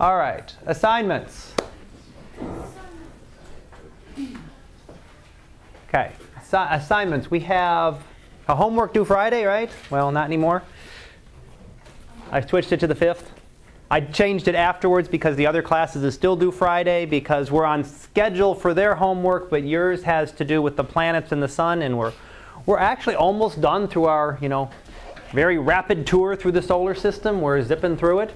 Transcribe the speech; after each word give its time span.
All 0.00 0.16
right, 0.16 0.54
assignments. 0.64 1.52
Okay, 5.88 6.12
Assi- 6.36 6.72
assignments. 6.72 7.32
We 7.32 7.40
have 7.40 8.04
a 8.46 8.54
homework 8.54 8.94
due 8.94 9.04
Friday, 9.04 9.44
right? 9.44 9.70
Well, 9.90 10.12
not 10.12 10.26
anymore. 10.26 10.62
I 12.30 12.46
switched 12.46 12.70
it 12.70 12.78
to 12.78 12.86
the 12.86 12.94
5th. 12.94 13.24
I 13.90 14.00
changed 14.00 14.46
it 14.46 14.54
afterwards 14.54 15.08
because 15.08 15.34
the 15.34 15.48
other 15.48 15.62
classes 15.62 16.04
is 16.04 16.14
still 16.14 16.36
due 16.36 16.52
Friday 16.52 17.04
because 17.04 17.50
we're 17.50 17.64
on 17.64 17.82
schedule 17.82 18.54
for 18.54 18.74
their 18.74 18.94
homework, 18.94 19.50
but 19.50 19.64
yours 19.64 20.04
has 20.04 20.30
to 20.32 20.44
do 20.44 20.62
with 20.62 20.76
the 20.76 20.84
planets 20.84 21.32
and 21.32 21.42
the 21.42 21.48
sun, 21.48 21.82
and 21.82 21.98
we're 21.98 22.12
we're 22.66 22.78
actually 22.78 23.16
almost 23.16 23.60
done 23.60 23.88
through 23.88 24.04
our 24.04 24.38
you 24.40 24.48
know 24.48 24.70
very 25.32 25.58
rapid 25.58 26.06
tour 26.06 26.36
through 26.36 26.52
the 26.52 26.62
solar 26.62 26.94
system. 26.94 27.40
We're 27.40 27.60
zipping 27.62 27.96
through 27.96 28.20
it, 28.20 28.34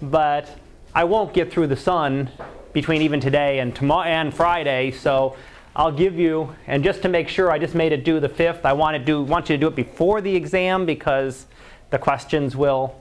but 0.00 0.48
I 0.96 1.04
won't 1.04 1.34
get 1.34 1.52
through 1.52 1.66
the 1.66 1.76
sun 1.76 2.30
between 2.72 3.02
even 3.02 3.20
today 3.20 3.58
and 3.58 3.76
tomorrow 3.76 4.08
and 4.08 4.32
Friday. 4.32 4.92
So 4.92 5.36
I'll 5.76 5.92
give 5.92 6.18
you, 6.18 6.56
and 6.66 6.82
just 6.82 7.02
to 7.02 7.10
make 7.10 7.28
sure, 7.28 7.52
I 7.52 7.58
just 7.58 7.74
made 7.74 7.92
it 7.92 8.02
due 8.02 8.18
the 8.18 8.30
5th. 8.30 8.64
I 8.64 8.72
want 8.72 8.96
to 8.96 9.04
do 9.04 9.22
want 9.22 9.50
you 9.50 9.58
to 9.58 9.60
do 9.60 9.66
it 9.66 9.76
before 9.76 10.22
the 10.22 10.34
exam 10.34 10.86
because 10.86 11.44
the 11.90 11.98
questions 11.98 12.56
will 12.56 12.98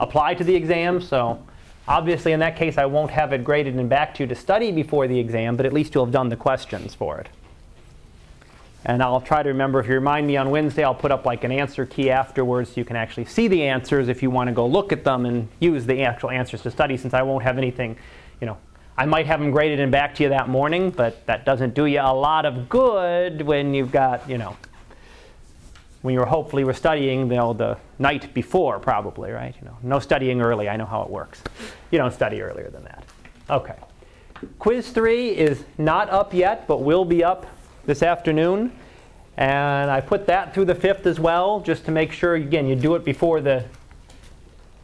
apply 0.00 0.34
to 0.34 0.42
the 0.42 0.56
exam. 0.56 1.00
So 1.00 1.40
obviously, 1.86 2.32
in 2.32 2.40
that 2.40 2.56
case, 2.56 2.78
I 2.78 2.86
won't 2.86 3.12
have 3.12 3.32
it 3.32 3.44
graded 3.44 3.76
and 3.76 3.88
back 3.88 4.16
to 4.16 4.24
you 4.24 4.26
to 4.26 4.34
study 4.34 4.72
before 4.72 5.06
the 5.06 5.20
exam, 5.20 5.56
but 5.56 5.66
at 5.66 5.72
least 5.72 5.94
you'll 5.94 6.06
have 6.06 6.12
done 6.12 6.30
the 6.30 6.36
questions 6.36 6.96
for 6.96 7.20
it. 7.20 7.28
And 8.86 9.02
I'll 9.02 9.20
try 9.20 9.42
to 9.42 9.48
remember, 9.48 9.80
if 9.80 9.86
you 9.86 9.94
remind 9.94 10.26
me 10.26 10.36
on 10.36 10.50
Wednesday, 10.50 10.84
I'll 10.84 10.94
put 10.94 11.10
up 11.10 11.24
like 11.24 11.44
an 11.44 11.50
answer 11.50 11.86
key 11.86 12.10
afterwards 12.10 12.70
so 12.70 12.74
you 12.76 12.84
can 12.84 12.96
actually 12.96 13.24
see 13.24 13.48
the 13.48 13.62
answers 13.62 14.08
if 14.08 14.22
you 14.22 14.30
want 14.30 14.48
to 14.48 14.54
go 14.54 14.66
look 14.66 14.92
at 14.92 15.04
them 15.04 15.24
and 15.24 15.48
use 15.58 15.86
the 15.86 16.02
actual 16.02 16.30
answers 16.30 16.62
to 16.62 16.70
study 16.70 16.96
since 16.96 17.14
I 17.14 17.22
won't 17.22 17.44
have 17.44 17.56
anything, 17.56 17.96
you 18.40 18.46
know. 18.46 18.58
I 18.96 19.06
might 19.06 19.26
have 19.26 19.40
them 19.40 19.50
graded 19.50 19.80
and 19.80 19.90
back 19.90 20.14
to 20.16 20.22
you 20.22 20.28
that 20.28 20.48
morning, 20.48 20.90
but 20.90 21.26
that 21.26 21.44
doesn't 21.44 21.74
do 21.74 21.86
you 21.86 22.00
a 22.00 22.14
lot 22.14 22.44
of 22.46 22.68
good 22.68 23.42
when 23.42 23.74
you've 23.74 23.90
got, 23.90 24.28
you 24.30 24.38
know, 24.38 24.56
when 26.02 26.14
you're 26.14 26.26
hopefully 26.26 26.62
were 26.62 26.74
studying 26.74 27.20
you 27.20 27.36
know, 27.36 27.52
the 27.54 27.76
night 27.98 28.32
before, 28.34 28.78
probably, 28.78 29.32
right? 29.32 29.56
You 29.60 29.66
know, 29.66 29.76
no 29.82 29.98
studying 29.98 30.40
early. 30.42 30.68
I 30.68 30.76
know 30.76 30.84
how 30.84 31.02
it 31.02 31.10
works. 31.10 31.42
You 31.90 31.98
don't 31.98 32.12
study 32.12 32.40
earlier 32.42 32.68
than 32.68 32.84
that. 32.84 33.04
Okay. 33.50 33.74
Quiz 34.58 34.90
three 34.90 35.30
is 35.30 35.64
not 35.78 36.10
up 36.10 36.34
yet, 36.34 36.68
but 36.68 36.82
will 36.82 37.04
be 37.04 37.24
up 37.24 37.46
this 37.86 38.02
afternoon. 38.02 38.72
And 39.36 39.90
I 39.90 40.00
put 40.00 40.26
that 40.26 40.54
through 40.54 40.66
the 40.66 40.74
fifth 40.74 41.06
as 41.06 41.18
well, 41.18 41.60
just 41.60 41.84
to 41.86 41.90
make 41.90 42.12
sure, 42.12 42.34
again, 42.34 42.66
you 42.66 42.76
do 42.76 42.94
it 42.94 43.04
before 43.04 43.40
the 43.40 43.64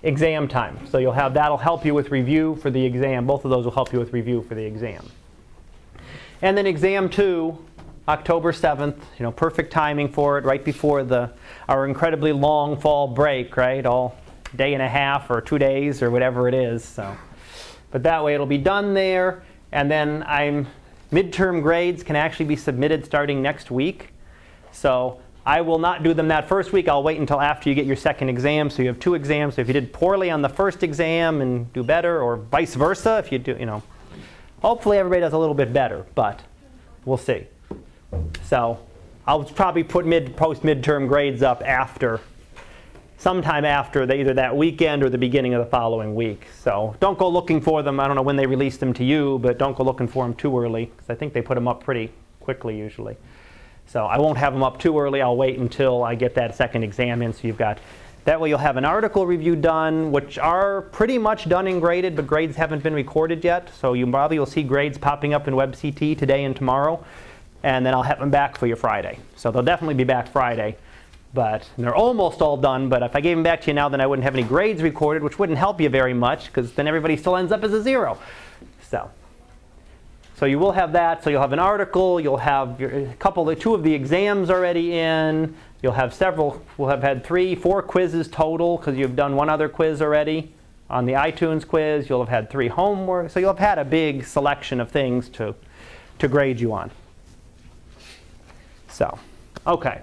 exam 0.02 0.48
time. 0.48 0.86
So 0.88 0.98
you'll 0.98 1.12
have 1.12 1.34
that'll 1.34 1.58
help 1.58 1.84
you 1.84 1.94
with 1.94 2.10
review 2.10 2.56
for 2.56 2.70
the 2.70 2.84
exam. 2.84 3.26
Both 3.26 3.44
of 3.44 3.50
those 3.50 3.64
will 3.64 3.72
help 3.72 3.92
you 3.92 3.98
with 3.98 4.12
review 4.12 4.42
for 4.48 4.54
the 4.54 4.64
exam. 4.64 5.06
And 6.42 6.56
then 6.56 6.66
exam 6.66 7.08
two, 7.10 7.58
October 8.08 8.50
7th, 8.50 8.96
you 9.18 9.22
know, 9.22 9.30
perfect 9.30 9.72
timing 9.72 10.08
for 10.08 10.38
it, 10.38 10.44
right 10.44 10.64
before 10.64 11.04
the 11.04 11.30
our 11.68 11.86
incredibly 11.86 12.32
long 12.32 12.76
fall 12.80 13.06
break, 13.06 13.56
right? 13.56 13.84
All 13.86 14.16
day 14.56 14.74
and 14.74 14.82
a 14.82 14.88
half 14.88 15.30
or 15.30 15.40
two 15.40 15.58
days 15.58 16.02
or 16.02 16.10
whatever 16.10 16.48
it 16.48 16.54
is. 16.54 16.84
So, 16.84 17.16
but 17.92 18.02
that 18.02 18.24
way 18.24 18.34
it'll 18.34 18.46
be 18.46 18.58
done 18.58 18.94
there, 18.94 19.44
and 19.70 19.88
then 19.90 20.24
I'm 20.26 20.66
midterm 21.12 21.62
grades 21.62 22.02
can 22.02 22.16
actually 22.16 22.46
be 22.46 22.56
submitted 22.56 23.04
starting 23.04 23.42
next 23.42 23.70
week. 23.70 24.10
So 24.72 25.20
I 25.44 25.60
will 25.62 25.78
not 25.78 26.02
do 26.02 26.14
them 26.14 26.28
that 26.28 26.48
first 26.48 26.72
week. 26.72 26.88
I'll 26.88 27.02
wait 27.02 27.18
until 27.18 27.40
after 27.40 27.68
you 27.68 27.74
get 27.74 27.86
your 27.86 27.96
second 27.96 28.28
exam. 28.28 28.70
So 28.70 28.82
you 28.82 28.88
have 28.88 29.00
two 29.00 29.14
exams. 29.14 29.56
So 29.56 29.62
if 29.62 29.66
you 29.66 29.72
did 29.72 29.92
poorly 29.92 30.30
on 30.30 30.42
the 30.42 30.48
first 30.48 30.82
exam 30.82 31.40
and 31.40 31.72
do 31.72 31.82
better, 31.82 32.20
or 32.20 32.36
vice 32.36 32.74
versa, 32.74 33.18
if 33.18 33.32
you 33.32 33.38
do, 33.38 33.56
you 33.58 33.66
know, 33.66 33.82
hopefully 34.62 34.98
everybody 34.98 35.20
does 35.20 35.32
a 35.32 35.38
little 35.38 35.54
bit 35.54 35.72
better, 35.72 36.06
but 36.14 36.40
we'll 37.04 37.16
see. 37.16 37.46
So 38.44 38.78
I'll 39.26 39.44
probably 39.44 39.82
put 39.82 40.06
mid 40.06 40.36
post 40.36 40.62
midterm 40.62 41.08
grades 41.08 41.42
up 41.42 41.62
after 41.62 42.20
sometime 43.20 43.66
after 43.66 44.06
the, 44.06 44.18
either 44.18 44.32
that 44.32 44.56
weekend 44.56 45.02
or 45.02 45.10
the 45.10 45.18
beginning 45.18 45.52
of 45.52 45.62
the 45.62 45.70
following 45.70 46.14
week. 46.14 46.46
So 46.62 46.96
don't 47.00 47.18
go 47.18 47.28
looking 47.28 47.60
for 47.60 47.82
them. 47.82 48.00
I 48.00 48.06
don't 48.06 48.16
know 48.16 48.22
when 48.22 48.36
they 48.36 48.46
release 48.46 48.78
them 48.78 48.94
to 48.94 49.04
you, 49.04 49.38
but 49.40 49.58
don't 49.58 49.76
go 49.76 49.84
looking 49.84 50.08
for 50.08 50.24
them 50.24 50.34
too 50.34 50.58
early 50.58 50.86
because 50.86 51.10
I 51.10 51.14
think 51.14 51.34
they 51.34 51.42
put 51.42 51.54
them 51.54 51.68
up 51.68 51.84
pretty 51.84 52.10
quickly 52.40 52.78
usually. 52.78 53.18
So 53.86 54.06
I 54.06 54.18
won't 54.18 54.38
have 54.38 54.54
them 54.54 54.62
up 54.62 54.80
too 54.80 54.98
early. 54.98 55.20
I'll 55.20 55.36
wait 55.36 55.58
until 55.58 56.02
I 56.02 56.14
get 56.14 56.34
that 56.36 56.56
second 56.56 56.82
exam 56.82 57.20
in. 57.20 57.34
So 57.34 57.46
you've 57.46 57.58
got 57.58 57.78
that 58.24 58.40
way 58.40 58.48
you'll 58.48 58.58
have 58.58 58.78
an 58.78 58.86
article 58.86 59.26
review 59.26 59.54
done, 59.54 60.12
which 60.12 60.38
are 60.38 60.82
pretty 60.82 61.18
much 61.18 61.46
done 61.48 61.66
and 61.66 61.80
graded, 61.80 62.16
but 62.16 62.26
grades 62.26 62.56
haven't 62.56 62.82
been 62.82 62.94
recorded 62.94 63.44
yet. 63.44 63.70
So 63.78 63.92
you 63.92 64.06
probably 64.06 64.38
will 64.38 64.46
see 64.46 64.62
grades 64.62 64.96
popping 64.96 65.34
up 65.34 65.46
in 65.46 65.54
WebCT 65.54 66.16
today 66.16 66.44
and 66.44 66.56
tomorrow, 66.56 67.04
and 67.62 67.84
then 67.84 67.92
I'll 67.92 68.02
have 68.02 68.18
them 68.18 68.30
back 68.30 68.56
for 68.56 68.66
you 68.66 68.76
Friday. 68.76 69.18
So 69.36 69.50
they'll 69.50 69.62
definitely 69.62 69.94
be 69.94 70.04
back 70.04 70.28
Friday. 70.28 70.76
But 71.32 71.68
they're 71.78 71.94
almost 71.94 72.42
all 72.42 72.56
done. 72.56 72.88
But 72.88 73.02
if 73.02 73.14
I 73.14 73.20
gave 73.20 73.36
them 73.36 73.44
back 73.44 73.60
to 73.62 73.66
you 73.68 73.74
now, 73.74 73.88
then 73.88 74.00
I 74.00 74.06
wouldn't 74.06 74.24
have 74.24 74.34
any 74.34 74.42
grades 74.42 74.82
recorded, 74.82 75.22
which 75.22 75.38
wouldn't 75.38 75.58
help 75.58 75.80
you 75.80 75.88
very 75.88 76.14
much 76.14 76.46
because 76.46 76.72
then 76.72 76.88
everybody 76.88 77.16
still 77.16 77.36
ends 77.36 77.52
up 77.52 77.62
as 77.62 77.72
a 77.72 77.82
zero. 77.82 78.18
So. 78.82 79.10
So 80.36 80.46
you 80.46 80.58
will 80.58 80.72
have 80.72 80.92
that. 80.92 81.22
So 81.22 81.30
you'll 81.30 81.42
have 81.42 81.52
an 81.52 81.58
article. 81.58 82.18
You'll 82.18 82.38
have 82.38 82.80
your, 82.80 82.90
a 82.90 83.14
couple, 83.14 83.48
of, 83.48 83.58
two 83.60 83.74
of 83.74 83.82
the 83.82 83.92
exams 83.92 84.50
already 84.50 84.98
in. 84.98 85.54
You'll 85.82 85.92
have 85.92 86.14
several. 86.14 86.64
We'll 86.78 86.88
have 86.88 87.02
had 87.02 87.22
three, 87.22 87.54
four 87.54 87.82
quizzes 87.82 88.26
total 88.26 88.78
because 88.78 88.96
you've 88.96 89.16
done 89.16 89.36
one 89.36 89.50
other 89.50 89.68
quiz 89.68 90.00
already 90.02 90.52
on 90.88 91.06
the 91.06 91.12
iTunes 91.12 91.66
quiz. 91.66 92.08
You'll 92.08 92.20
have 92.20 92.28
had 92.28 92.50
three 92.50 92.68
homework. 92.68 93.30
So 93.30 93.38
you'll 93.38 93.52
have 93.52 93.58
had 93.58 93.78
a 93.78 93.84
big 93.84 94.24
selection 94.24 94.80
of 94.80 94.90
things 94.90 95.28
to, 95.30 95.54
to 96.18 96.26
grade 96.26 96.58
you 96.58 96.72
on. 96.72 96.90
So, 98.88 99.18
okay. 99.66 100.00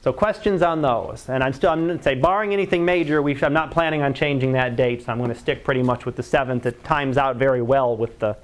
So 0.00 0.12
questions 0.12 0.62
on 0.62 0.80
those, 0.80 1.28
and 1.28 1.42
I'm 1.42 1.52
still 1.52 1.70
I'm 1.70 1.86
going 1.86 1.98
to 1.98 2.02
say 2.02 2.14
barring 2.14 2.52
anything 2.52 2.84
major, 2.84 3.20
we, 3.20 3.36
I'm 3.42 3.52
not 3.52 3.72
planning 3.72 4.00
on 4.02 4.14
changing 4.14 4.52
that 4.52 4.76
date, 4.76 5.04
so 5.04 5.12
I'm 5.12 5.18
going 5.18 5.32
to 5.32 5.38
stick 5.38 5.64
pretty 5.64 5.82
much 5.82 6.06
with 6.06 6.14
the 6.14 6.22
seventh. 6.22 6.66
It 6.66 6.84
times 6.84 7.18
out 7.18 7.36
very 7.36 7.62
well 7.62 7.96
with 7.96 8.18
the 8.20 8.36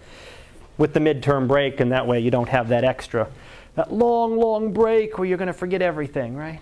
with 0.77 0.93
the 0.93 1.01
midterm 1.01 1.47
break, 1.47 1.79
and 1.79 1.93
that 1.93 2.07
way 2.07 2.19
you 2.19 2.33
don't 2.33 2.49
have 2.49 2.69
that 2.69 2.83
extra, 2.83 3.29
that 3.77 3.93
long, 3.93 4.37
long 4.37 4.73
break 4.73 5.19
where 5.19 5.29
you're 5.29 5.39
going 5.39 5.47
to 5.47 5.53
forget 5.53 5.81
everything, 5.81 6.35
right? 6.35 6.61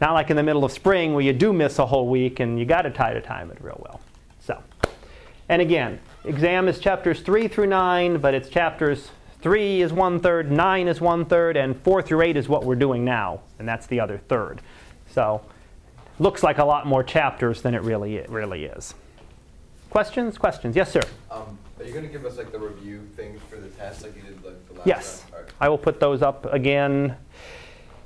Not 0.00 0.14
like 0.14 0.30
in 0.30 0.36
the 0.36 0.42
middle 0.42 0.64
of 0.64 0.72
spring 0.72 1.12
where 1.12 1.22
you 1.22 1.34
do 1.34 1.52
miss 1.52 1.78
a 1.78 1.84
whole 1.84 2.08
week 2.08 2.40
and 2.40 2.58
you 2.58 2.64
got 2.64 2.82
to 2.82 2.90
try 2.90 3.12
to 3.12 3.20
time 3.20 3.50
it 3.50 3.58
real 3.60 3.78
well. 3.84 4.00
So, 4.40 4.62
and 5.50 5.60
again, 5.60 6.00
exam 6.24 6.68
is 6.68 6.78
chapters 6.78 7.20
three 7.20 7.48
through 7.48 7.66
nine, 7.66 8.18
but 8.18 8.32
it's 8.32 8.48
chapters 8.48 9.10
three 9.40 9.82
is 9.82 9.92
one 9.92 10.20
third, 10.20 10.50
nine 10.50 10.88
is 10.88 11.00
one 11.00 11.24
third, 11.24 11.56
and 11.56 11.80
four 11.82 12.02
through 12.02 12.22
eight 12.22 12.36
is 12.36 12.48
what 12.48 12.64
we're 12.64 12.74
doing 12.74 13.04
now, 13.04 13.40
and 13.58 13.68
that's 13.68 13.86
the 13.86 14.00
other 14.00 14.18
third. 14.28 14.60
So, 15.10 15.40
looks 16.18 16.42
like 16.42 16.58
a 16.58 16.64
lot 16.64 16.86
more 16.86 17.02
chapters 17.02 17.62
than 17.62 17.74
it 17.74 17.82
really 17.82 18.16
it 18.16 18.28
really 18.28 18.64
is. 18.64 18.94
Questions? 19.90 20.36
Questions? 20.36 20.76
Yes, 20.76 20.92
sir. 20.92 21.00
Um, 21.30 21.58
are 21.78 21.84
you 21.84 21.92
going 21.92 22.04
to 22.04 22.10
give 22.10 22.26
us 22.26 22.36
like 22.36 22.52
the 22.52 22.58
review 22.58 23.08
things 23.16 23.40
for 23.48 23.56
the 23.56 23.68
test 23.68 24.02
like 24.02 24.14
you 24.16 24.22
did 24.22 24.44
like 24.44 24.68
the 24.68 24.74
last 24.74 24.86
Yes, 24.86 25.20
time? 25.22 25.30
All 25.32 25.40
right. 25.40 25.50
I 25.60 25.68
will 25.68 25.78
put 25.78 26.00
those 26.00 26.22
up 26.22 26.52
again. 26.52 27.16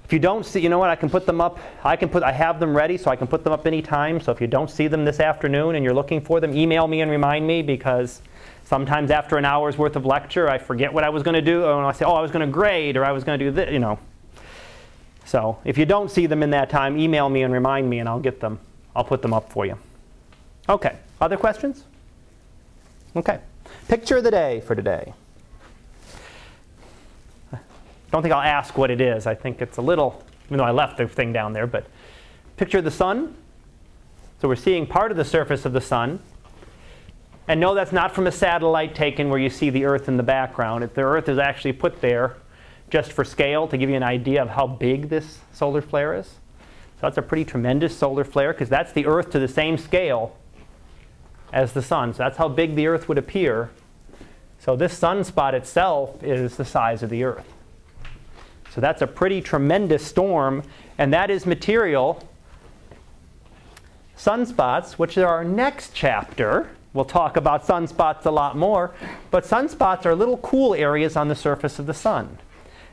If 0.05 0.13
you 0.13 0.19
don't 0.19 0.45
see, 0.45 0.61
you 0.61 0.69
know 0.69 0.79
what? 0.79 0.91
I 0.91 0.97
can 0.97 1.09
put 1.09 1.27
them 1.27 1.41
up. 1.41 1.59
I 1.83 1.97
can 1.97 2.09
put. 2.09 2.23
I 2.23 2.33
have 2.33 2.61
them 2.61 2.77
ready, 2.77 2.99
so 2.99 3.11
I 3.11 3.17
can 3.17 3.27
put 3.27 3.45
them 3.45 3.53
up 3.53 3.67
anytime. 3.67 4.21
So 4.21 4.31
if 4.31 4.41
you 4.41 4.47
don't 4.47 4.71
see 4.71 4.87
them 4.87 5.05
this 5.05 5.21
afternoon 5.21 5.75
and 5.75 5.85
you're 5.85 5.95
looking 5.95 6.21
for 6.21 6.39
them, 6.39 6.55
email 6.55 6.87
me 6.87 7.01
and 7.01 7.11
remind 7.11 7.47
me 7.47 7.63
because 7.63 8.21
sometimes 8.65 9.11
after 9.11 9.37
an 9.37 9.45
hour's 9.45 9.77
worth 9.77 9.97
of 9.97 10.07
lecture, 10.07 10.49
I 10.49 10.59
forget 10.59 10.93
what 10.93 11.05
I 11.05 11.09
was 11.09 11.23
going 11.23 11.35
to 11.35 11.43
do, 11.43 11.65
or 11.65 11.85
I 11.85 11.93
say, 11.93 12.05
"Oh, 12.05 12.15
I 12.15 12.21
was 12.21 12.31
going 12.31 12.47
to 12.47 12.53
grade," 12.53 12.97
or 12.97 13.05
"I 13.05 13.13
was 13.13 13.25
going 13.25 13.39
to 13.39 13.45
do 13.45 13.51
this," 13.51 13.71
you 13.73 13.79
know. 13.79 13.99
So 15.25 15.59
if 15.65 15.79
you 15.79 15.87
don't 15.87 16.11
see 16.11 16.27
them 16.27 16.43
in 16.43 16.51
that 16.51 16.69
time, 16.69 16.99
email 16.99 17.29
me 17.29 17.43
and 17.43 17.53
remind 17.53 17.89
me, 17.89 18.01
and 18.01 18.09
I'll 18.09 18.21
get 18.21 18.41
them. 18.41 18.59
I'll 18.95 19.05
put 19.05 19.23
them 19.23 19.33
up 19.33 19.51
for 19.51 19.65
you. 19.65 19.79
Okay. 20.69 20.97
Other 21.21 21.37
questions? 21.37 21.85
Okay. 23.17 23.39
Picture 23.89 24.19
of 24.19 24.25
the 24.25 24.31
day 24.31 24.61
for 24.61 24.75
today. 24.75 25.15
I 27.53 27.59
Don't 28.11 28.23
think 28.23 28.35
I'll 28.35 28.41
ask 28.41 28.77
what 28.77 28.91
it 28.91 29.01
is. 29.01 29.27
I 29.27 29.35
think 29.35 29.63
it's 29.63 29.79
a 29.79 29.83
little, 29.83 30.23
even 30.47 30.59
though 30.59 30.65
I 30.65 30.71
left 30.71 30.99
the 30.99 31.07
thing 31.07 31.33
down 31.33 31.53
there, 31.53 31.67
but 31.67 31.87
picture 32.57 32.79
of 32.79 32.85
the 32.85 32.91
sun. 32.91 33.35
So 34.41 34.49
we're 34.49 34.57
seeing 34.57 34.87
part 34.87 35.11
of 35.11 35.17
the 35.17 35.25
surface 35.25 35.65
of 35.65 35.73
the 35.73 35.81
sun. 35.81 36.19
And 37.49 37.61
no, 37.61 37.75
that's 37.75 37.93
not 37.93 38.15
from 38.15 38.27
a 38.27 38.33
satellite 38.33 38.95
taken 38.95 39.29
where 39.29 39.39
you 39.39 39.51
see 39.51 39.71
the 39.71 39.85
Earth 39.85 40.09
in 40.09 40.17
the 40.17 40.23
background. 40.23 40.85
If 40.85 40.95
the 40.95 41.03
Earth 41.03 41.29
is 41.29 41.39
actually 41.39 41.73
put 41.73 42.01
there 42.01 42.37
just 42.89 43.13
for 43.13 43.25
scale 43.25 43.67
to 43.69 43.77
give 43.77 43.91
you 43.91 43.97
an 43.97 44.03
idea 44.03 44.43
of 44.43 44.51
how 44.51 44.67
big 44.67 45.09
this 45.09 45.39
solar 45.53 45.81
flare 45.81 46.15
is. 46.15 46.27
So 46.27 47.09
that's 47.09 47.19
a 47.19 47.23
pretty 47.23 47.45
tremendous 47.45 47.97
solar 47.97 48.23
flare 48.23 48.53
because 48.53 48.69
that's 48.69 48.93
the 48.93 49.07
Earth 49.07 49.31
to 49.31 49.39
the 49.39 49.49
same 49.49 49.77
scale 49.77 50.37
as 51.53 51.73
the 51.73 51.83
sun. 51.83 52.15
So 52.15 52.19
that's 52.19 52.37
how 52.37 52.49
big 52.49 52.77
the 52.77 52.87
Earth 52.87 53.09
would 53.09 53.19
appear. 53.19 53.71
So 54.59 54.77
this 54.77 54.99
sunspot 54.99 55.55
itself 55.55 56.23
is 56.23 56.57
the 56.57 56.65
size 56.65 57.03
of 57.03 57.11
the 57.11 57.25
Earth. 57.25 57.53
So 58.71 58.81
that's 58.81 59.03
a 59.03 59.07
pretty 59.07 59.41
tremendous 59.41 60.07
storm, 60.07 60.63
and 60.97 61.13
that 61.13 61.31
is 61.31 61.45
material. 61.45 62.27
Sunspots, 64.17 64.93
which 64.93 65.19
are 65.19 65.27
our 65.27 65.45
next 65.45 65.93
chapter, 65.93 66.71
We'll 66.95 67.05
talk 67.07 67.37
about 67.37 67.67
sunspots 67.67 68.27
a 68.27 68.31
lot 68.31 68.57
more, 68.57 68.95
but 69.31 69.45
sunspots 69.45 70.05
are 70.05 70.15
little 70.15 70.37
cool 70.39 70.75
areas 70.75 71.17
on 71.17 71.29
the 71.29 71.35
surface 71.35 71.79
of 71.79 71.87
the 71.87 71.95
sun. 71.95 72.39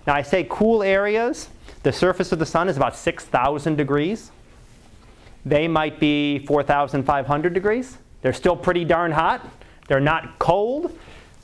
Now, 0.08 0.16
I 0.16 0.22
say 0.22 0.48
cool 0.50 0.82
areas, 0.82 1.50
the 1.84 1.92
surface 1.92 2.32
of 2.32 2.40
the 2.40 2.46
sun 2.46 2.70
is 2.70 2.78
about 2.78 2.96
6,000 2.96 3.76
degrees. 3.76 4.32
They 5.46 5.68
might 5.68 6.00
be 6.00 6.40
4,500 6.46 7.54
degrees. 7.54 7.98
They're 8.22 8.34
still 8.34 8.56
pretty 8.56 8.86
darn 8.86 9.12
hot. 9.12 9.46
They're 9.88 10.00
not 10.00 10.40
cold, 10.40 10.98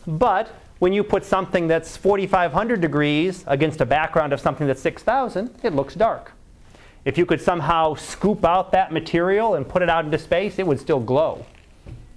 but 0.07 0.50
when 0.80 0.94
you 0.94 1.04
put 1.04 1.25
something 1.25 1.68
that's 1.68 1.98
4,500 1.98 2.80
degrees 2.80 3.44
against 3.48 3.81
a 3.81 3.86
background 3.86 4.31
of 4.31 4.40
something 4.40 4.68
that's 4.68 4.81
6,000, 4.81 5.60
it 5.63 5.74
looks 5.74 5.94
dark. 5.94 6.31
If 7.04 7.18
you 7.18 7.25
could 7.25 7.42
somehow 7.42 7.96
scoop 7.96 8.46
out 8.46 8.72
that 8.72 8.92
material 8.92 9.56
and 9.56 9.68
put 9.68 9.81
it 9.81 9.90
out 9.90 10.06
into 10.06 10.18
space, 10.18 10.57
it 10.57 10.66
would 10.66 10.80
still 10.80 11.00
glow 11.00 11.46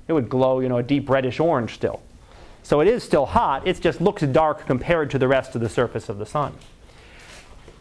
it 0.08 0.12
would 0.12 0.28
glow, 0.28 0.60
you 0.60 0.68
know, 0.68 0.78
a 0.78 0.82
deep 0.82 1.08
reddish 1.08 1.38
orange 1.38 1.74
still. 1.74 2.02
So 2.62 2.80
it 2.80 2.88
is 2.88 3.02
still 3.04 3.26
hot, 3.26 3.66
it 3.66 3.80
just 3.80 4.00
looks 4.00 4.22
dark 4.22 4.66
compared 4.66 5.10
to 5.10 5.18
the 5.18 5.28
rest 5.28 5.54
of 5.54 5.60
the 5.60 5.68
surface 5.68 6.08
of 6.08 6.18
the 6.18 6.26
sun. 6.26 6.54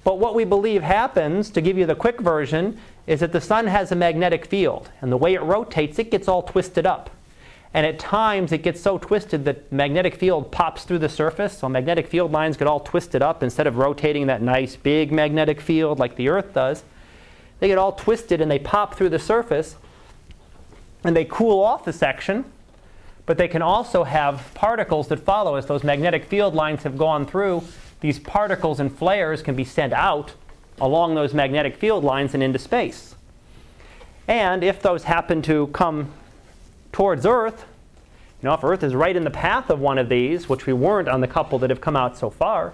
But 0.03 0.19
what 0.19 0.35
we 0.35 0.45
believe 0.45 0.83
happens, 0.83 1.49
to 1.49 1.61
give 1.61 1.77
you 1.77 1.85
the 1.85 1.95
quick 1.95 2.21
version, 2.21 2.79
is 3.07 3.19
that 3.19 3.33
the 3.33 3.41
sun 3.41 3.67
has 3.67 3.91
a 3.91 3.95
magnetic 3.95 4.45
field, 4.45 4.89
and 5.01 5.11
the 5.11 5.17
way 5.17 5.33
it 5.33 5.41
rotates, 5.41 5.99
it 5.99 6.11
gets 6.11 6.27
all 6.27 6.43
twisted 6.43 6.85
up. 6.85 7.09
And 7.73 7.85
at 7.85 7.99
times 7.99 8.53
it 8.53 8.63
gets 8.63 8.79
so 8.79 8.97
twisted 8.97 9.43
that 9.45 9.69
magnetic 9.71 10.15
field 10.15 10.51
pops 10.51 10.83
through 10.83 10.99
the 10.99 11.09
surface, 11.09 11.57
so 11.57 11.67
magnetic 11.67 12.07
field 12.07 12.31
lines 12.31 12.55
get 12.55 12.67
all 12.67 12.79
twisted 12.79 13.21
up 13.21 13.43
instead 13.43 13.67
of 13.67 13.77
rotating 13.77 14.27
that 14.27 14.41
nice 14.41 14.75
big 14.75 15.11
magnetic 15.11 15.59
field 15.59 15.99
like 15.99 16.15
the 16.15 16.29
Earth 16.29 16.53
does. 16.53 16.83
They 17.59 17.67
get 17.67 17.77
all 17.77 17.91
twisted 17.91 18.39
and 18.39 18.49
they 18.49 18.59
pop 18.59 18.95
through 18.95 19.09
the 19.09 19.19
surface, 19.19 19.75
and 21.03 21.15
they 21.15 21.25
cool 21.25 21.63
off 21.63 21.85
the 21.85 21.93
section, 21.93 22.45
but 23.25 23.37
they 23.37 23.47
can 23.47 23.61
also 23.61 24.03
have 24.03 24.51
particles 24.53 25.07
that 25.09 25.19
follow 25.19 25.55
as 25.55 25.65
those 25.65 25.83
magnetic 25.83 26.25
field 26.25 26.55
lines 26.55 26.83
have 26.83 26.97
gone 26.97 27.25
through. 27.25 27.63
These 27.99 28.19
particles 28.19 28.79
and 28.79 28.95
flares 28.95 29.41
can 29.41 29.55
be 29.55 29.63
sent 29.63 29.93
out 29.93 30.33
along 30.79 31.15
those 31.15 31.33
magnetic 31.33 31.75
field 31.75 32.03
lines 32.03 32.33
and 32.33 32.43
into 32.43 32.59
space. 32.59 33.15
And 34.27 34.63
if 34.63 34.81
those 34.81 35.03
happen 35.03 35.41
to 35.43 35.67
come 35.67 36.11
towards 36.91 37.25
Earth, 37.25 37.65
you 38.41 38.47
know, 38.47 38.53
if 38.53 38.63
Earth 38.63 38.83
is 38.83 38.93
right 38.93 39.15
in 39.15 39.23
the 39.23 39.31
path 39.31 39.69
of 39.69 39.79
one 39.79 39.97
of 39.97 40.09
these, 40.09 40.47
which 40.47 40.65
we 40.67 40.73
weren't 40.73 41.07
on 41.07 41.21
the 41.21 41.27
couple 41.27 41.57
that 41.59 41.69
have 41.69 41.81
come 41.81 41.95
out 41.95 42.17
so 42.17 42.29
far, 42.29 42.73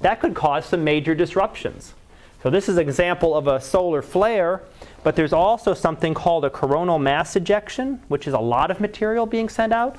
that 0.00 0.20
could 0.20 0.34
cause 0.34 0.66
some 0.66 0.82
major 0.82 1.14
disruptions. 1.14 1.94
So 2.42 2.50
this 2.50 2.68
is 2.68 2.76
an 2.76 2.82
example 2.82 3.36
of 3.36 3.46
a 3.46 3.60
solar 3.60 4.02
flare 4.02 4.62
but 5.02 5.16
there's 5.16 5.32
also 5.32 5.74
something 5.74 6.14
called 6.14 6.44
a 6.44 6.50
coronal 6.50 6.98
mass 6.98 7.36
ejection, 7.36 8.02
which 8.08 8.26
is 8.26 8.34
a 8.34 8.38
lot 8.38 8.70
of 8.70 8.80
material 8.80 9.26
being 9.26 9.48
sent 9.48 9.72
out. 9.72 9.96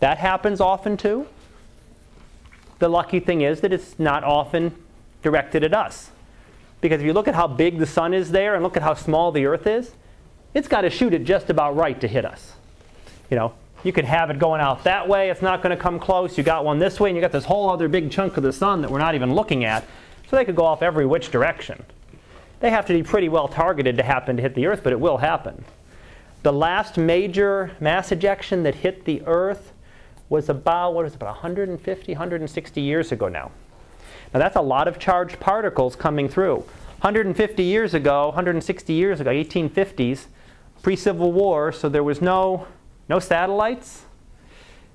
That 0.00 0.18
happens 0.18 0.60
often 0.60 0.96
too. 0.96 1.26
The 2.78 2.88
lucky 2.88 3.20
thing 3.20 3.42
is 3.42 3.60
that 3.60 3.72
it's 3.72 3.98
not 3.98 4.24
often 4.24 4.74
directed 5.22 5.64
at 5.64 5.72
us. 5.72 6.10
Because 6.80 7.00
if 7.00 7.06
you 7.06 7.12
look 7.12 7.28
at 7.28 7.34
how 7.34 7.46
big 7.46 7.78
the 7.78 7.86
sun 7.86 8.12
is 8.12 8.32
there 8.32 8.54
and 8.54 8.62
look 8.62 8.76
at 8.76 8.82
how 8.82 8.94
small 8.94 9.30
the 9.30 9.46
earth 9.46 9.66
is, 9.66 9.92
it's 10.52 10.68
got 10.68 10.82
to 10.82 10.90
shoot 10.90 11.14
it 11.14 11.24
just 11.24 11.48
about 11.48 11.76
right 11.76 11.98
to 12.00 12.08
hit 12.08 12.24
us. 12.24 12.54
You 13.30 13.36
know, 13.36 13.54
you 13.84 13.92
could 13.92 14.04
have 14.04 14.28
it 14.30 14.38
going 14.38 14.60
out 14.60 14.84
that 14.84 15.08
way, 15.08 15.30
it's 15.30 15.40
not 15.40 15.62
going 15.62 15.74
to 15.74 15.80
come 15.80 15.98
close. 15.98 16.36
You 16.36 16.44
got 16.44 16.64
one 16.64 16.78
this 16.78 17.00
way, 17.00 17.08
and 17.08 17.16
you 17.16 17.22
got 17.22 17.32
this 17.32 17.44
whole 17.44 17.70
other 17.70 17.88
big 17.88 18.10
chunk 18.10 18.36
of 18.36 18.42
the 18.42 18.52
sun 18.52 18.82
that 18.82 18.90
we're 18.90 18.98
not 18.98 19.14
even 19.14 19.34
looking 19.34 19.64
at. 19.64 19.84
So 20.32 20.36
they 20.36 20.46
could 20.46 20.56
go 20.56 20.64
off 20.64 20.80
every 20.80 21.04
which 21.04 21.30
direction. 21.30 21.84
They 22.60 22.70
have 22.70 22.86
to 22.86 22.94
be 22.94 23.02
pretty 23.02 23.28
well 23.28 23.48
targeted 23.48 23.98
to 23.98 24.02
happen 24.02 24.36
to 24.36 24.42
hit 24.42 24.54
the 24.54 24.64
Earth, 24.64 24.80
but 24.82 24.94
it 24.94 24.98
will 24.98 25.18
happen. 25.18 25.62
The 26.42 26.54
last 26.54 26.96
major 26.96 27.72
mass 27.80 28.12
ejection 28.12 28.62
that 28.62 28.76
hit 28.76 29.04
the 29.04 29.20
Earth 29.26 29.74
was 30.30 30.48
about, 30.48 30.94
what 30.94 31.04
is 31.04 31.12
it, 31.12 31.16
about 31.16 31.34
150, 31.34 32.12
160 32.12 32.80
years 32.80 33.12
ago 33.12 33.28
now. 33.28 33.50
Now 34.32 34.40
that's 34.40 34.56
a 34.56 34.62
lot 34.62 34.88
of 34.88 34.98
charged 34.98 35.38
particles 35.38 35.96
coming 35.96 36.30
through. 36.30 36.60
150 37.02 37.62
years 37.62 37.92
ago, 37.92 38.28
160 38.28 38.90
years 38.90 39.20
ago, 39.20 39.28
1850s, 39.28 40.28
pre-Civil 40.80 41.30
War, 41.30 41.72
so 41.72 41.90
there 41.90 42.02
was 42.02 42.22
no, 42.22 42.66
no 43.06 43.18
satellites, 43.18 44.06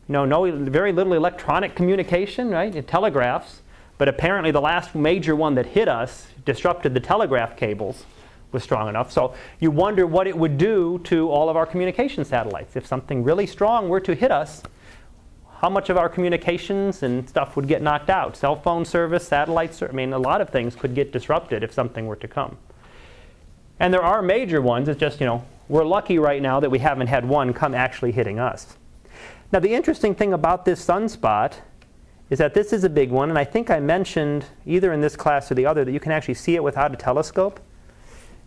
no, 0.07 0.25
no, 0.25 0.51
very 0.51 0.91
little 0.91 1.13
electronic 1.13 1.75
communication, 1.75 2.49
right? 2.49 2.87
Telegraphs. 2.87 3.61
But 3.97 4.07
apparently, 4.07 4.51
the 4.51 4.61
last 4.61 4.95
major 4.95 5.35
one 5.35 5.55
that 5.55 5.65
hit 5.65 5.87
us 5.87 6.27
disrupted 6.45 6.93
the 6.93 6.99
telegraph 6.99 7.57
cables 7.57 8.05
was 8.51 8.63
strong 8.63 8.87
enough. 8.87 9.11
So 9.11 9.33
you 9.59 9.71
wonder 9.71 10.07
what 10.07 10.27
it 10.27 10.37
would 10.37 10.57
do 10.57 10.99
to 11.05 11.29
all 11.29 11.49
of 11.49 11.57
our 11.57 11.65
communication 11.65 12.23
satellites. 12.23 12.75
If 12.75 12.85
something 12.85 13.23
really 13.23 13.45
strong 13.45 13.89
were 13.89 13.99
to 14.01 14.15
hit 14.15 14.31
us, 14.31 14.63
how 15.59 15.69
much 15.69 15.89
of 15.89 15.97
our 15.97 16.07
communications 16.07 17.01
and 17.01 17.27
stuff 17.27 17.55
would 17.55 17.67
get 17.67 17.81
knocked 17.81 18.09
out? 18.09 18.37
Cell 18.37 18.55
phone 18.55 18.85
service, 18.85 19.27
satellites, 19.27 19.81
I 19.81 19.87
mean, 19.87 20.13
a 20.13 20.19
lot 20.19 20.39
of 20.39 20.49
things 20.49 20.75
could 20.75 20.93
get 20.93 21.11
disrupted 21.11 21.63
if 21.63 21.73
something 21.73 22.05
were 22.05 22.15
to 22.17 22.27
come. 22.27 22.57
And 23.79 23.93
there 23.93 24.03
are 24.03 24.21
major 24.21 24.61
ones. 24.61 24.87
It's 24.87 24.99
just, 24.99 25.19
you 25.19 25.25
know, 25.25 25.43
we're 25.67 25.85
lucky 25.85 26.19
right 26.19 26.41
now 26.41 26.59
that 26.59 26.69
we 26.69 26.79
haven't 26.79 27.07
had 27.07 27.27
one 27.27 27.53
come 27.53 27.73
actually 27.73 28.11
hitting 28.11 28.39
us. 28.39 28.77
Now, 29.51 29.59
the 29.59 29.73
interesting 29.73 30.13
thing 30.13 30.33
about 30.33 30.65
this 30.65 30.85
sunspot 30.85 31.53
is 32.29 32.39
that 32.39 32.53
this 32.53 32.73
is 32.73 32.83
a 32.83 32.89
big 32.89 33.09
one, 33.09 33.29
and 33.29 33.39
I 33.39 33.45
think 33.45 33.69
I 33.69 33.79
mentioned 33.79 34.45
either 34.65 34.91
in 34.91 35.01
this 35.01 35.15
class 35.15 35.49
or 35.51 35.55
the 35.55 35.65
other 35.65 35.85
that 35.85 35.91
you 35.91 35.99
can 35.99 36.11
actually 36.11 36.33
see 36.33 36.55
it 36.55 36.63
without 36.63 36.93
a 36.93 36.97
telescope. 36.97 37.59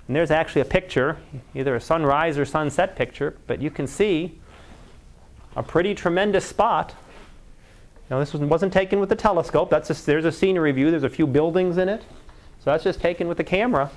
And 0.06 0.16
there's 0.16 0.30
actually 0.30 0.62
a 0.62 0.66
picture, 0.66 1.16
either 1.54 1.76
a 1.76 1.80
sunrise 1.80 2.36
or 2.36 2.44
sunset 2.44 2.96
picture, 2.96 3.36
but 3.46 3.62
you 3.62 3.70
can 3.70 3.86
see 3.86 4.38
a 5.56 5.62
pretty 5.62 5.94
tremendous 5.94 6.44
spot. 6.44 6.94
Now, 8.10 8.18
this 8.18 8.34
wasn't 8.34 8.72
taken 8.72 8.98
with 8.98 9.12
a 9.12 9.16
telescope. 9.16 9.70
That's 9.70 9.88
just, 9.88 10.04
there's 10.04 10.24
a 10.24 10.32
scenery 10.32 10.72
view. 10.72 10.90
There's 10.90 11.04
a 11.04 11.08
few 11.08 11.26
buildings 11.26 11.78
in 11.78 11.88
it. 11.88 12.02
So 12.58 12.70
that's 12.70 12.84
just 12.84 13.00
taken 13.00 13.28
with 13.28 13.38
the 13.38 13.44
camera. 13.44 13.90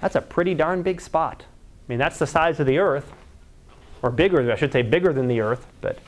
That's 0.00 0.14
a 0.14 0.20
pretty 0.20 0.54
darn 0.54 0.82
big 0.82 1.00
spot. 1.00 1.42
I 1.42 1.92
mean, 1.92 1.98
that's 1.98 2.18
the 2.18 2.26
size 2.26 2.60
of 2.60 2.66
the 2.66 2.78
Earth, 2.78 3.12
or 4.02 4.10
bigger, 4.10 4.52
I 4.52 4.54
should 4.54 4.72
say 4.72 4.82
bigger 4.82 5.12
than 5.12 5.26
the 5.26 5.40
Earth, 5.40 5.66
but 5.80 5.98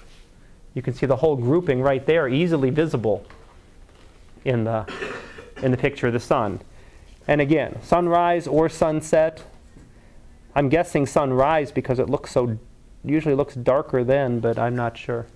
you 0.74 0.82
can 0.82 0.94
see 0.94 1.06
the 1.06 1.16
whole 1.16 1.36
grouping 1.36 1.80
right 1.80 2.04
there, 2.06 2.28
easily 2.28 2.70
visible 2.70 3.26
in 4.44 4.64
the, 4.64 4.86
in 5.62 5.70
the 5.70 5.76
picture 5.76 6.06
of 6.06 6.12
the 6.12 6.20
sun. 6.20 6.60
And 7.26 7.40
again, 7.40 7.80
sunrise 7.82 8.46
or 8.46 8.68
sunset. 8.68 9.44
I'm 10.54 10.68
guessing 10.68 11.06
sunrise 11.06 11.70
because 11.72 11.98
it 11.98 12.08
looks 12.08 12.32
so, 12.32 12.58
usually 13.04 13.34
looks 13.34 13.54
darker 13.54 14.04
then, 14.04 14.40
but 14.40 14.58
I'm 14.58 14.76
not 14.76 14.96
sure. 14.96 15.26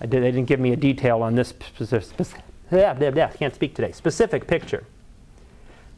I 0.00 0.06
did, 0.06 0.22
they 0.22 0.30
didn't 0.30 0.46
give 0.46 0.60
me 0.60 0.72
a 0.72 0.76
detail 0.76 1.22
on 1.22 1.34
this 1.34 1.48
specific, 1.48 2.08
specific 2.08 2.44
yeah, 2.72 2.96
yeah, 3.00 3.10
yeah, 3.14 3.28
can't 3.28 3.54
speak 3.54 3.74
today, 3.74 3.92
specific 3.92 4.46
picture. 4.46 4.84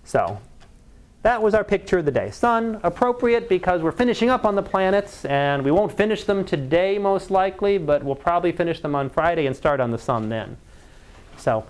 So 0.04 0.40
that 1.22 1.40
was 1.40 1.54
our 1.54 1.62
picture 1.62 1.98
of 1.98 2.04
the 2.04 2.10
day. 2.10 2.30
Sun, 2.30 2.80
appropriate 2.82 3.48
because 3.48 3.80
we're 3.80 3.92
finishing 3.92 4.28
up 4.28 4.44
on 4.44 4.56
the 4.56 4.62
planets, 4.62 5.24
and 5.24 5.64
we 5.64 5.70
won't 5.70 5.96
finish 5.96 6.24
them 6.24 6.44
today 6.44 6.98
most 6.98 7.30
likely, 7.30 7.78
but 7.78 8.02
we'll 8.02 8.16
probably 8.16 8.50
finish 8.50 8.80
them 8.80 8.94
on 8.96 9.08
Friday 9.08 9.46
and 9.46 9.56
start 9.56 9.78
on 9.78 9.92
the 9.92 9.98
sun 9.98 10.28
then. 10.28 10.56
So, 11.36 11.64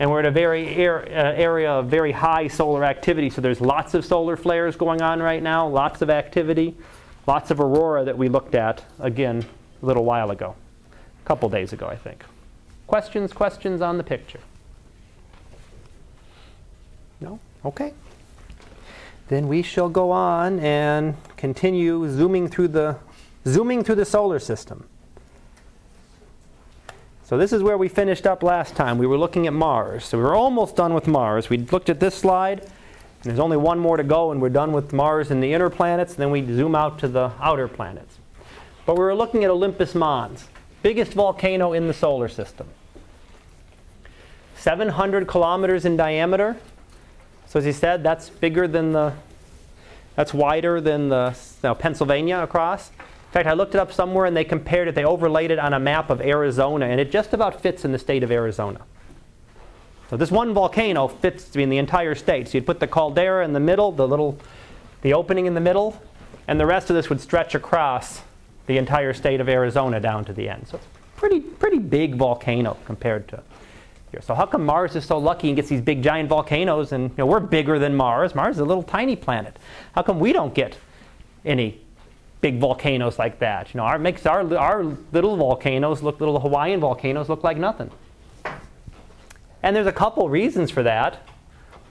and 0.00 0.10
we're 0.10 0.20
at 0.20 0.26
a 0.26 0.30
very 0.32 0.74
air, 0.74 1.02
uh, 1.02 1.32
area 1.34 1.70
of 1.70 1.86
very 1.86 2.10
high 2.10 2.48
solar 2.48 2.84
activity, 2.84 3.30
so 3.30 3.40
there's 3.40 3.60
lots 3.60 3.94
of 3.94 4.04
solar 4.04 4.36
flares 4.36 4.74
going 4.74 5.02
on 5.02 5.22
right 5.22 5.42
now, 5.42 5.68
lots 5.68 6.02
of 6.02 6.10
activity, 6.10 6.74
lots 7.28 7.52
of 7.52 7.60
aurora 7.60 8.04
that 8.04 8.18
we 8.18 8.28
looked 8.28 8.56
at 8.56 8.84
again 8.98 9.44
a 9.82 9.86
little 9.86 10.04
while 10.04 10.32
ago, 10.32 10.56
a 10.92 11.28
couple 11.28 11.48
days 11.48 11.72
ago, 11.72 11.86
I 11.86 11.96
think. 11.96 12.24
Questions, 12.88 13.32
questions 13.32 13.80
on 13.80 13.98
the 13.98 14.04
picture? 14.04 14.40
No? 17.20 17.38
Okay 17.64 17.92
then 19.28 19.48
we 19.48 19.62
shall 19.62 19.88
go 19.88 20.10
on 20.10 20.60
and 20.60 21.16
continue 21.36 22.08
zooming 22.08 22.48
through 22.48 22.68
the 22.68 22.96
zooming 23.46 23.84
through 23.84 23.94
the 23.94 24.04
solar 24.04 24.38
system. 24.38 24.86
So 27.24 27.36
this 27.36 27.52
is 27.52 27.60
where 27.60 27.76
we 27.76 27.88
finished 27.88 28.24
up 28.24 28.44
last 28.44 28.76
time. 28.76 28.98
We 28.98 29.06
were 29.06 29.18
looking 29.18 29.48
at 29.48 29.52
Mars. 29.52 30.04
So 30.04 30.18
we 30.18 30.22
were 30.22 30.34
almost 30.36 30.76
done 30.76 30.94
with 30.94 31.08
Mars. 31.08 31.50
We 31.50 31.58
looked 31.58 31.88
at 31.90 31.98
this 31.98 32.14
slide, 32.14 32.60
and 32.60 32.70
there's 33.22 33.40
only 33.40 33.56
one 33.56 33.80
more 33.80 33.96
to 33.96 34.04
go, 34.04 34.30
and 34.30 34.40
we're 34.40 34.48
done 34.48 34.70
with 34.70 34.92
Mars 34.92 35.32
and 35.32 35.42
the 35.42 35.52
inner 35.52 35.68
planets. 35.68 36.14
Then 36.14 36.30
we 36.30 36.46
zoom 36.46 36.76
out 36.76 37.00
to 37.00 37.08
the 37.08 37.32
outer 37.40 37.66
planets. 37.66 38.18
But 38.84 38.94
we 38.94 39.00
were 39.00 39.14
looking 39.14 39.42
at 39.42 39.50
Olympus 39.50 39.96
Mons, 39.96 40.46
biggest 40.82 41.14
volcano 41.14 41.72
in 41.72 41.88
the 41.88 41.94
solar 41.94 42.28
system. 42.28 42.68
700 44.56 45.26
kilometers 45.26 45.84
in 45.84 45.96
diameter, 45.96 46.56
so 47.46 47.58
as 47.58 47.64
he 47.64 47.72
said, 47.72 48.02
that's 48.02 48.28
bigger 48.28 48.66
than 48.66 48.92
the, 48.92 49.12
that's 50.14 50.34
wider 50.34 50.80
than 50.80 51.08
the 51.08 51.36
you 51.62 51.68
know, 51.68 51.74
Pennsylvania 51.74 52.38
across. 52.38 52.90
In 52.90 53.32
fact, 53.32 53.46
I 53.46 53.52
looked 53.52 53.74
it 53.74 53.78
up 53.78 53.92
somewhere 53.92 54.26
and 54.26 54.36
they 54.36 54.44
compared 54.44 54.88
it, 54.88 54.94
they 54.94 55.04
overlaid 55.04 55.50
it 55.50 55.58
on 55.58 55.72
a 55.72 55.80
map 55.80 56.10
of 56.10 56.20
Arizona, 56.20 56.86
and 56.86 57.00
it 57.00 57.10
just 57.10 57.32
about 57.32 57.60
fits 57.60 57.84
in 57.84 57.92
the 57.92 57.98
state 57.98 58.22
of 58.22 58.30
Arizona. 58.30 58.80
So 60.08 60.16
this 60.16 60.30
one 60.30 60.54
volcano 60.54 61.08
fits 61.08 61.54
in 61.56 61.68
the 61.68 61.78
entire 61.78 62.14
state. 62.14 62.48
So 62.48 62.58
you'd 62.58 62.66
put 62.66 62.80
the 62.80 62.86
caldera 62.86 63.44
in 63.44 63.52
the 63.52 63.60
middle, 63.60 63.90
the 63.90 64.06
little, 64.06 64.38
the 65.02 65.14
opening 65.14 65.46
in 65.46 65.54
the 65.54 65.60
middle, 65.60 66.00
and 66.46 66.60
the 66.60 66.66
rest 66.66 66.90
of 66.90 66.96
this 66.96 67.08
would 67.08 67.20
stretch 67.20 67.54
across 67.54 68.22
the 68.66 68.78
entire 68.78 69.12
state 69.12 69.40
of 69.40 69.48
Arizona 69.48 70.00
down 70.00 70.24
to 70.24 70.32
the 70.32 70.48
end. 70.48 70.68
So 70.68 70.76
it's 70.76 70.86
pretty, 71.16 71.40
pretty 71.40 71.78
big 71.78 72.14
volcano 72.14 72.76
compared 72.84 73.26
to 73.28 73.42
here. 74.16 74.22
So 74.22 74.34
how 74.34 74.46
come 74.46 74.64
Mars 74.64 74.96
is 74.96 75.04
so 75.04 75.18
lucky 75.18 75.48
and 75.48 75.56
gets 75.56 75.68
these 75.68 75.82
big 75.82 76.02
giant 76.02 76.28
volcanoes 76.28 76.92
and 76.92 77.10
you 77.10 77.16
know, 77.18 77.26
we're 77.26 77.40
bigger 77.40 77.78
than 77.78 77.94
Mars? 77.94 78.34
Mars 78.34 78.56
is 78.56 78.60
a 78.60 78.64
little 78.64 78.82
tiny 78.82 79.14
planet. 79.14 79.58
How 79.94 80.02
come 80.02 80.18
we 80.18 80.32
don't 80.32 80.54
get 80.54 80.78
any 81.44 81.80
big 82.40 82.58
volcanoes 82.58 83.18
like 83.18 83.38
that? 83.40 83.74
You 83.74 83.78
know, 83.78 83.84
our 83.84 83.98
makes 83.98 84.24
our 84.24 84.56
our 84.56 84.84
little 85.12 85.36
volcanoes 85.36 86.02
look 86.02 86.18
little 86.18 86.40
Hawaiian 86.40 86.80
volcanoes 86.80 87.28
look 87.28 87.44
like 87.44 87.58
nothing. 87.58 87.90
And 89.62 89.76
there's 89.76 89.86
a 89.86 89.92
couple 89.92 90.28
reasons 90.28 90.70
for 90.70 90.82
that. 90.82 91.22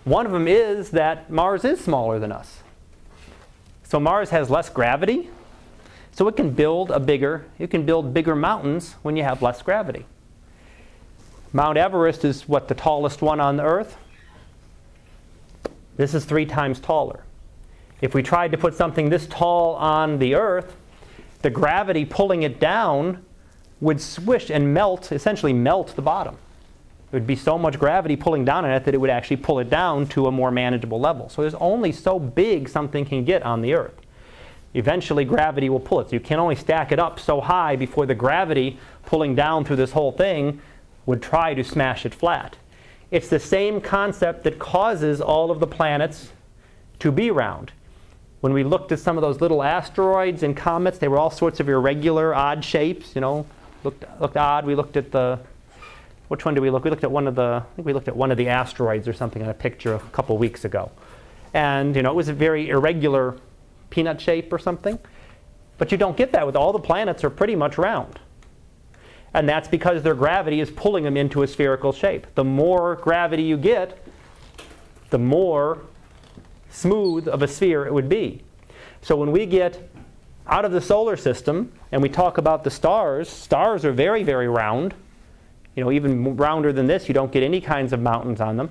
One 0.04 0.26
of 0.26 0.32
them 0.32 0.48
is 0.48 0.92
that 0.92 1.30
Mars 1.30 1.64
is 1.66 1.80
smaller 1.80 2.20
than 2.20 2.32
us. 2.32 2.62
So 3.84 4.00
Mars 4.00 4.30
has 4.32 4.50
less 4.50 4.70
gravity, 4.70 5.30
so 6.12 6.28
it 6.28 6.36
can 6.36 6.52
build 6.52 6.90
a 6.90 7.00
bigger, 7.00 7.46
it 7.60 7.70
can 7.70 7.86
build 7.86 8.14
bigger 8.14 8.36
mountains 8.36 8.96
when 9.04 9.16
you 9.16 9.24
have 9.24 9.42
less 9.42 9.62
gravity. 9.62 10.06
Mount 11.54 11.78
Everest 11.78 12.26
is 12.26 12.48
what 12.48 12.68
the 12.68 12.76
tallest 12.76 13.22
one 13.22 13.40
on 13.40 13.58
the 13.58 13.64
earth. 13.64 13.98
This 15.98 16.14
is 16.14 16.26
three 16.26 16.46
times 16.46 16.80
taller. 16.80 17.24
If 18.02 18.14
we 18.14 18.22
tried 18.22 18.52
to 18.52 18.58
put 18.58 18.76
something 18.76 19.10
this 19.10 19.28
tall 19.28 19.76
on 19.76 20.20
the 20.20 20.36
earth, 20.36 20.76
the 21.42 21.50
gravity 21.50 22.06
pulling 22.06 22.44
it 22.44 22.60
down 22.60 23.24
would 23.80 24.02
swish 24.02 24.50
and 24.50 24.74
melt, 24.74 25.12
essentially 25.12 25.54
melt 25.54 25.96
the 25.96 26.02
bottom. 26.02 26.38
There 27.12 27.20
would 27.20 27.28
be 27.28 27.36
so 27.36 27.58
much 27.58 27.80
gravity 27.80 28.16
pulling 28.16 28.44
down 28.44 28.66
on 28.66 28.72
it 28.72 28.84
that 28.84 28.94
it 28.94 28.98
would 28.98 29.10
actually 29.10 29.38
pull 29.38 29.60
it 29.60 29.70
down 29.70 30.08
to 30.08 30.28
a 30.28 30.32
more 30.32 30.52
manageable 30.52 31.00
level. 31.00 31.30
So 31.30 31.42
there's 31.42 31.56
only 31.56 31.92
so 31.92 32.20
big 32.20 32.68
something 32.68 33.06
can 33.06 33.24
get 33.24 33.44
on 33.44 33.62
the 33.62 33.74
Earth. 33.74 33.96
Eventually, 34.74 35.24
gravity 35.24 35.70
will 35.70 35.80
pull 35.80 36.02
it. 36.02 36.10
So 36.10 36.16
you 36.16 36.20
can 36.20 36.40
only 36.40 36.56
stack 36.56 36.92
it 36.92 37.00
up 37.00 37.20
so 37.20 37.40
high 37.40 37.78
before 37.78 38.06
the 38.06 38.16
gravity 38.16 38.78
pulling 39.06 39.36
down 39.36 39.64
through 39.64 39.78
this 39.78 39.92
whole 39.92 40.12
thing 40.12 40.60
would 41.06 41.22
try 41.22 41.54
to 41.54 41.64
smash 41.64 42.06
it 42.06 42.14
flat. 42.14 42.58
It's 43.12 43.30
the 43.30 43.40
same 43.40 43.82
concept 43.82 44.44
that 44.44 44.60
causes 44.60 45.22
all 45.22 45.52
of 45.52 45.60
the 45.60 45.68
planets 45.68 46.32
to 47.00 47.12
be 47.12 47.32
round. 47.32 47.72
When 48.42 48.54
we 48.54 48.64
looked 48.64 48.92
at 48.92 49.00
some 49.00 49.18
of 49.18 49.22
those 49.22 49.42
little 49.42 49.64
asteroids 49.64 50.44
and 50.44 50.56
comets, 50.56 50.98
they 50.98 51.08
were 51.08 51.18
all 51.18 51.32
sorts 51.32 51.60
of 51.60 51.70
irregular, 51.70 52.36
odd 52.36 52.64
shapes, 52.64 53.16
you 53.16 53.22
know, 53.22 53.46
looked, 53.84 54.04
looked 54.20 54.38
odd. 54.38 54.66
We 54.66 54.76
looked 54.76 54.98
at 54.98 55.12
the 55.12 55.40
which 56.28 56.44
one 56.44 56.56
did 56.56 56.62
we 56.62 56.70
look? 56.70 56.84
We 56.84 56.90
looked 56.90 57.04
at 57.04 57.12
one 57.12 57.28
of 57.28 57.36
the, 57.36 57.64
I 57.64 57.76
think 57.76 57.86
we 57.86 57.94
looked 57.94 58.08
at 58.08 58.16
one 58.16 58.32
of 58.32 58.38
the 58.38 58.50
asteroids 58.50 59.08
or 59.08 59.14
something 59.14 59.44
on 59.44 59.50
a 59.50 59.54
picture 59.54 59.94
a 59.94 60.00
couple 60.00 60.38
weeks 60.38 60.66
ago. 60.66 60.92
And, 61.54 61.96
you 61.96 62.02
know, 62.02 62.10
it 62.10 62.16
was 62.16 62.30
a 62.30 62.34
very 62.34 62.70
irregular 62.70 63.38
peanut 63.90 64.20
shape 64.20 64.52
or 64.52 64.58
something. 64.58 64.98
But 65.78 65.92
you 65.92 65.98
don't 65.98 66.18
get 66.18 66.32
that 66.32 66.46
with 66.46 66.56
all 66.56 66.74
the 66.74 66.80
planets 66.80 67.24
are 67.24 67.30
pretty 67.30 67.56
much 67.56 67.78
round. 67.78 68.20
And 69.36 69.48
that's 69.48 69.68
because 69.68 70.02
their 70.02 70.16
gravity 70.16 70.62
is 70.62 70.72
pulling 70.72 71.04
them 71.04 71.18
into 71.18 71.44
a 71.44 71.48
spherical 71.48 71.92
shape. 71.92 72.26
The 72.36 72.44
more 72.44 72.96
gravity 72.96 73.44
you 73.44 73.58
get, 73.58 73.98
the 75.10 75.20
more 75.20 75.82
smooth 76.70 77.28
of 77.28 77.42
a 77.42 77.48
sphere 77.48 77.86
it 77.86 77.94
would 77.94 78.10
be. 78.10 78.42
So 79.02 79.16
when 79.16 79.32
we 79.32 79.46
get 79.46 79.90
out 80.48 80.66
of 80.66 80.72
the 80.72 80.82
solar 80.82 81.18
system 81.18 81.72
and 81.92 82.02
we 82.02 82.10
talk 82.10 82.38
about 82.38 82.64
the 82.64 82.72
stars, 82.72 83.30
stars 83.30 83.86
are 83.86 83.92
very, 83.92 84.24
very 84.24 84.48
round 84.48 84.94
you 85.76 85.84
know, 85.84 85.92
even 85.92 86.38
rounder 86.38 86.72
than 86.72 86.88
this, 86.88 87.08
you 87.08 87.14
don't 87.14 87.32
get 87.32 87.44
any 87.44 87.60
kinds 87.60 87.92
of 87.92 88.00
mountains 88.00 88.40
on 88.40 88.58
them. 88.58 88.70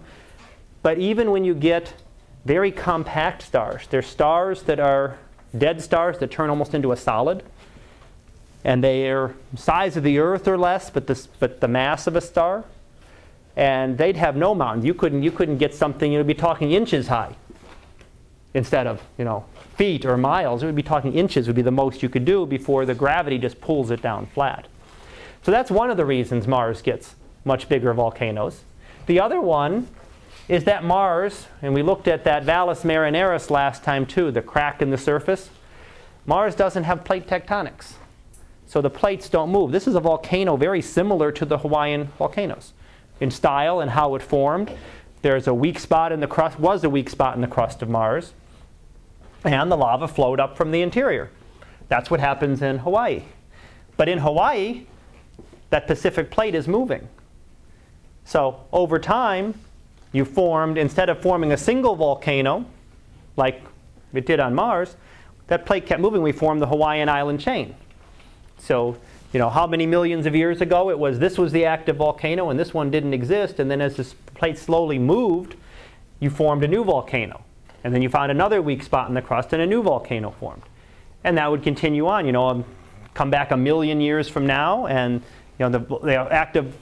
But 0.82 0.98
even 0.98 1.30
when 1.30 1.44
you 1.44 1.54
get 1.54 1.94
very 2.44 2.70
compact 2.70 3.42
stars, 3.42 3.86
they're 3.88 4.02
stars 4.02 4.62
that 4.62 4.80
are 4.80 5.18
dead 5.56 5.82
stars 5.82 6.18
that 6.18 6.30
turn 6.30 6.50
almost 6.50 6.74
into 6.74 6.92
a 6.92 6.96
solid. 6.96 7.42
And 8.64 8.82
their 8.82 9.34
size 9.56 9.96
of 9.96 10.02
the 10.02 10.18
Earth 10.18 10.48
or 10.48 10.56
less, 10.56 10.90
but, 10.90 11.06
this, 11.06 11.26
but 11.26 11.60
the 11.60 11.68
mass 11.68 12.06
of 12.06 12.16
a 12.16 12.20
star. 12.20 12.64
And 13.56 13.98
they'd 13.98 14.16
have 14.16 14.36
no 14.36 14.54
mountains. 14.54 14.84
You 14.84 14.94
couldn't, 14.94 15.22
you 15.22 15.30
couldn't 15.30 15.58
get 15.58 15.74
something, 15.74 16.10
you'd 16.10 16.26
be 16.26 16.34
talking 16.34 16.72
inches 16.72 17.08
high 17.08 17.36
instead 18.54 18.86
of, 18.86 19.02
you 19.18 19.24
know, 19.24 19.44
feet 19.76 20.04
or 20.04 20.16
miles. 20.16 20.62
It 20.62 20.66
would 20.66 20.74
be 20.74 20.82
talking 20.82 21.12
inches 21.14 21.46
would 21.46 21.56
be 21.56 21.62
the 21.62 21.70
most 21.70 22.02
you 22.02 22.08
could 22.08 22.24
do 22.24 22.46
before 22.46 22.86
the 22.86 22.94
gravity 22.94 23.38
just 23.38 23.60
pulls 23.60 23.90
it 23.90 24.00
down 24.00 24.26
flat. 24.26 24.66
So 25.42 25.52
that's 25.52 25.70
one 25.70 25.90
of 25.90 25.96
the 25.96 26.06
reasons 26.06 26.46
Mars 26.46 26.80
gets 26.80 27.16
much 27.44 27.68
bigger 27.68 27.92
volcanoes. 27.92 28.62
The 29.06 29.20
other 29.20 29.40
one 29.40 29.88
is 30.48 30.64
that 30.64 30.84
Mars, 30.84 31.46
and 31.60 31.74
we 31.74 31.82
looked 31.82 32.08
at 32.08 32.24
that 32.24 32.44
Valles 32.44 32.82
Marineris 32.82 33.50
last 33.50 33.82
time 33.82 34.06
too, 34.06 34.30
the 34.30 34.42
crack 34.42 34.80
in 34.80 34.90
the 34.90 34.98
surface. 34.98 35.50
Mars 36.26 36.54
doesn't 36.54 36.84
have 36.84 37.04
plate 37.04 37.26
tectonics. 37.26 37.94
So 38.74 38.80
the 38.80 38.90
plates 38.90 39.28
don't 39.28 39.50
move. 39.50 39.70
This 39.70 39.86
is 39.86 39.94
a 39.94 40.00
volcano 40.00 40.56
very 40.56 40.82
similar 40.82 41.30
to 41.30 41.44
the 41.44 41.58
Hawaiian 41.58 42.06
volcanoes 42.18 42.72
in 43.20 43.30
style 43.30 43.78
and 43.78 43.88
how 43.88 44.16
it 44.16 44.20
formed. 44.20 44.68
There's 45.22 45.46
a 45.46 45.54
weak 45.54 45.78
spot 45.78 46.10
in 46.10 46.18
the 46.18 46.26
crust, 46.26 46.58
was 46.58 46.82
a 46.82 46.90
weak 46.90 47.08
spot 47.08 47.36
in 47.36 47.40
the 47.40 47.46
crust 47.46 47.82
of 47.82 47.88
Mars, 47.88 48.32
and 49.44 49.70
the 49.70 49.76
lava 49.76 50.08
flowed 50.08 50.40
up 50.40 50.56
from 50.56 50.72
the 50.72 50.82
interior. 50.82 51.30
That's 51.86 52.10
what 52.10 52.18
happens 52.18 52.62
in 52.62 52.78
Hawaii. 52.78 53.22
But 53.96 54.08
in 54.08 54.18
Hawaii, 54.18 54.86
that 55.70 55.86
Pacific 55.86 56.32
plate 56.32 56.56
is 56.56 56.66
moving. 56.66 57.08
So 58.24 58.58
over 58.72 58.98
time, 58.98 59.54
you 60.10 60.24
formed, 60.24 60.78
instead 60.78 61.08
of 61.08 61.22
forming 61.22 61.52
a 61.52 61.56
single 61.56 61.94
volcano, 61.94 62.66
like 63.36 63.62
it 64.12 64.26
did 64.26 64.40
on 64.40 64.52
Mars, 64.52 64.96
that 65.46 65.64
plate 65.64 65.86
kept 65.86 66.00
moving. 66.00 66.22
We 66.22 66.32
formed 66.32 66.60
the 66.60 66.66
Hawaiian 66.66 67.08
island 67.08 67.38
chain. 67.38 67.76
So, 68.58 68.96
you 69.32 69.38
know, 69.38 69.50
how 69.50 69.66
many 69.66 69.86
millions 69.86 70.26
of 70.26 70.34
years 70.34 70.60
ago 70.60 70.90
it 70.90 70.98
was 70.98 71.18
this 71.18 71.38
was 71.38 71.52
the 71.52 71.64
active 71.64 71.96
volcano 71.96 72.50
and 72.50 72.58
this 72.58 72.72
one 72.72 72.90
didn't 72.90 73.14
exist. 73.14 73.58
And 73.58 73.70
then 73.70 73.80
as 73.80 73.96
this 73.96 74.14
plate 74.34 74.58
slowly 74.58 74.98
moved, 74.98 75.56
you 76.20 76.30
formed 76.30 76.64
a 76.64 76.68
new 76.68 76.84
volcano. 76.84 77.42
And 77.82 77.94
then 77.94 78.00
you 78.00 78.08
found 78.08 78.30
another 78.30 78.62
weak 78.62 78.82
spot 78.82 79.08
in 79.08 79.14
the 79.14 79.22
crust 79.22 79.52
and 79.52 79.60
a 79.60 79.66
new 79.66 79.82
volcano 79.82 80.30
formed. 80.30 80.62
And 81.22 81.36
that 81.38 81.50
would 81.50 81.62
continue 81.62 82.06
on, 82.06 82.26
you 82.26 82.32
know, 82.32 82.48
um, 82.48 82.64
come 83.12 83.30
back 83.30 83.50
a 83.50 83.56
million 83.56 84.00
years 84.00 84.28
from 84.28 84.46
now 84.46 84.86
and 84.86 85.22
you 85.58 85.68
know, 85.68 85.78
the, 85.78 85.98
the 85.98 86.14
active 86.14 86.74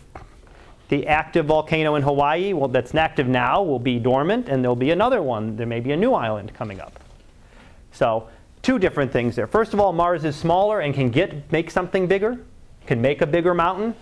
the 0.92 1.06
active 1.06 1.46
volcano 1.46 1.94
in 1.94 2.02
Hawaii, 2.02 2.52
well, 2.52 2.68
that's 2.68 2.94
active 2.94 3.26
now, 3.26 3.62
will 3.62 3.78
be 3.78 3.98
dormant, 3.98 4.50
and 4.50 4.62
there'll 4.62 4.76
be 4.76 4.90
another 4.90 5.22
one. 5.22 5.56
There 5.56 5.66
may 5.66 5.80
be 5.80 5.92
a 5.92 5.96
new 5.96 6.12
island 6.12 6.52
coming 6.52 6.82
up. 6.82 7.00
So, 7.92 8.28
two 8.62 8.78
different 8.78 9.12
things 9.12 9.37
there. 9.37 9.47
First 9.47 9.75
of 9.75 9.81
all, 9.81 9.92
Mars 9.92 10.25
is 10.25 10.37
smaller 10.37 10.81
and 10.81 10.95
can 10.95 11.11
get 11.11 11.50
make 11.52 11.71
something 11.71 12.07
bigger, 12.07 12.38
can 12.87 13.00
make 13.00 13.21
a 13.21 13.26
bigger 13.26 13.54
mountain, 13.54 13.95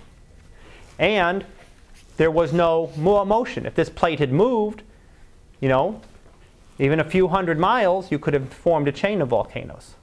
and 0.98 1.44
there 2.16 2.30
was 2.30 2.52
no 2.52 2.92
motion. 2.96 3.66
If 3.66 3.74
this 3.74 3.88
plate 3.88 4.18
had 4.18 4.32
moved, 4.32 4.82
you 5.60 5.68
know, 5.68 6.00
even 6.78 7.00
a 7.00 7.04
few 7.04 7.28
hundred 7.28 7.58
miles, 7.58 8.10
you 8.10 8.18
could 8.18 8.34
have 8.34 8.52
formed 8.52 8.88
a 8.88 8.92
chain 8.92 9.20
of 9.22 9.28
volcanoes. 9.28 9.94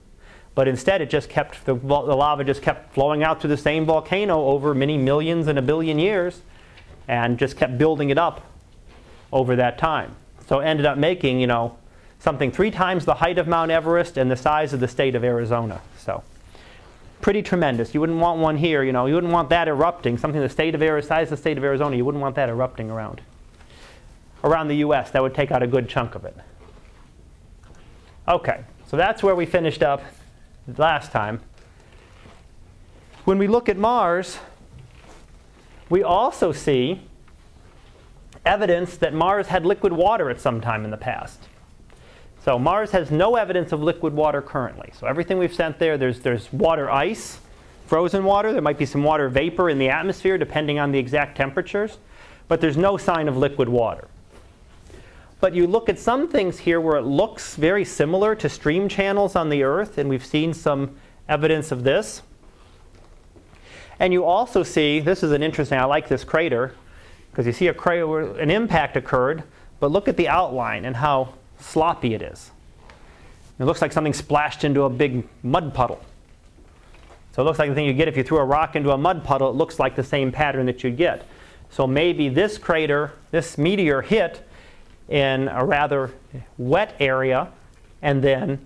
But 0.55 0.67
instead, 0.67 1.01
it 1.01 1.09
just 1.11 1.29
kept 1.29 1.65
the, 1.65 1.75
the 1.75 2.15
lava 2.15 2.43
just 2.43 2.63
kept 2.63 2.93
flowing 2.93 3.23
out 3.23 3.41
to 3.41 3.47
the 3.47 3.57
same 3.57 3.85
volcano 3.85 4.45
over 4.45 4.73
many 4.73 4.97
millions 4.97 5.47
and 5.47 5.59
a 5.59 5.61
billion 5.61 5.99
years, 5.99 6.41
and 7.07 7.37
just 7.37 7.57
kept 7.57 7.77
building 7.77 8.09
it 8.09 8.17
up 8.17 8.43
over 9.31 9.55
that 9.55 9.77
time. 9.77 10.15
So 10.47 10.59
it 10.59 10.65
ended 10.65 10.87
up 10.87 10.97
making, 10.97 11.39
you 11.39 11.47
know, 11.47 11.77
something 12.19 12.51
three 12.51 12.71
times 12.71 13.05
the 13.05 13.15
height 13.15 13.37
of 13.37 13.47
Mount 13.47 13.71
Everest 13.71 14.17
and 14.17 14.29
the 14.29 14.35
size 14.35 14.73
of 14.73 14.79
the 14.79 14.87
state 14.87 15.15
of 15.15 15.23
Arizona. 15.23 15.81
So 15.97 16.23
pretty 17.21 17.41
tremendous. 17.41 17.93
You 17.93 17.99
wouldn't 17.99 18.19
want 18.19 18.39
one 18.39 18.57
here, 18.57 18.83
you 18.83 18.91
know, 18.91 19.05
you 19.05 19.15
wouldn't 19.15 19.33
want 19.33 19.49
that 19.49 19.67
erupting, 19.67 20.17
something 20.17 20.41
the 20.41 20.49
state 20.49 20.75
of 20.75 21.03
size 21.03 21.27
of 21.27 21.31
the 21.31 21.37
state 21.37 21.57
of 21.57 21.63
Arizona, 21.63 21.95
you 21.95 22.05
wouldn't 22.05 22.21
want 22.21 22.35
that 22.35 22.49
erupting 22.49 22.89
around. 22.89 23.21
Around 24.43 24.67
the 24.67 24.77
US, 24.77 25.11
that 25.11 25.21
would 25.21 25.33
take 25.33 25.51
out 25.51 25.63
a 25.63 25.67
good 25.67 25.89
chunk 25.89 26.15
of 26.15 26.25
it. 26.25 26.35
Okay, 28.27 28.63
so 28.87 28.97
that's 28.97 29.23
where 29.23 29.35
we 29.35 29.45
finished 29.45 29.81
up 29.81 30.03
last 30.77 31.11
time. 31.11 31.41
When 33.25 33.37
we 33.37 33.47
look 33.47 33.67
at 33.67 33.77
Mars, 33.77 34.37
we 35.89 36.03
also 36.03 36.51
see 36.51 37.01
evidence 38.45 38.97
that 38.97 39.13
Mars 39.13 39.47
had 39.47 39.65
liquid 39.65 39.91
water 39.91 40.29
at 40.29 40.39
some 40.39 40.61
time 40.61 40.85
in 40.85 40.91
the 40.91 40.97
past. 40.97 41.47
So 42.47 42.57
Mars 42.57 42.91
has 42.91 43.11
no 43.11 43.35
evidence 43.35 43.73
of 43.73 43.83
liquid 43.83 44.13
water 44.13 44.41
currently. 44.41 44.93
So 44.97 45.05
everything 45.05 45.37
we've 45.37 45.53
sent 45.53 45.79
there, 45.79 45.97
there's, 45.97 46.21
there's 46.21 46.53
water 46.53 46.89
ice, 46.89 47.39
frozen 47.87 48.23
water. 48.23 48.53
There 48.53 48.61
might 48.61 48.77
be 48.77 48.85
some 48.85 49.03
water 49.03 49.27
vapor 49.27 49.69
in 49.69 49.77
the 49.77 49.89
atmosphere 49.89 50.37
depending 50.37 50.79
on 50.79 50.93
the 50.93 50.97
exact 50.97 51.35
temperatures. 51.35 51.97
But 52.47 52.61
there's 52.61 52.77
no 52.77 52.95
sign 52.95 53.27
of 53.27 53.35
liquid 53.35 53.67
water. 53.67 54.07
But 55.41 55.55
you 55.55 55.67
look 55.67 55.89
at 55.89 55.99
some 55.99 56.29
things 56.29 56.59
here 56.59 56.79
where 56.79 56.95
it 56.95 57.01
looks 57.01 57.57
very 57.57 57.83
similar 57.83 58.33
to 58.35 58.47
stream 58.47 58.87
channels 58.87 59.35
on 59.35 59.49
the 59.49 59.63
Earth, 59.63 59.97
and 59.97 60.07
we've 60.07 60.25
seen 60.25 60.53
some 60.53 60.95
evidence 61.27 61.73
of 61.73 61.83
this. 61.83 62.21
And 63.99 64.13
you 64.13 64.23
also 64.23 64.63
see, 64.63 65.01
this 65.01 65.21
is 65.21 65.33
an 65.33 65.43
interesting, 65.43 65.79
I 65.79 65.83
like 65.83 66.07
this 66.07 66.23
crater, 66.23 66.75
because 67.29 67.45
you 67.45 67.51
see 67.51 67.67
a 67.67 67.73
crater 67.73 68.39
an 68.39 68.49
impact 68.49 68.95
occurred, 68.95 69.43
but 69.81 69.91
look 69.91 70.07
at 70.07 70.15
the 70.15 70.29
outline 70.29 70.85
and 70.85 70.95
how 70.95 71.33
sloppy 71.59 72.13
it 72.13 72.21
is. 72.21 72.51
It 73.59 73.65
looks 73.65 73.81
like 73.81 73.91
something 73.91 74.13
splashed 74.13 74.63
into 74.63 74.83
a 74.83 74.89
big 74.89 75.27
mud 75.43 75.73
puddle. 75.73 76.01
So 77.33 77.41
it 77.41 77.45
looks 77.45 77.59
like 77.59 77.69
the 77.69 77.75
thing 77.75 77.85
you 77.85 77.93
get 77.93 78.07
if 78.07 78.17
you 78.17 78.23
threw 78.23 78.37
a 78.37 78.45
rock 78.45 78.75
into 78.75 78.91
a 78.91 78.97
mud 78.97 79.23
puddle, 79.23 79.49
it 79.49 79.55
looks 79.55 79.79
like 79.79 79.95
the 79.95 80.03
same 80.03 80.31
pattern 80.31 80.65
that 80.65 80.83
you'd 80.83 80.97
get. 80.97 81.25
So 81.69 81.85
maybe 81.85 82.29
this 82.29 82.57
crater, 82.57 83.13
this 83.31 83.57
meteor 83.57 84.01
hit 84.01 84.47
in 85.09 85.47
a 85.47 85.63
rather 85.63 86.11
wet 86.57 86.95
area 86.99 87.51
and 88.01 88.23
then 88.23 88.65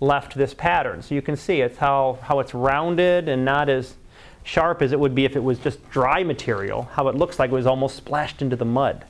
left 0.00 0.36
this 0.36 0.54
pattern. 0.54 1.02
So 1.02 1.14
you 1.14 1.22
can 1.22 1.36
see 1.36 1.60
it's 1.60 1.78
how, 1.78 2.18
how 2.22 2.40
it's 2.40 2.54
rounded 2.54 3.28
and 3.28 3.44
not 3.44 3.68
as 3.68 3.94
sharp 4.44 4.82
as 4.82 4.92
it 4.92 5.00
would 5.00 5.14
be 5.14 5.24
if 5.24 5.36
it 5.36 5.42
was 5.42 5.58
just 5.58 5.88
dry 5.90 6.22
material, 6.22 6.84
how 6.92 7.08
it 7.08 7.14
looks 7.14 7.38
like 7.38 7.50
it 7.50 7.54
was 7.54 7.66
almost 7.66 7.96
splashed 7.96 8.40
into 8.40 8.56
the 8.56 8.64
mud. 8.64 9.04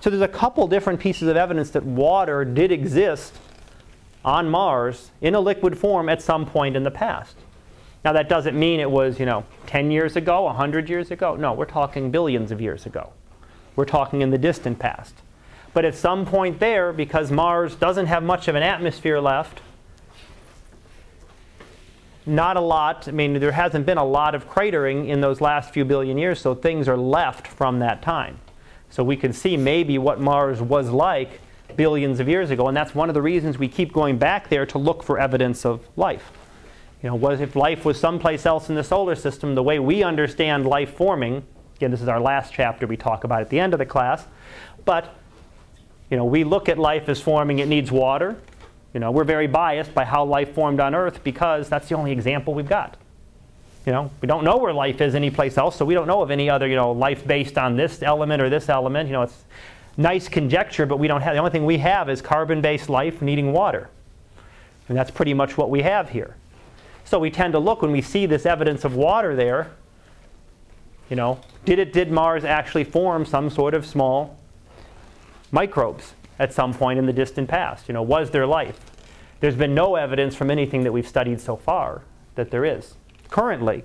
So 0.00 0.10
there's 0.10 0.22
a 0.22 0.28
couple 0.28 0.66
different 0.68 1.00
pieces 1.00 1.28
of 1.28 1.36
evidence 1.36 1.70
that 1.70 1.84
water 1.84 2.44
did 2.44 2.70
exist 2.70 3.34
on 4.24 4.48
Mars 4.48 5.10
in 5.20 5.34
a 5.34 5.40
liquid 5.40 5.76
form 5.76 6.08
at 6.08 6.22
some 6.22 6.46
point 6.46 6.76
in 6.76 6.82
the 6.84 6.90
past. 6.90 7.36
Now 8.04 8.12
that 8.12 8.28
doesn't 8.28 8.58
mean 8.58 8.80
it 8.80 8.90
was, 8.90 9.18
you 9.18 9.26
know, 9.26 9.44
10 9.66 9.90
years 9.90 10.16
ago, 10.16 10.42
100 10.42 10.88
years 10.88 11.10
ago. 11.10 11.34
No, 11.34 11.52
we're 11.52 11.64
talking 11.64 12.10
billions 12.10 12.52
of 12.52 12.60
years 12.60 12.86
ago. 12.86 13.12
We're 13.74 13.84
talking 13.84 14.22
in 14.22 14.30
the 14.30 14.38
distant 14.38 14.78
past. 14.78 15.14
But 15.74 15.84
at 15.84 15.94
some 15.94 16.24
point 16.24 16.60
there, 16.60 16.92
because 16.92 17.30
Mars 17.30 17.74
doesn't 17.74 18.06
have 18.06 18.22
much 18.22 18.48
of 18.48 18.54
an 18.54 18.62
atmosphere 18.62 19.20
left, 19.20 19.60
not 22.24 22.56
a 22.56 22.60
lot, 22.60 23.08
I 23.08 23.10
mean, 23.10 23.40
there 23.40 23.52
hasn't 23.52 23.86
been 23.86 23.98
a 23.98 24.04
lot 24.04 24.34
of 24.34 24.48
cratering 24.48 25.08
in 25.08 25.20
those 25.20 25.40
last 25.40 25.72
few 25.72 25.84
billion 25.84 26.18
years, 26.18 26.40
so 26.40 26.54
things 26.54 26.88
are 26.88 26.96
left 26.96 27.46
from 27.46 27.78
that 27.78 28.02
time. 28.02 28.38
So 28.90 29.04
we 29.04 29.16
can 29.16 29.32
see 29.32 29.56
maybe 29.56 29.98
what 29.98 30.20
Mars 30.20 30.60
was 30.60 30.90
like 30.90 31.40
billions 31.76 32.20
of 32.20 32.28
years 32.28 32.50
ago, 32.50 32.68
and 32.68 32.76
that's 32.76 32.94
one 32.94 33.08
of 33.08 33.14
the 33.14 33.22
reasons 33.22 33.58
we 33.58 33.68
keep 33.68 33.92
going 33.92 34.18
back 34.18 34.48
there 34.48 34.66
to 34.66 34.78
look 34.78 35.02
for 35.02 35.18
evidence 35.18 35.64
of 35.64 35.86
life. 35.96 36.32
You 37.02 37.10
know, 37.10 37.14
was 37.14 37.40
if 37.40 37.54
life 37.54 37.84
was 37.84 38.00
someplace 38.00 38.46
else 38.46 38.68
in 38.68 38.74
the 38.74 38.82
solar 38.82 39.14
system, 39.14 39.54
the 39.54 39.62
way 39.62 39.78
we 39.78 40.02
understand 40.02 40.66
life 40.66 40.94
forming, 40.96 41.44
again, 41.76 41.90
this 41.90 42.02
is 42.02 42.08
our 42.08 42.20
last 42.20 42.52
chapter 42.52 42.86
we 42.86 42.96
talk 42.96 43.24
about 43.24 43.42
at 43.42 43.50
the 43.50 43.60
end 43.60 43.72
of 43.72 43.78
the 43.78 43.86
class, 43.86 44.26
but 44.84 45.14
you 46.10 46.16
know, 46.16 46.24
we 46.24 46.42
look 46.42 46.68
at 46.68 46.78
life 46.78 47.08
as 47.08 47.20
forming, 47.20 47.58
it 47.58 47.68
needs 47.68 47.92
water. 47.92 48.36
You 48.94 49.00
know, 49.00 49.10
we're 49.10 49.24
very 49.24 49.46
biased 49.46 49.94
by 49.94 50.04
how 50.04 50.24
life 50.24 50.54
formed 50.54 50.80
on 50.80 50.94
Earth 50.94 51.22
because 51.22 51.68
that's 51.68 51.88
the 51.88 51.94
only 51.94 52.10
example 52.10 52.54
we've 52.54 52.68
got. 52.68 52.96
You 53.88 53.92
know, 53.92 54.10
we 54.20 54.26
don't 54.26 54.44
know 54.44 54.58
where 54.58 54.74
life 54.74 55.00
is 55.00 55.14
anyplace 55.14 55.56
else, 55.56 55.74
so 55.74 55.82
we 55.82 55.94
don't 55.94 56.06
know 56.06 56.20
of 56.20 56.30
any 56.30 56.50
other, 56.50 56.68
you 56.68 56.76
know, 56.76 56.92
life 56.92 57.26
based 57.26 57.56
on 57.56 57.74
this 57.74 58.02
element 58.02 58.42
or 58.42 58.50
this 58.50 58.68
element. 58.68 59.08
You 59.08 59.14
know, 59.14 59.22
it's 59.22 59.44
nice 59.96 60.28
conjecture, 60.28 60.84
but 60.84 60.98
we 60.98 61.08
don't 61.08 61.22
have, 61.22 61.32
the 61.32 61.38
only 61.38 61.52
thing 61.52 61.64
we 61.64 61.78
have 61.78 62.10
is 62.10 62.20
carbon-based 62.20 62.90
life 62.90 63.22
needing 63.22 63.50
water. 63.50 63.88
And 64.90 64.98
that's 64.98 65.10
pretty 65.10 65.32
much 65.32 65.56
what 65.56 65.70
we 65.70 65.80
have 65.80 66.10
here. 66.10 66.36
So 67.06 67.18
we 67.18 67.30
tend 67.30 67.54
to 67.54 67.58
look 67.58 67.80
when 67.80 67.90
we 67.90 68.02
see 68.02 68.26
this 68.26 68.44
evidence 68.44 68.84
of 68.84 68.94
water 68.94 69.34
there, 69.34 69.70
you 71.08 71.16
know, 71.16 71.40
did 71.64 71.78
it, 71.78 71.94
did 71.94 72.10
Mars 72.10 72.44
actually 72.44 72.84
form 72.84 73.24
some 73.24 73.48
sort 73.48 73.72
of 73.72 73.86
small 73.86 74.36
microbes 75.50 76.12
at 76.38 76.52
some 76.52 76.74
point 76.74 76.98
in 76.98 77.06
the 77.06 77.12
distant 77.14 77.48
past? 77.48 77.88
You 77.88 77.94
know, 77.94 78.02
was 78.02 78.32
there 78.32 78.46
life? 78.46 78.78
There's 79.40 79.56
been 79.56 79.74
no 79.74 79.94
evidence 79.94 80.34
from 80.34 80.50
anything 80.50 80.84
that 80.84 80.92
we've 80.92 81.08
studied 81.08 81.40
so 81.40 81.56
far 81.56 82.02
that 82.34 82.50
there 82.50 82.66
is 82.66 82.94
currently. 83.30 83.84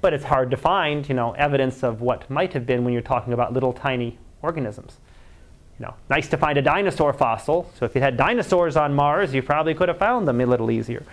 But 0.00 0.12
it's 0.12 0.24
hard 0.24 0.50
to 0.50 0.56
find, 0.56 1.08
you 1.08 1.14
know, 1.14 1.32
evidence 1.32 1.82
of 1.82 2.00
what 2.00 2.28
might 2.28 2.52
have 2.52 2.66
been 2.66 2.84
when 2.84 2.92
you're 2.92 3.02
talking 3.02 3.32
about 3.32 3.52
little 3.52 3.72
tiny 3.72 4.18
organisms. 4.42 4.98
You 5.78 5.86
know, 5.86 5.94
nice 6.08 6.28
to 6.28 6.36
find 6.36 6.56
a 6.58 6.62
dinosaur 6.62 7.12
fossil. 7.12 7.70
So 7.78 7.84
if 7.84 7.94
you 7.94 8.00
had 8.00 8.16
dinosaurs 8.16 8.76
on 8.76 8.94
Mars, 8.94 9.34
you 9.34 9.42
probably 9.42 9.74
could 9.74 9.88
have 9.88 9.98
found 9.98 10.28
them 10.28 10.40
a 10.40 10.46
little 10.46 10.70
easier. 10.70 11.04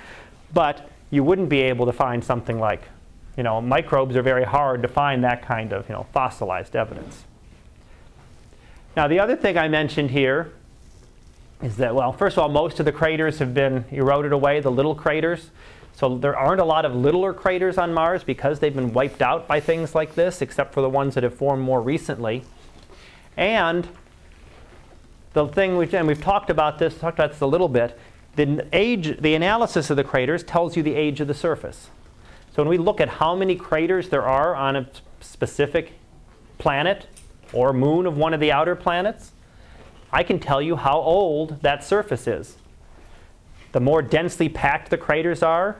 But 0.53 0.89
you 1.09 1.23
wouldn't 1.23 1.49
be 1.49 1.61
able 1.61 1.85
to 1.85 1.93
find 1.93 2.23
something 2.23 2.59
like, 2.59 2.83
you 3.37 3.43
know, 3.43 3.61
microbes 3.61 4.15
are 4.15 4.21
very 4.21 4.43
hard 4.43 4.81
to 4.81 4.87
find 4.87 5.23
that 5.23 5.41
kind 5.41 5.73
of, 5.73 5.87
you 5.89 5.95
know, 5.95 6.05
fossilized 6.13 6.75
evidence. 6.75 7.23
Now, 8.95 9.07
the 9.07 9.19
other 9.19 9.35
thing 9.35 9.57
I 9.57 9.67
mentioned 9.67 10.11
here 10.11 10.51
is 11.61 11.77
that, 11.77 11.95
well, 11.95 12.11
first 12.11 12.37
of 12.37 12.43
all, 12.43 12.49
most 12.49 12.79
of 12.79 12.85
the 12.85 12.91
craters 12.91 13.39
have 13.39 13.53
been 13.53 13.85
eroded 13.89 14.31
away, 14.31 14.59
the 14.59 14.71
little 14.71 14.95
craters. 14.95 15.49
So 15.93 16.17
there 16.17 16.35
aren't 16.35 16.61
a 16.61 16.65
lot 16.65 16.85
of 16.85 16.95
littler 16.95 17.33
craters 17.33 17.77
on 17.77 17.93
Mars 17.93 18.23
because 18.23 18.59
they've 18.59 18.75
been 18.75 18.93
wiped 18.93 19.21
out 19.21 19.47
by 19.47 19.59
things 19.59 19.93
like 19.93 20.15
this, 20.15 20.41
except 20.41 20.73
for 20.73 20.81
the 20.81 20.89
ones 20.89 21.15
that 21.15 21.23
have 21.23 21.35
formed 21.35 21.63
more 21.63 21.81
recently. 21.81 22.43
And 23.37 23.87
the 25.33 25.47
thing 25.47 25.77
we've, 25.77 25.93
and 25.93 26.07
we've 26.07 26.21
talked 26.21 26.49
about 26.49 26.79
this, 26.79 26.97
talked 26.97 27.19
about 27.19 27.31
this 27.31 27.41
a 27.41 27.47
little 27.47 27.69
bit, 27.69 27.97
the 28.35 28.67
age, 28.73 29.19
the 29.21 29.35
analysis 29.35 29.89
of 29.89 29.97
the 29.97 30.03
craters 30.03 30.43
tells 30.43 30.75
you 30.75 30.83
the 30.83 30.95
age 30.95 31.19
of 31.19 31.27
the 31.27 31.33
surface. 31.33 31.89
So 32.53 32.61
when 32.61 32.69
we 32.69 32.77
look 32.77 32.99
at 32.99 33.07
how 33.07 33.35
many 33.35 33.55
craters 33.55 34.09
there 34.09 34.23
are 34.23 34.55
on 34.55 34.75
a 34.75 34.89
specific 35.19 35.93
planet 36.57 37.07
or 37.53 37.73
moon 37.73 38.05
of 38.05 38.17
one 38.17 38.33
of 38.33 38.39
the 38.39 38.51
outer 38.51 38.75
planets, 38.75 39.31
I 40.11 40.23
can 40.23 40.39
tell 40.39 40.61
you 40.61 40.75
how 40.75 40.99
old 40.99 41.61
that 41.61 41.83
surface 41.83 42.27
is. 42.27 42.57
The 43.71 43.79
more 43.79 44.01
densely 44.01 44.49
packed 44.49 44.89
the 44.89 44.97
craters 44.97 45.43
are, 45.43 45.77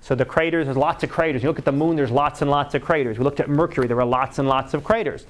so 0.00 0.14
the 0.14 0.24
craters, 0.24 0.66
there's 0.66 0.76
lots 0.76 1.04
of 1.04 1.10
craters. 1.10 1.42
You 1.42 1.48
look 1.48 1.58
at 1.58 1.64
the 1.64 1.72
moon, 1.72 1.96
there's 1.96 2.10
lots 2.10 2.42
and 2.42 2.50
lots 2.50 2.74
of 2.74 2.82
craters. 2.82 3.18
We 3.18 3.24
looked 3.24 3.40
at 3.40 3.48
Mercury, 3.48 3.86
there 3.86 3.96
were 3.96 4.04
lots 4.04 4.38
and 4.38 4.48
lots 4.48 4.74
of 4.74 4.82
craters 4.82 5.26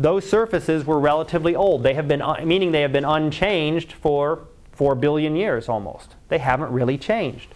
those 0.00 0.28
surfaces 0.28 0.86
were 0.86 0.98
relatively 0.98 1.54
old. 1.54 1.82
They 1.82 1.94
have 1.94 2.08
been, 2.08 2.22
uh, 2.22 2.40
meaning 2.44 2.72
they 2.72 2.80
have 2.80 2.92
been 2.92 3.04
unchanged 3.04 3.92
for 3.92 4.46
4 4.72 4.94
billion 4.94 5.36
years 5.36 5.68
almost. 5.68 6.14
They 6.28 6.38
haven't 6.38 6.72
really 6.72 6.96
changed. 6.96 7.48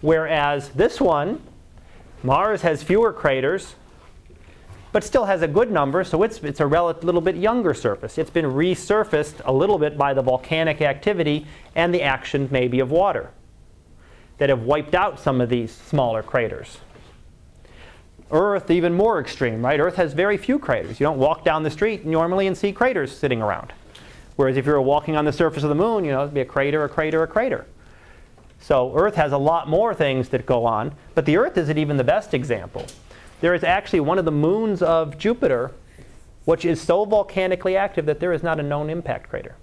Whereas 0.00 0.70
this 0.70 1.00
one, 1.00 1.40
Mars 2.24 2.62
has 2.62 2.82
fewer 2.82 3.12
craters, 3.12 3.76
but 4.90 5.04
still 5.04 5.24
has 5.26 5.42
a 5.42 5.48
good 5.48 5.70
number, 5.70 6.02
so 6.02 6.22
it's, 6.22 6.38
it's 6.38 6.60
a 6.60 6.66
rel- 6.66 6.98
little 7.02 7.20
bit 7.20 7.36
younger 7.36 7.72
surface. 7.72 8.18
It's 8.18 8.30
been 8.30 8.46
resurfaced 8.46 9.40
a 9.44 9.52
little 9.52 9.78
bit 9.78 9.96
by 9.96 10.12
the 10.12 10.22
volcanic 10.22 10.82
activity 10.82 11.46
and 11.76 11.94
the 11.94 12.02
action 12.02 12.48
maybe 12.50 12.80
of 12.80 12.90
water 12.90 13.30
that 14.42 14.48
have 14.48 14.64
wiped 14.64 14.96
out 14.96 15.20
some 15.20 15.40
of 15.40 15.48
these 15.48 15.70
smaller 15.70 16.20
craters. 16.20 16.78
Earth, 18.32 18.72
even 18.72 18.92
more 18.92 19.20
extreme, 19.20 19.64
right? 19.64 19.78
Earth 19.78 19.94
has 19.94 20.14
very 20.14 20.36
few 20.36 20.58
craters. 20.58 20.98
You 20.98 21.06
don't 21.06 21.20
walk 21.20 21.44
down 21.44 21.62
the 21.62 21.70
street 21.70 22.04
normally 22.04 22.48
and 22.48 22.58
see 22.58 22.72
craters 22.72 23.16
sitting 23.16 23.40
around. 23.40 23.72
Whereas 24.34 24.56
if 24.56 24.66
you 24.66 24.72
were 24.72 24.82
walking 24.82 25.14
on 25.16 25.24
the 25.24 25.32
surface 25.32 25.62
of 25.62 25.68
the 25.68 25.76
moon, 25.76 26.04
you 26.04 26.10
know, 26.10 26.22
it'd 26.22 26.34
be 26.34 26.40
a 26.40 26.44
crater, 26.44 26.82
a 26.82 26.88
crater, 26.88 27.22
a 27.22 27.28
crater. 27.28 27.66
So 28.58 28.92
Earth 28.96 29.14
has 29.14 29.30
a 29.30 29.38
lot 29.38 29.68
more 29.68 29.94
things 29.94 30.30
that 30.30 30.44
go 30.44 30.66
on, 30.66 30.92
but 31.14 31.24
the 31.24 31.36
Earth 31.36 31.56
isn't 31.56 31.78
even 31.78 31.96
the 31.96 32.02
best 32.02 32.34
example. 32.34 32.84
There 33.42 33.54
is 33.54 33.62
actually 33.62 34.00
one 34.00 34.18
of 34.18 34.24
the 34.24 34.32
moons 34.32 34.82
of 34.82 35.18
Jupiter, 35.18 35.70
which 36.46 36.64
is 36.64 36.80
so 36.80 37.04
volcanically 37.04 37.76
active 37.76 38.06
that 38.06 38.18
there 38.18 38.32
is 38.32 38.42
not 38.42 38.58
a 38.58 38.64
known 38.64 38.90
impact 38.90 39.30
crater. 39.30 39.54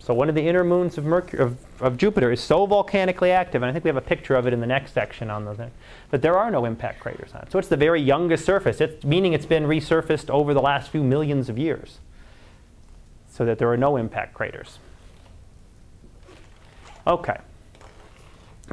So 0.00 0.14
one 0.14 0.30
of 0.30 0.34
the 0.34 0.48
inner 0.48 0.64
moons 0.64 0.96
of, 0.96 1.04
Mercury, 1.04 1.42
of, 1.42 1.58
of, 1.78 1.98
Jupiter 1.98 2.32
is 2.32 2.40
so 2.40 2.64
volcanically 2.64 3.30
active, 3.30 3.62
and 3.62 3.68
I 3.68 3.72
think 3.72 3.84
we 3.84 3.88
have 3.88 3.98
a 3.98 4.00
picture 4.00 4.34
of 4.34 4.46
it 4.46 4.54
in 4.54 4.60
the 4.60 4.66
next 4.66 4.92
section 4.92 5.28
on 5.28 5.44
the 5.44 5.54
thing, 5.54 5.70
but 6.10 6.22
there 6.22 6.38
are 6.38 6.50
no 6.50 6.64
impact 6.64 7.00
craters 7.00 7.32
on 7.34 7.42
it. 7.42 7.52
So 7.52 7.58
it's 7.58 7.68
the 7.68 7.76
very 7.76 8.00
youngest 8.00 8.46
surface, 8.46 8.80
it's, 8.80 9.04
meaning 9.04 9.34
it's 9.34 9.44
been 9.44 9.64
resurfaced 9.64 10.30
over 10.30 10.54
the 10.54 10.62
last 10.62 10.90
few 10.90 11.04
millions 11.04 11.50
of 11.50 11.58
years, 11.58 11.98
so 13.30 13.44
that 13.44 13.58
there 13.58 13.70
are 13.70 13.76
no 13.76 13.96
impact 13.96 14.32
craters. 14.32 14.78
Okay. 17.06 17.36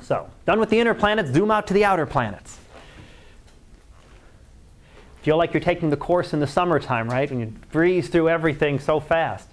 So, 0.01 0.29
done 0.45 0.61
with 0.61 0.69
the 0.69 0.79
inner 0.79 0.93
planets, 0.93 1.31
zoom 1.31 1.51
out 1.51 1.67
to 1.67 1.73
the 1.73 1.83
outer 1.83 2.05
planets. 2.05 2.57
Feel 5.23 5.35
like 5.35 5.53
you're 5.53 5.59
taking 5.59 5.89
the 5.89 5.97
course 5.97 6.31
in 6.33 6.39
the 6.39 6.47
summertime, 6.47 7.09
right? 7.09 7.29
When 7.29 7.41
you 7.41 7.47
breeze 7.73 8.07
through 8.07 8.29
everything 8.29 8.79
so 8.79 9.01
fast. 9.01 9.46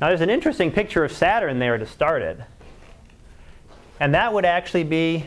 Now 0.00 0.08
there's 0.08 0.22
an 0.22 0.30
interesting 0.30 0.70
picture 0.72 1.04
of 1.04 1.12
Saturn 1.12 1.58
there 1.58 1.76
to 1.76 1.86
start 1.86 2.22
it. 2.22 2.40
And 3.98 4.14
that 4.14 4.32
would 4.32 4.46
actually 4.46 4.84
be, 4.84 5.26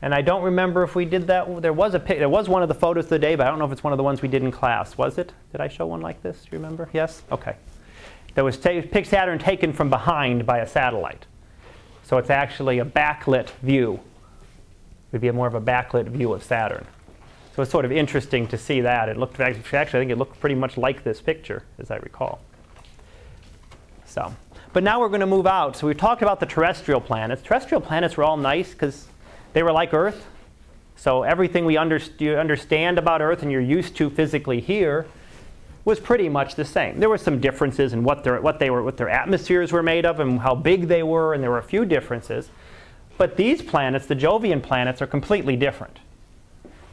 and 0.00 0.14
I 0.14 0.22
don't 0.22 0.44
remember 0.44 0.84
if 0.84 0.94
we 0.94 1.04
did 1.04 1.26
that. 1.26 1.62
There 1.62 1.72
was 1.72 1.94
a 1.94 1.98
pic 1.98 2.18
there 2.18 2.28
was 2.28 2.48
one 2.48 2.62
of 2.62 2.68
the 2.68 2.74
photos 2.74 3.04
of 3.04 3.10
the 3.10 3.18
day, 3.18 3.34
but 3.34 3.44
I 3.44 3.50
don't 3.50 3.58
know 3.58 3.64
if 3.64 3.72
it's 3.72 3.82
one 3.82 3.92
of 3.92 3.96
the 3.96 4.04
ones 4.04 4.22
we 4.22 4.28
did 4.28 4.44
in 4.44 4.52
class. 4.52 4.96
Was 4.96 5.18
it? 5.18 5.32
Did 5.50 5.60
I 5.60 5.66
show 5.66 5.86
one 5.86 6.00
like 6.00 6.22
this? 6.22 6.42
Do 6.42 6.48
you 6.52 6.58
remember? 6.58 6.88
Yes? 6.92 7.22
Okay. 7.32 7.56
That 8.34 8.44
was 8.44 8.56
ta- 8.56 8.82
pic 8.82 9.04
Saturn 9.04 9.40
taken 9.40 9.72
from 9.72 9.90
behind 9.90 10.46
by 10.46 10.58
a 10.58 10.66
satellite. 10.68 11.26
So 12.04 12.18
it's 12.18 12.30
actually 12.30 12.78
a 12.78 12.84
backlit 12.84 13.50
view. 13.62 13.94
It 13.94 15.12
would 15.12 15.20
be 15.22 15.30
more 15.32 15.48
of 15.48 15.54
a 15.54 15.60
backlit 15.60 16.06
view 16.06 16.32
of 16.34 16.44
Saturn. 16.44 16.86
So 17.56 17.62
it's 17.62 17.72
sort 17.72 17.84
of 17.84 17.90
interesting 17.90 18.46
to 18.48 18.58
see 18.58 18.80
that. 18.82 19.08
It 19.08 19.16
looked 19.16 19.40
actually, 19.40 19.82
I 19.82 19.84
think 19.86 20.12
it 20.12 20.18
looked 20.18 20.38
pretty 20.38 20.54
much 20.54 20.76
like 20.76 21.02
this 21.02 21.20
picture, 21.20 21.64
as 21.80 21.90
I 21.90 21.96
recall. 21.96 22.40
So, 24.06 24.34
but 24.72 24.82
now 24.82 25.00
we're 25.00 25.08
going 25.08 25.20
to 25.20 25.26
move 25.26 25.46
out. 25.46 25.76
So 25.76 25.86
we've 25.86 25.96
talked 25.96 26.22
about 26.22 26.40
the 26.40 26.46
terrestrial 26.46 27.00
planets. 27.00 27.42
Terrestrial 27.42 27.80
planets 27.80 28.16
were 28.16 28.24
all 28.24 28.36
nice 28.36 28.72
because 28.72 29.06
they 29.52 29.62
were 29.62 29.72
like 29.72 29.92
Earth. 29.92 30.26
So 30.96 31.22
everything 31.22 31.64
we 31.64 31.74
underst- 31.74 32.40
understand 32.40 32.98
about 32.98 33.20
Earth 33.20 33.42
and 33.42 33.52
you're 33.52 33.60
used 33.60 33.96
to 33.96 34.08
physically 34.08 34.60
here 34.60 35.06
was 35.84 36.00
pretty 36.00 36.28
much 36.28 36.56
the 36.56 36.64
same. 36.64 36.98
There 36.98 37.08
were 37.08 37.18
some 37.18 37.40
differences 37.40 37.92
in 37.92 38.02
what, 38.02 38.24
their, 38.24 38.40
what 38.40 38.58
they 38.58 38.70
were, 38.70 38.82
what 38.82 38.96
their 38.96 39.08
atmospheres 39.08 39.70
were 39.70 39.84
made 39.84 40.04
of, 40.04 40.18
and 40.18 40.40
how 40.40 40.54
big 40.54 40.88
they 40.88 41.04
were, 41.04 41.32
and 41.32 41.42
there 41.42 41.50
were 41.50 41.58
a 41.58 41.62
few 41.62 41.84
differences. 41.84 42.50
But 43.18 43.36
these 43.36 43.62
planets, 43.62 44.06
the 44.06 44.16
Jovian 44.16 44.62
planets, 44.62 45.00
are 45.00 45.06
completely 45.06 45.56
different. 45.56 46.00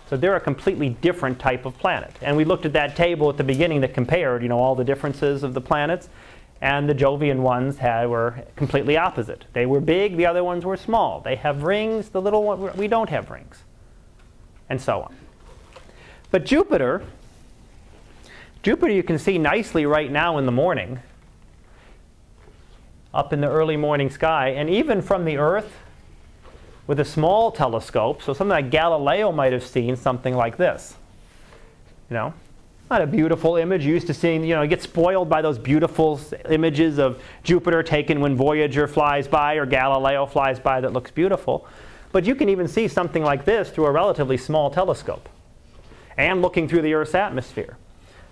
So 0.10 0.18
they're 0.18 0.36
a 0.36 0.40
completely 0.40 0.90
different 0.90 1.40
type 1.40 1.66
of 1.66 1.76
planet. 1.80 2.14
And 2.22 2.38
we 2.38 2.46
looked 2.46 2.66
at 2.66 2.74
that 2.74 2.96
table 2.96 3.30
at 3.30 3.38
the 3.38 3.44
beginning 3.44 3.82
that 3.82 3.96
compared, 3.96 4.44
you 4.44 4.48
know, 4.48 4.60
all 4.60 4.76
the 4.76 4.84
differences 4.84 5.42
of 5.42 5.56
the 5.56 5.62
planets. 5.62 6.08
And 6.64 6.88
the 6.88 6.96
Jovian 6.96 7.40
ones 7.40 7.78
had, 7.78 8.08
were 8.08 8.42
completely 8.56 8.96
opposite. 8.96 9.44
They 9.52 9.66
were 9.66 9.82
big, 9.82 10.16
the 10.16 10.26
other 10.26 10.46
ones 10.46 10.64
were 10.64 10.78
small. 10.78 11.20
They 11.20 11.36
have 11.36 11.64
rings, 11.64 12.08
the 12.08 12.22
little 12.22 12.42
one, 12.42 12.78
we 12.78 12.88
don't 12.88 13.10
have 13.10 13.30
rings. 13.30 13.64
And 14.70 14.80
so 14.80 15.02
on. 15.02 15.14
But 16.32 16.46
Jupiter, 16.46 17.04
Jupiter 18.62 18.94
you 18.94 19.04
can 19.04 19.20
see 19.20 19.38
nicely 19.38 19.86
right 19.86 20.10
now 20.10 20.38
in 20.38 20.46
the 20.46 20.54
morning, 20.54 21.02
up 23.14 23.34
in 23.34 23.42
the 23.42 23.50
early 23.50 23.76
morning 23.76 24.10
sky, 24.10 24.52
and 24.52 24.70
even 24.70 25.02
from 25.02 25.26
the 25.26 25.36
Earth 25.36 25.80
with 26.88 27.02
a 27.02 27.06
small 27.06 27.52
telescope, 27.52 28.22
so 28.22 28.34
something 28.34 28.48
like 28.48 28.70
Galileo 28.70 29.34
might 29.34 29.52
have 29.52 29.66
seen 29.66 29.98
something 29.98 30.34
like 30.34 30.56
this. 30.56 30.96
You 32.10 32.14
know, 32.14 32.34
not 32.94 33.02
a 33.02 33.08
beautiful 33.08 33.56
image. 33.56 33.84
You 33.84 33.92
used 33.92 34.06
to 34.06 34.14
seeing, 34.14 34.44
you 34.44 34.54
know, 34.54 34.62
you 34.62 34.68
get 34.68 34.84
spoiled 34.84 35.28
by 35.28 35.42
those 35.42 35.58
beautiful 35.58 36.20
images 36.48 37.00
of 37.00 37.20
Jupiter 37.42 37.82
taken 37.82 38.20
when 38.20 38.36
Voyager 38.36 38.88
flies 38.88 39.28
by 39.28 39.56
or 39.56 39.66
Galileo 39.66 40.28
flies 40.28 40.60
by 40.60 40.80
that 40.80 40.94
looks 40.94 41.10
beautiful. 41.10 41.68
But 42.12 42.24
you 42.24 42.36
can 42.36 42.50
even 42.50 42.68
see 42.68 42.88
something 42.88 43.24
like 43.24 43.46
this 43.46 43.72
through 43.72 43.88
a 43.88 43.92
relatively 43.92 44.38
small 44.38 44.70
telescope 44.70 45.28
and 46.18 46.44
looking 46.44 46.68
through 46.68 46.84
the 46.84 46.94
Earth's 46.94 47.16
atmosphere. 47.16 47.78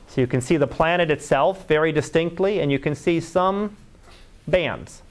So 0.06 0.22
you 0.22 0.28
can 0.28 0.42
see 0.42 0.58
the 0.58 0.68
planet 0.68 1.10
itself 1.10 1.68
very 1.68 1.92
distinctly, 1.92 2.60
and 2.60 2.72
you 2.72 2.78
can 2.78 2.94
see 2.94 3.20
some 3.20 3.76
bands. 4.48 5.02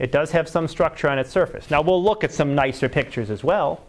It 0.00 0.10
does 0.10 0.32
have 0.32 0.48
some 0.48 0.66
structure 0.66 1.08
on 1.08 1.20
its 1.20 1.30
surface. 1.30 1.70
Now 1.70 1.82
we'll 1.82 2.02
look 2.02 2.24
at 2.24 2.32
some 2.32 2.56
nicer 2.56 2.88
pictures 2.88 3.30
as 3.30 3.44
well. 3.44 3.84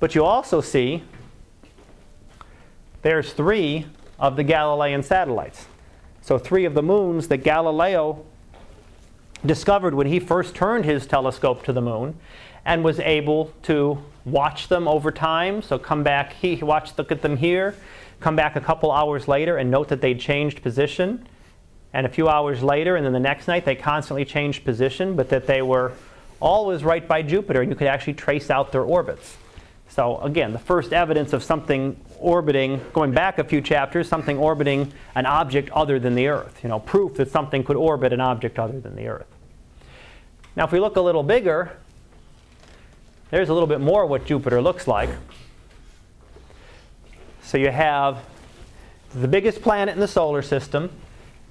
But 0.00 0.14
you 0.14 0.24
also 0.24 0.62
see 0.62 1.02
there's 3.02 3.34
three 3.34 3.84
of 4.18 4.36
the 4.36 4.44
Galilean 4.44 5.02
satellites. 5.02 5.66
So 6.22 6.38
three 6.38 6.64
of 6.64 6.74
the 6.74 6.82
moons 6.82 7.28
that 7.28 7.38
Galileo 7.38 8.24
discovered 9.46 9.94
when 9.94 10.06
he 10.06 10.18
first 10.18 10.54
turned 10.54 10.84
his 10.84 11.06
telescope 11.06 11.64
to 11.64 11.72
the 11.72 11.80
moon 11.80 12.16
and 12.64 12.84
was 12.84 13.00
able 13.00 13.52
to 13.62 14.02
watch 14.24 14.68
them 14.68 14.88
over 14.88 15.10
time. 15.10 15.62
So 15.62 15.78
come 15.78 16.02
back, 16.02 16.32
he 16.34 16.56
watched, 16.56 16.98
look 16.98 17.12
at 17.12 17.22
them 17.22 17.36
here, 17.36 17.74
come 18.20 18.36
back 18.36 18.56
a 18.56 18.60
couple 18.60 18.90
hours 18.90 19.28
later 19.28 19.56
and 19.56 19.70
note 19.70 19.88
that 19.88 20.00
they'd 20.00 20.20
changed 20.20 20.62
position. 20.62 21.26
And 21.92 22.04
a 22.04 22.10
few 22.10 22.28
hours 22.28 22.62
later, 22.62 22.96
and 22.96 23.06
then 23.06 23.14
the 23.14 23.20
next 23.20 23.48
night, 23.48 23.64
they 23.64 23.74
constantly 23.74 24.24
changed 24.24 24.64
position, 24.64 25.16
but 25.16 25.30
that 25.30 25.46
they 25.46 25.62
were 25.62 25.92
always 26.40 26.84
right 26.84 27.06
by 27.06 27.22
Jupiter, 27.22 27.62
and 27.62 27.70
you 27.70 27.76
could 27.76 27.86
actually 27.86 28.14
trace 28.14 28.50
out 28.50 28.72
their 28.72 28.82
orbits. 28.82 29.36
So, 29.88 30.18
again, 30.18 30.52
the 30.52 30.58
first 30.58 30.92
evidence 30.92 31.32
of 31.32 31.42
something 31.42 31.98
orbiting, 32.20 32.84
going 32.92 33.12
back 33.12 33.38
a 33.38 33.44
few 33.44 33.60
chapters, 33.60 34.08
something 34.08 34.38
orbiting 34.38 34.92
an 35.14 35.26
object 35.26 35.70
other 35.70 35.98
than 35.98 36.14
the 36.14 36.28
Earth. 36.28 36.60
You 36.62 36.68
know, 36.68 36.80
proof 36.80 37.14
that 37.14 37.30
something 37.30 37.64
could 37.64 37.76
orbit 37.76 38.12
an 38.12 38.20
object 38.20 38.58
other 38.58 38.78
than 38.80 38.96
the 38.96 39.06
Earth. 39.08 39.26
Now, 40.56 40.64
if 40.64 40.72
we 40.72 40.80
look 40.80 40.96
a 40.96 41.00
little 41.00 41.22
bigger, 41.22 41.76
there's 43.30 43.48
a 43.48 43.52
little 43.52 43.66
bit 43.66 43.80
more 43.80 44.04
of 44.04 44.10
what 44.10 44.24
Jupiter 44.24 44.60
looks 44.60 44.88
like. 44.88 45.10
So 47.42 47.58
you 47.58 47.70
have 47.70 48.18
the 49.14 49.28
biggest 49.28 49.62
planet 49.62 49.94
in 49.94 50.00
the 50.00 50.08
solar 50.08 50.42
system. 50.42 50.90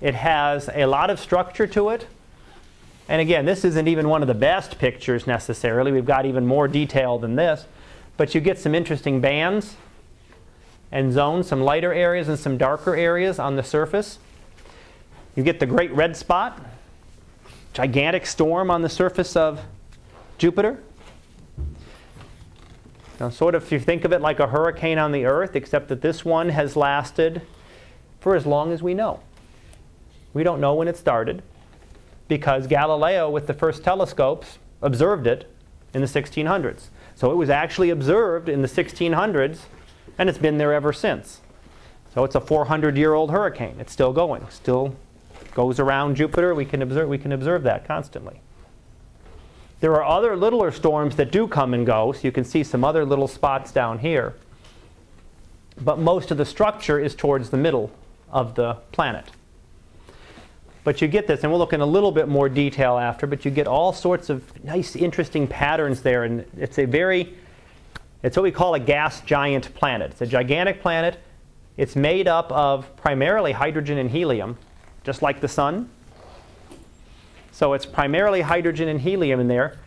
It 0.01 0.13
has 0.13 0.69
a 0.73 0.85
lot 0.85 1.09
of 1.09 1.19
structure 1.19 1.67
to 1.67 1.89
it. 1.89 2.07
And 3.09 3.21
again, 3.21 3.45
this 3.45 3.63
isn't 3.63 3.87
even 3.87 4.09
one 4.09 4.21
of 4.21 4.27
the 4.27 4.33
best 4.33 4.77
pictures 4.77 5.25
necessarily. 5.25 5.91
We've 5.91 6.05
got 6.05 6.25
even 6.25 6.45
more 6.45 6.67
detail 6.67 7.17
than 7.17 7.35
this. 7.35 7.65
But 8.17 8.35
you 8.35 8.41
get 8.41 8.59
some 8.59 8.75
interesting 8.75 9.21
bands 9.21 9.75
and 10.91 11.11
zones, 11.11 11.47
some 11.47 11.61
lighter 11.61 11.93
areas 11.93 12.27
and 12.29 12.39
some 12.39 12.57
darker 12.57 12.95
areas 12.95 13.39
on 13.39 13.55
the 13.55 13.63
surface. 13.63 14.19
You 15.35 15.43
get 15.43 15.59
the 15.59 15.65
great 15.65 15.91
red 15.91 16.15
spot, 16.15 16.59
gigantic 17.73 18.25
storm 18.25 18.71
on 18.71 18.81
the 18.81 18.89
surface 18.89 19.35
of 19.35 19.61
Jupiter. 20.37 20.81
Now, 23.19 23.29
sort 23.29 23.55
of, 23.55 23.63
if 23.63 23.71
you 23.71 23.79
think 23.79 24.05
of 24.05 24.13
it 24.13 24.21
like 24.21 24.39
a 24.39 24.47
hurricane 24.47 24.99
on 24.99 25.11
the 25.11 25.25
Earth, 25.25 25.55
except 25.55 25.87
that 25.89 26.01
this 26.01 26.23
one 26.23 26.49
has 26.49 26.75
lasted 26.75 27.41
for 28.19 28.35
as 28.35 28.45
long 28.45 28.71
as 28.71 28.83
we 28.83 28.93
know. 28.93 29.19
We 30.33 30.43
don't 30.43 30.61
know 30.61 30.75
when 30.75 30.87
it 30.87 30.97
started 30.97 31.41
because 32.27 32.67
Galileo, 32.67 33.29
with 33.29 33.47
the 33.47 33.53
first 33.53 33.83
telescopes, 33.83 34.59
observed 34.81 35.25
it 35.25 35.51
in 35.93 36.01
the 36.01 36.07
1600s. 36.07 36.87
So 37.15 37.31
it 37.31 37.35
was 37.35 37.49
actually 37.49 37.89
observed 37.89 38.49
in 38.49 38.61
the 38.61 38.67
1600s, 38.67 39.59
and 40.17 40.29
it's 40.29 40.37
been 40.37 40.57
there 40.57 40.73
ever 40.73 40.91
since. 40.93 41.41
So 42.13 42.23
it's 42.23 42.35
a 42.35 42.41
400 42.41 42.97
year 42.97 43.13
old 43.13 43.31
hurricane. 43.31 43.75
It's 43.79 43.93
still 43.93 44.13
going, 44.13 44.45
still 44.49 44.95
goes 45.53 45.79
around 45.79 46.15
Jupiter. 46.15 46.53
We 46.55 46.65
can 46.65 46.81
observe, 46.81 47.09
we 47.09 47.17
can 47.17 47.31
observe 47.31 47.63
that 47.63 47.87
constantly. 47.87 48.41
There 49.79 49.93
are 49.93 50.03
other 50.03 50.35
littler 50.35 50.71
storms 50.71 51.15
that 51.17 51.31
do 51.31 51.47
come 51.47 51.73
and 51.73 51.85
go, 51.85 52.11
so 52.11 52.21
you 52.23 52.31
can 52.31 52.43
see 52.43 52.63
some 52.63 52.83
other 52.83 53.05
little 53.05 53.27
spots 53.27 53.71
down 53.71 53.99
here. 53.99 54.33
But 55.79 55.99
most 55.99 56.31
of 56.31 56.37
the 56.37 56.45
structure 56.45 56.99
is 56.99 57.13
towards 57.13 57.51
the 57.51 57.57
middle 57.57 57.91
of 58.31 58.55
the 58.55 58.73
planet. 58.91 59.25
But 60.83 61.01
you 61.01 61.07
get 61.07 61.27
this, 61.27 61.43
and 61.43 61.51
we'll 61.51 61.59
look 61.59 61.73
in 61.73 61.81
a 61.81 61.85
little 61.85 62.11
bit 62.11 62.27
more 62.27 62.49
detail 62.49 62.97
after, 62.97 63.27
but 63.27 63.45
you 63.45 63.51
get 63.51 63.67
all 63.67 63.93
sorts 63.93 64.29
of 64.29 64.63
nice, 64.63 64.95
interesting 64.95 65.45
patterns 65.45 66.01
there. 66.01 66.23
And 66.23 66.45
it's 66.57 66.79
a 66.79 66.85
very, 66.85 67.35
it's 68.23 68.35
what 68.35 68.43
we 68.43 68.51
call 68.51 68.73
a 68.73 68.79
gas 68.79 69.21
giant 69.21 69.73
planet. 69.75 70.11
It's 70.11 70.21
a 70.21 70.25
gigantic 70.25 70.81
planet. 70.81 71.17
It's 71.77 71.95
made 71.95 72.27
up 72.27 72.51
of 72.51 72.95
primarily 72.95 73.51
hydrogen 73.51 73.99
and 73.99 74.09
helium, 74.09 74.57
just 75.03 75.21
like 75.21 75.39
the 75.39 75.47
sun. 75.47 75.89
So 77.51 77.73
it's 77.73 77.85
primarily 77.85 78.41
hydrogen 78.41 78.87
and 78.87 78.99
helium 78.99 79.39
in 79.39 79.47
there, 79.47 79.77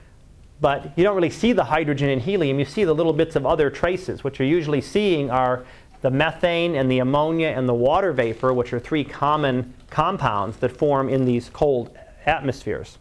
but 0.61 0.97
you 0.97 1.05
don't 1.05 1.17
really 1.17 1.31
see 1.31 1.53
the 1.53 1.65
hydrogen 1.65 2.09
and 2.09 2.23
helium. 2.23 2.59
You 2.59 2.65
see 2.65 2.85
the 2.85 2.95
little 2.95 3.13
bits 3.13 3.37
of 3.37 3.47
other 3.47 3.71
traces. 3.71 4.23
What 4.23 4.39
you're 4.39 4.49
usually 4.49 4.81
seeing 4.81 5.31
are 5.31 5.65
the 6.01 6.11
methane 6.11 6.77
and 6.77 6.91
the 6.91 7.01
ammonia 7.01 7.49
and 7.49 7.69
the 7.69 7.75
water 7.75 8.13
vapor, 8.13 8.53
which 8.53 8.73
are 8.73 8.81
three 8.81 9.05
common 9.05 9.75
compounds 9.91 10.57
that 10.59 10.77
form 10.77 11.09
in 11.09 11.25
these 11.25 11.49
cold 11.49 11.97
atmospheres 12.27 12.99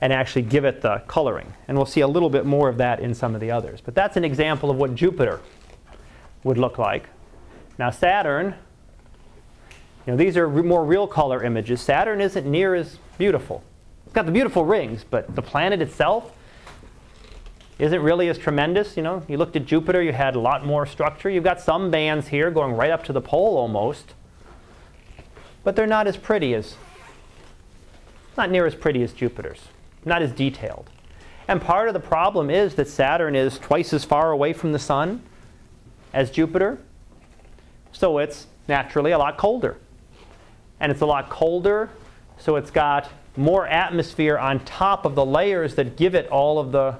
and 0.00 0.12
actually 0.12 0.42
give 0.42 0.64
it 0.64 0.82
the 0.82 1.02
coloring. 1.06 1.52
And 1.68 1.76
we'll 1.76 1.86
see 1.86 2.00
a 2.02 2.08
little 2.08 2.30
bit 2.30 2.44
more 2.44 2.68
of 2.68 2.78
that 2.78 3.00
in 3.00 3.14
some 3.14 3.34
of 3.34 3.40
the 3.40 3.50
others. 3.50 3.80
But 3.80 3.94
that's 3.94 4.16
an 4.16 4.24
example 4.24 4.70
of 4.70 4.76
what 4.76 4.94
Jupiter 4.94 5.40
would 6.44 6.58
look 6.58 6.78
like. 6.78 7.08
Now, 7.78 7.90
Saturn, 7.90 8.54
you 10.06 10.12
know, 10.12 10.16
these 10.16 10.36
are 10.36 10.48
more 10.48 10.84
real 10.84 11.06
color 11.06 11.42
images. 11.42 11.80
Saturn 11.80 12.20
isn't 12.20 12.46
near 12.46 12.74
as 12.74 12.98
beautiful. 13.18 13.64
It's 14.04 14.14
got 14.14 14.26
the 14.26 14.32
beautiful 14.32 14.64
rings, 14.64 15.04
but 15.08 15.34
the 15.34 15.42
planet 15.42 15.82
itself 15.82 16.32
isn't 17.78 18.00
really 18.00 18.28
as 18.28 18.38
tremendous. 18.38 18.96
You 18.96 19.02
know, 19.02 19.22
you 19.28 19.36
looked 19.36 19.56
at 19.56 19.66
Jupiter, 19.66 20.02
you 20.02 20.12
had 20.12 20.36
a 20.36 20.40
lot 20.40 20.64
more 20.64 20.86
structure. 20.86 21.28
You've 21.28 21.44
got 21.44 21.60
some 21.60 21.90
bands 21.90 22.28
here 22.28 22.50
going 22.50 22.72
right 22.74 22.90
up 22.90 23.04
to 23.04 23.12
the 23.12 23.20
pole 23.20 23.56
almost, 23.56 24.14
but 25.64 25.76
they're 25.76 25.86
not 25.86 26.06
as 26.06 26.16
pretty 26.16 26.54
as, 26.54 26.76
not 28.36 28.50
near 28.50 28.66
as 28.66 28.74
pretty 28.74 29.02
as 29.02 29.12
Jupiter's, 29.12 29.60
not 30.06 30.22
as 30.22 30.32
detailed. 30.32 30.88
And 31.48 31.60
part 31.60 31.88
of 31.88 31.94
the 31.94 32.00
problem 32.00 32.50
is 32.50 32.74
that 32.76 32.88
Saturn 32.88 33.36
is 33.36 33.58
twice 33.58 33.92
as 33.92 34.04
far 34.04 34.30
away 34.30 34.52
from 34.52 34.72
the 34.72 34.78
sun 34.78 35.22
as 36.14 36.30
Jupiter, 36.30 36.78
so 37.92 38.18
it's 38.18 38.46
naturally 38.68 39.12
a 39.12 39.18
lot 39.18 39.36
colder. 39.36 39.76
And 40.80 40.90
it's 40.90 41.00
a 41.00 41.06
lot 41.06 41.28
colder 41.28 41.90
so 42.38 42.56
it's 42.56 42.70
got 42.70 43.10
more 43.36 43.66
atmosphere 43.66 44.38
on 44.38 44.60
top 44.64 45.04
of 45.04 45.14
the 45.14 45.24
layers 45.24 45.74
that 45.76 45.96
give 45.96 46.14
it 46.14 46.28
all 46.28 46.58
of 46.58 46.72
the, 46.72 46.98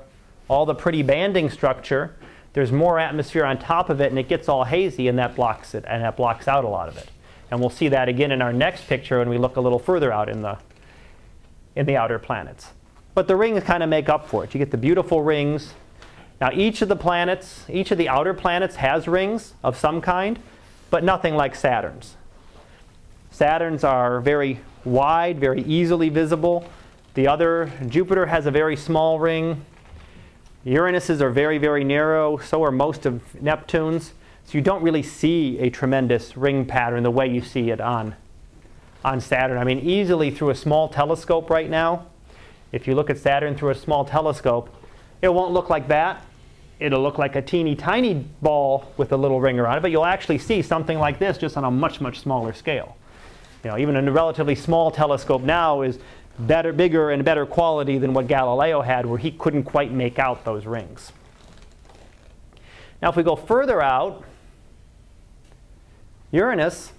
all 0.49 0.66
the 0.66 0.75
pretty 0.75 1.03
banding 1.03 1.51
structure. 1.51 2.14
There's 2.53 2.73
more 2.73 2.99
atmosphere 2.99 3.45
on 3.45 3.59
top 3.59 3.90
of 3.90 4.01
it, 4.01 4.11
and 4.11 4.19
it 4.19 4.29
gets 4.29 4.49
all 4.49 4.64
hazy, 4.64 5.09
and 5.09 5.19
that 5.19 5.35
blocks 5.35 5.75
it, 5.75 5.85
and 5.87 6.03
that 6.03 6.16
blocks 6.16 6.49
out 6.49 6.64
a 6.64 6.69
lot 6.69 6.88
of 6.88 6.97
it. 6.97 7.09
And 7.51 7.61
we'll 7.61 7.71
see 7.71 7.88
that 7.88 8.09
again 8.09 8.33
in 8.33 8.42
our 8.42 8.53
next 8.53 8.87
picture 8.87 9.19
when 9.19 9.29
we 9.29 9.38
look 9.38 9.57
a 9.57 9.61
little 9.61 9.79
further 9.79 10.12
out 10.12 10.29
in 10.29 10.42
the, 10.42 10.59
in 11.75 11.87
the 11.87 11.97
outer 11.97 12.19
planets. 12.19 12.71
But 13.16 13.29
the 13.29 13.35
rings 13.35 13.64
kind 13.64 13.83
of 13.83 13.88
make 13.88 14.11
up 14.11 14.29
for 14.29 14.44
it. 14.44 14.52
You 14.52 14.59
get 14.59 14.70
the 14.70 14.76
beautiful 14.76 15.22
rings. 15.22 15.72
Now, 16.38 16.50
each 16.52 16.83
of 16.83 16.90
the 16.90 16.96
planets, 16.96 17.64
each 17.66 17.90
of 17.90 17.96
the 17.96 18.11
outer 18.11 18.35
planets 18.35 18.76
has 18.76 19.09
rings 19.09 19.55
of 19.64 19.79
some 19.79 20.02
kind, 20.02 20.38
but 20.90 21.02
nothing 21.02 21.35
like 21.35 21.55
Saturn's. 21.55 22.14
Saturn's 23.31 23.85
are 23.85 24.20
very 24.20 24.61
wide, 24.85 25.40
very 25.40 25.62
easily 25.62 26.11
visible. 26.11 26.68
The 27.14 27.26
other, 27.26 27.72
Jupiter 27.88 28.26
has 28.26 28.44
a 28.44 28.50
very 28.50 28.76
small 28.76 29.18
ring. 29.18 29.64
Uranus's 30.64 31.22
are 31.22 31.31
very, 31.31 31.57
very 31.57 31.85
narrow. 31.85 32.37
So 32.37 32.62
are 32.64 32.70
most 32.70 33.07
of 33.07 33.22
Neptune's. 33.40 34.12
So 34.44 34.59
you 34.59 34.61
don't 34.61 34.83
really 34.83 35.02
see 35.02 35.59
a 35.61 35.70
tremendous 35.70 36.37
ring 36.37 36.66
pattern 36.66 37.02
the 37.02 37.11
way 37.11 37.29
you 37.29 37.40
see 37.40 37.70
it 37.70 37.81
on, 37.81 38.14
on 39.02 39.22
Saturn. 39.22 39.57
I 39.57 39.64
mean, 39.64 39.79
easily 39.79 40.31
through 40.31 40.50
a 40.50 40.55
small 40.55 40.90
telescope 40.90 41.48
right 41.48 41.70
now, 41.70 42.09
if 42.72 42.87
you 42.87 42.94
look 42.94 43.11
at 43.11 43.18
Saturn 43.18 43.57
through 43.57 43.70
a 43.70 43.74
small 43.74 44.05
telescope, 44.05 44.74
it 45.22 45.33
won't 45.33 45.52
look 45.52 45.70
like 45.70 45.88
that. 45.88 46.24
it'll 46.79 47.02
look 47.02 47.16
like 47.16 47.37
a 47.37 47.42
teeny 47.42 47.74
tiny 47.74 48.14
ball 48.42 48.92
with 48.98 49.12
a 49.12 49.16
little 49.16 49.40
ring 49.40 49.59
around 49.59 49.79
it, 49.79 49.81
but 49.81 49.90
you'll 49.90 50.05
actually 50.05 50.37
see 50.37 50.61
something 50.61 50.98
like 50.98 51.18
this 51.18 51.38
just 51.38 51.57
on 51.57 51.64
a 51.64 51.70
much, 51.70 52.00
much 52.00 52.20
smaller 52.20 52.52
scale. 52.52 52.96
You 53.64 53.70
know, 53.70 53.79
even 53.79 53.96
a 53.96 54.12
relatively 54.12 54.55
small 54.55 54.90
telescope 54.90 55.42
now 55.42 55.81
is 55.83 55.98
better, 56.38 56.72
bigger 56.72 57.11
and 57.11 57.24
better 57.24 57.46
quality 57.46 57.96
than 57.98 58.12
what 58.12 58.26
Galileo 58.26 58.83
had, 58.83 59.07
where 59.07 59.18
he 59.18 59.31
couldn't 59.31 59.64
quite 59.64 59.90
make 59.90 60.18
out 60.18 60.44
those 60.44 60.66
rings. 60.66 61.12
Now, 63.00 63.09
if 63.09 63.16
we 63.16 63.22
go 63.22 63.37
further 63.37 63.83
out, 63.83 64.24
Uranus 66.31 66.92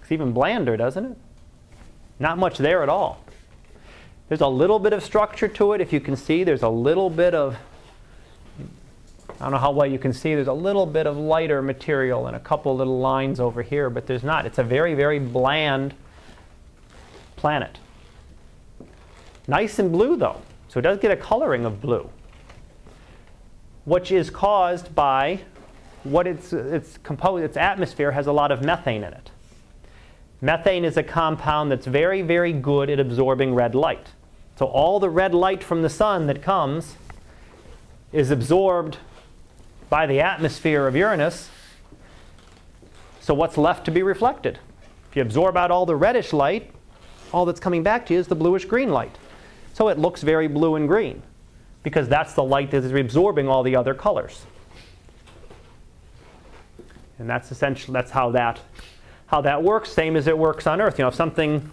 it's 0.00 0.10
even 0.10 0.32
blander, 0.32 0.76
doesn't 0.76 1.04
it? 1.04 1.16
Not 2.18 2.38
much 2.38 2.58
there 2.58 2.82
at 2.82 2.88
all. 2.88 3.21
There's 4.32 4.40
a 4.40 4.48
little 4.48 4.78
bit 4.78 4.94
of 4.94 5.02
structure 5.02 5.46
to 5.46 5.74
it. 5.74 5.82
If 5.82 5.92
you 5.92 6.00
can 6.00 6.16
see, 6.16 6.42
there's 6.42 6.62
a 6.62 6.68
little 6.70 7.10
bit 7.10 7.34
of, 7.34 7.54
I 9.28 9.34
don't 9.40 9.50
know 9.50 9.58
how 9.58 9.72
well 9.72 9.86
you 9.86 9.98
can 9.98 10.14
see, 10.14 10.34
there's 10.34 10.48
a 10.48 10.54
little 10.54 10.86
bit 10.86 11.06
of 11.06 11.18
lighter 11.18 11.60
material 11.60 12.26
and 12.28 12.34
a 12.34 12.40
couple 12.40 12.74
little 12.74 12.98
lines 12.98 13.40
over 13.40 13.60
here, 13.60 13.90
but 13.90 14.06
there's 14.06 14.22
not. 14.24 14.46
It's 14.46 14.56
a 14.56 14.62
very, 14.62 14.94
very 14.94 15.18
bland 15.18 15.92
planet. 17.36 17.78
Nice 19.48 19.78
and 19.78 19.92
blue, 19.92 20.16
though. 20.16 20.40
So 20.68 20.78
it 20.78 20.82
does 20.82 20.96
get 20.96 21.10
a 21.10 21.16
coloring 21.16 21.66
of 21.66 21.82
blue, 21.82 22.08
which 23.84 24.10
is 24.10 24.30
caused 24.30 24.94
by 24.94 25.42
what 26.04 26.26
its, 26.26 26.54
its, 26.54 26.96
composed, 27.02 27.44
its 27.44 27.58
atmosphere 27.58 28.12
has 28.12 28.26
a 28.28 28.32
lot 28.32 28.50
of 28.50 28.64
methane 28.64 29.04
in 29.04 29.12
it. 29.12 29.30
Methane 30.40 30.86
is 30.86 30.96
a 30.96 31.02
compound 31.02 31.70
that's 31.70 31.86
very, 31.86 32.22
very 32.22 32.54
good 32.54 32.88
at 32.88 32.98
absorbing 32.98 33.54
red 33.54 33.74
light. 33.74 34.06
So 34.58 34.66
all 34.66 35.00
the 35.00 35.10
red 35.10 35.34
light 35.34 35.64
from 35.64 35.82
the 35.82 35.88
sun 35.88 36.26
that 36.26 36.42
comes 36.42 36.96
is 38.12 38.30
absorbed 38.30 38.98
by 39.88 40.06
the 40.06 40.20
atmosphere 40.20 40.86
of 40.86 40.94
Uranus. 40.94 41.48
So 43.20 43.34
what's 43.34 43.56
left 43.56 43.84
to 43.86 43.90
be 43.90 44.02
reflected? 44.02 44.58
If 45.10 45.16
you 45.16 45.22
absorb 45.22 45.56
out 45.56 45.70
all 45.70 45.86
the 45.86 45.96
reddish 45.96 46.32
light, 46.32 46.72
all 47.32 47.44
that's 47.44 47.60
coming 47.60 47.82
back 47.82 48.06
to 48.06 48.14
you 48.14 48.20
is 48.20 48.26
the 48.26 48.34
bluish 48.34 48.64
green 48.64 48.90
light. 48.90 49.16
So 49.74 49.88
it 49.88 49.98
looks 49.98 50.22
very 50.22 50.48
blue 50.48 50.76
and 50.76 50.86
green 50.86 51.22
because 51.82 52.08
that's 52.08 52.34
the 52.34 52.44
light 52.44 52.70
that 52.70 52.84
is 52.84 52.92
absorbing 52.92 53.48
all 53.48 53.62
the 53.62 53.76
other 53.76 53.94
colors. 53.94 54.44
And 57.18 57.28
that's 57.28 57.50
essentially 57.50 57.92
that's 57.92 58.10
how 58.10 58.30
that 58.32 58.60
how 59.26 59.40
that 59.40 59.62
works, 59.62 59.90
same 59.90 60.16
as 60.16 60.26
it 60.26 60.36
works 60.36 60.66
on 60.66 60.80
Earth. 60.80 60.98
You 60.98 61.04
know, 61.04 61.08
if 61.08 61.14
something 61.14 61.70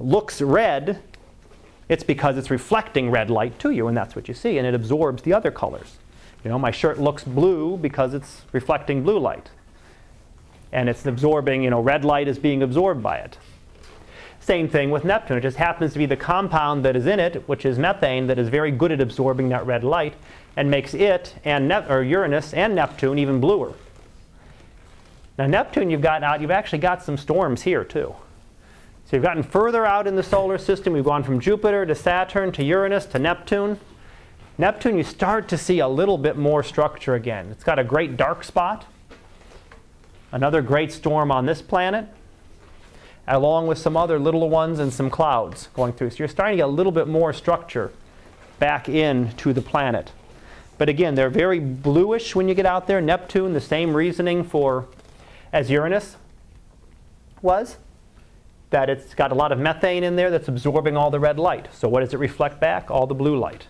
looks 0.00 0.42
red, 0.42 1.00
it's 1.88 2.02
because 2.02 2.36
it's 2.36 2.50
reflecting 2.50 3.10
red 3.10 3.30
light 3.30 3.58
to 3.60 3.70
you, 3.70 3.88
and 3.88 3.96
that's 3.96 4.16
what 4.16 4.28
you 4.28 4.34
see, 4.34 4.58
and 4.58 4.66
it 4.66 4.74
absorbs 4.74 5.22
the 5.22 5.32
other 5.32 5.50
colors. 5.50 5.96
You 6.44 6.50
know, 6.50 6.58
my 6.58 6.70
shirt 6.70 6.98
looks 6.98 7.24
blue 7.24 7.76
because 7.76 8.14
it's 8.14 8.42
reflecting 8.52 9.02
blue 9.02 9.18
light. 9.18 9.50
And 10.72 10.88
it's 10.88 11.06
absorbing, 11.06 11.62
you 11.62 11.70
know, 11.70 11.80
red 11.80 12.04
light 12.04 12.28
is 12.28 12.38
being 12.38 12.62
absorbed 12.62 13.02
by 13.02 13.18
it. 13.18 13.38
Same 14.40 14.68
thing 14.68 14.90
with 14.90 15.04
Neptune. 15.04 15.38
It 15.38 15.40
just 15.40 15.56
happens 15.56 15.92
to 15.92 15.98
be 15.98 16.06
the 16.06 16.16
compound 16.16 16.84
that 16.84 16.94
is 16.94 17.06
in 17.06 17.18
it, 17.18 17.48
which 17.48 17.64
is 17.64 17.78
methane, 17.78 18.28
that 18.28 18.38
is 18.38 18.48
very 18.48 18.70
good 18.70 18.92
at 18.92 19.00
absorbing 19.00 19.48
that 19.48 19.66
red 19.66 19.82
light 19.82 20.14
and 20.56 20.70
makes 20.70 20.94
it 20.94 21.34
and 21.44 21.68
ne- 21.68 21.86
or 21.88 22.02
Uranus 22.02 22.54
and 22.54 22.74
Neptune 22.74 23.18
even 23.18 23.40
bluer. 23.40 23.74
Now 25.38 25.46
Neptune 25.46 25.90
you've 25.90 26.00
gotten 26.00 26.24
out, 26.24 26.40
you've 26.40 26.50
actually 26.50 26.78
got 26.78 27.02
some 27.02 27.16
storms 27.16 27.62
here 27.62 27.84
too. 27.84 28.14
So 29.06 29.10
we've 29.12 29.22
gotten 29.22 29.44
further 29.44 29.86
out 29.86 30.08
in 30.08 30.16
the 30.16 30.22
solar 30.24 30.58
system. 30.58 30.92
We've 30.92 31.04
gone 31.04 31.22
from 31.22 31.38
Jupiter 31.38 31.86
to 31.86 31.94
Saturn 31.94 32.50
to 32.50 32.64
Uranus 32.64 33.06
to 33.06 33.20
Neptune. 33.20 33.78
Neptune, 34.58 34.96
you 34.96 35.04
start 35.04 35.46
to 35.46 35.56
see 35.56 35.78
a 35.78 35.86
little 35.86 36.18
bit 36.18 36.36
more 36.36 36.64
structure 36.64 37.14
again. 37.14 37.46
It's 37.52 37.62
got 37.62 37.78
a 37.78 37.84
great 37.84 38.16
dark 38.16 38.42
spot, 38.42 38.84
another 40.32 40.60
great 40.60 40.90
storm 40.90 41.30
on 41.30 41.46
this 41.46 41.62
planet, 41.62 42.08
along 43.28 43.68
with 43.68 43.78
some 43.78 43.96
other 43.96 44.18
little 44.18 44.50
ones 44.50 44.80
and 44.80 44.92
some 44.92 45.08
clouds 45.08 45.68
going 45.72 45.92
through. 45.92 46.10
So 46.10 46.16
you're 46.18 46.28
starting 46.28 46.56
to 46.56 46.62
get 46.62 46.66
a 46.66 46.72
little 46.72 46.90
bit 46.90 47.06
more 47.06 47.32
structure 47.32 47.92
back 48.58 48.88
into 48.88 49.52
the 49.52 49.62
planet. 49.62 50.10
But 50.78 50.88
again, 50.88 51.14
they're 51.14 51.30
very 51.30 51.60
bluish 51.60 52.34
when 52.34 52.48
you 52.48 52.54
get 52.54 52.66
out 52.66 52.88
there. 52.88 53.00
Neptune, 53.00 53.52
the 53.52 53.60
same 53.60 53.94
reasoning 53.94 54.42
for 54.42 54.88
as 55.52 55.70
Uranus 55.70 56.16
was, 57.40 57.76
that 58.70 58.90
it's 58.90 59.14
got 59.14 59.32
a 59.32 59.34
lot 59.34 59.52
of 59.52 59.58
methane 59.58 60.02
in 60.02 60.16
there 60.16 60.30
that's 60.30 60.48
absorbing 60.48 60.96
all 60.96 61.10
the 61.10 61.20
red 61.20 61.38
light. 61.38 61.68
So 61.72 61.88
what 61.88 62.00
does 62.00 62.12
it 62.12 62.18
reflect 62.18 62.60
back? 62.60 62.90
All 62.90 63.06
the 63.06 63.14
blue 63.14 63.38
light. 63.38 63.66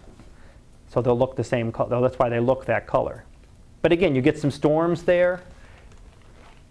So 0.88 1.02
they'll 1.02 1.18
look 1.18 1.36
the 1.36 1.44
same 1.44 1.72
color. 1.72 2.00
That's 2.00 2.18
why 2.18 2.28
they 2.28 2.40
look 2.40 2.64
that 2.66 2.86
color. 2.86 3.24
But 3.82 3.92
again, 3.92 4.14
you 4.14 4.22
get 4.22 4.38
some 4.38 4.50
storms 4.50 5.02
there 5.02 5.42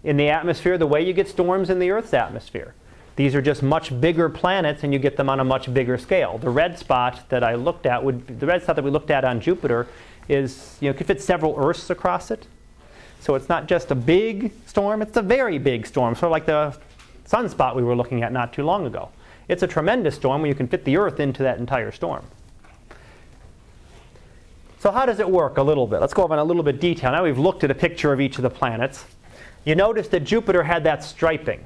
in 0.02 0.16
the 0.16 0.28
atmosphere 0.28 0.78
the 0.78 0.86
way 0.86 1.06
you 1.06 1.12
get 1.12 1.28
storms 1.28 1.70
in 1.70 1.78
the 1.78 1.90
Earth's 1.90 2.14
atmosphere. 2.14 2.74
These 3.16 3.34
are 3.34 3.40
just 3.40 3.62
much 3.62 3.98
bigger 3.98 4.28
planets, 4.28 4.84
and 4.84 4.92
you 4.92 4.98
get 4.98 5.16
them 5.16 5.30
on 5.30 5.40
a 5.40 5.44
much 5.44 5.72
bigger 5.72 5.96
scale. 5.96 6.36
The 6.36 6.50
red 6.50 6.78
spot 6.78 7.28
that 7.30 7.42
I 7.42 7.54
looked 7.54 7.86
at 7.86 8.04
would 8.04 8.38
the 8.40 8.46
red 8.46 8.62
spot 8.62 8.76
that 8.76 8.84
we 8.84 8.90
looked 8.90 9.10
at 9.10 9.24
on 9.24 9.40
Jupiter 9.40 9.86
is 10.28 10.76
you 10.80 10.90
know 10.90 10.96
could 10.96 11.06
fit 11.06 11.22
several 11.22 11.54
Earths 11.56 11.88
across 11.88 12.30
it. 12.30 12.46
So 13.20 13.34
it's 13.34 13.48
not 13.48 13.66
just 13.66 13.90
a 13.90 13.94
big 13.94 14.52
storm, 14.66 15.00
it's 15.00 15.16
a 15.16 15.22
very 15.22 15.58
big 15.58 15.86
storm, 15.86 16.14
sort 16.14 16.24
of 16.24 16.30
like 16.32 16.46
the 16.46 16.76
sunspot 17.28 17.74
we 17.74 17.82
were 17.82 17.96
looking 17.96 18.22
at 18.22 18.32
not 18.32 18.52
too 18.52 18.62
long 18.62 18.86
ago. 18.86 19.10
It's 19.48 19.62
a 19.62 19.66
tremendous 19.66 20.14
storm 20.16 20.42
where 20.42 20.48
you 20.48 20.54
can 20.54 20.68
fit 20.68 20.84
the 20.84 20.96
Earth 20.96 21.20
into 21.20 21.42
that 21.42 21.58
entire 21.58 21.92
storm. 21.92 22.24
So 24.78 24.90
how 24.90 25.06
does 25.06 25.18
it 25.18 25.28
work 25.28 25.58
a 25.58 25.62
little 25.62 25.86
bit? 25.86 26.00
Let's 26.00 26.14
go 26.14 26.22
over 26.22 26.34
in 26.34 26.40
a 26.40 26.44
little 26.44 26.62
bit 26.62 26.80
detail. 26.80 27.12
Now 27.12 27.24
we've 27.24 27.38
looked 27.38 27.64
at 27.64 27.70
a 27.70 27.74
picture 27.74 28.12
of 28.12 28.20
each 28.20 28.36
of 28.36 28.42
the 28.42 28.50
planets. 28.50 29.04
You 29.64 29.74
notice 29.74 30.08
that 30.08 30.20
Jupiter 30.20 30.62
had 30.62 30.84
that 30.84 31.02
striping. 31.02 31.64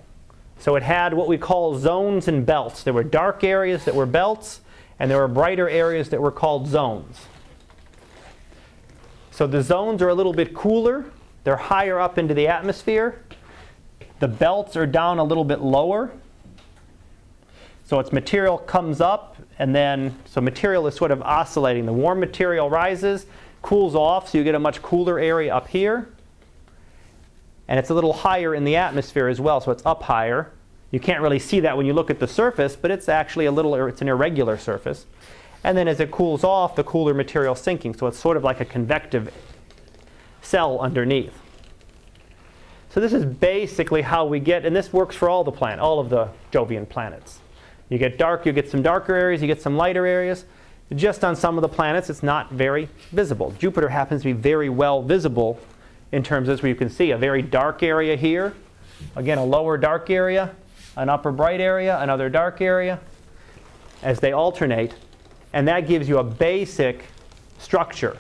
So 0.59 0.77
it 0.77 0.83
had 0.83 1.15
what 1.15 1.27
we 1.27 1.39
call 1.39 1.79
zones 1.79 2.29
and 2.29 2.45
belts. 2.45 2.83
There 2.83 2.93
were 2.93 3.05
dark 3.05 3.45
areas 3.45 3.85
that 3.87 3.95
were 3.95 4.07
belts, 4.07 4.61
and 4.99 5.11
there 5.11 5.19
were 5.19 5.29
brighter 5.29 5.69
areas 5.69 6.11
that 6.11 6.21
were 6.21 6.31
called 6.31 6.67
zones. 6.67 7.27
So 9.31 9.47
the 9.47 9.63
zones 9.63 10.03
are 10.03 10.09
a 10.09 10.15
little 10.15 10.35
bit 10.35 10.55
cooler, 10.55 11.07
they're 11.45 11.57
higher 11.57 11.99
up 11.99 12.19
into 12.19 12.35
the 12.35 12.49
atmosphere. 12.49 13.23
The 14.21 14.29
belts 14.29 14.77
are 14.77 14.87
down 14.87 15.19
a 15.19 15.25
little 15.25 15.45
bit 15.45 15.61
lower. 15.61 16.13
So 17.85 17.99
its 17.99 18.13
material 18.13 18.59
comes 18.59 19.01
up, 19.01 19.37
and 19.59 19.75
then, 19.75 20.17
so 20.25 20.41
material 20.41 20.87
is 20.87 20.95
sort 20.95 21.11
of 21.11 21.21
oscillating. 21.23 21.87
The 21.87 21.93
warm 21.93 22.21
material 22.21 22.71
rises, 22.71 23.27
cools 23.63 23.97
off, 23.97 24.29
so 24.29 24.39
you 24.39 24.45
get 24.45 24.55
a 24.55 24.61
much 24.61 24.81
cooler 24.81 25.19
area 25.19 25.53
up 25.53 25.67
here. 25.67 26.09
And 27.67 27.79
it's 27.79 27.91
a 27.91 27.95
little 27.95 28.13
higher 28.13 28.55
in 28.55 28.63
the 28.63 28.77
atmosphere 28.77 29.27
as 29.27 29.41
well, 29.41 29.61
so 29.61 29.73
it's 29.73 29.85
up 29.85 30.05
higher. 30.05 30.53
You 30.93 31.01
can't 31.01 31.21
really 31.21 31.39
see 31.39 31.61
that 31.61 31.77
when 31.77 31.87
you 31.87 31.93
look 31.93 32.11
at 32.11 32.21
the 32.21 32.29
surface, 32.29 32.77
but 32.77 32.91
it's 32.91 33.09
actually 33.09 33.47
a 33.47 33.53
little, 33.53 33.75
it's 33.87 34.03
an 34.03 34.09
irregular 34.09 34.57
surface. 34.57 35.07
And 35.65 35.77
then 35.77 35.89
as 35.89 35.99
it 35.99 36.11
cools 36.11 36.45
off, 36.45 36.77
the 36.77 36.85
cooler 36.85 37.15
material 37.15 37.55
sinking, 37.55 37.95
so 37.95 38.07
it's 38.07 38.19
sort 38.19 38.37
of 38.37 38.45
like 38.45 38.61
a 38.61 38.65
convective 38.65 39.33
cell 40.43 40.79
underneath. 40.79 41.40
So 42.93 42.99
this 42.99 43.13
is 43.13 43.25
basically 43.25 44.03
how 44.03 44.25
we 44.27 44.41
get, 44.41 44.67
and 44.67 44.75
this 44.75 44.93
works 44.93 45.15
for 45.15 45.29
all 45.29 45.45
the 45.45 45.53
planet, 45.53 45.79
all 45.79 46.01
of 46.01 46.09
the 46.09 46.29
Jovian 46.51 46.89
planets. 46.89 47.39
You 47.89 47.99
get 47.99 48.19
dark, 48.19 48.47
you 48.47 48.53
get 48.53 48.69
some 48.69 48.83
darker 48.83 49.15
areas, 49.15 49.41
you 49.41 49.47
get 49.47 49.63
some 49.63 49.77
lighter 49.77 50.07
areas. 50.07 50.45
Just 50.97 51.25
on 51.25 51.37
some 51.37 51.57
of 51.57 51.63
the 51.63 51.69
planets, 51.69 52.11
it's 52.11 52.25
not 52.25 52.51
very 52.51 52.89
visible. 53.13 53.55
Jupiter 53.59 53.89
happens 53.89 54.23
to 54.23 54.29
be 54.29 54.33
very 54.33 54.69
well 54.69 55.03
visible 55.03 55.61
in 56.11 56.25
terms 56.25 56.49
of, 56.49 56.59
as 56.59 56.65
you 56.65 56.75
can 56.75 56.91
see, 56.91 57.13
a 57.13 57.17
very 57.17 57.43
dark 57.43 57.85
area 57.85 58.17
here. 58.17 58.55
Again, 59.15 59.39
a 59.39 59.45
lower 59.45 59.79
dark 59.79 60.11
area, 60.11 60.55
an 60.97 61.09
upper 61.09 61.31
bright 61.31 61.61
area, 61.61 62.01
another 62.01 62.29
dark 62.29 62.61
area, 62.61 62.99
as 64.03 64.19
they 64.19 64.33
alternate. 64.33 64.97
And 65.53 65.69
that 65.69 65.87
gives 65.87 66.09
you 66.09 66.19
a 66.19 66.25
basic 66.25 67.05
structure 67.59 68.17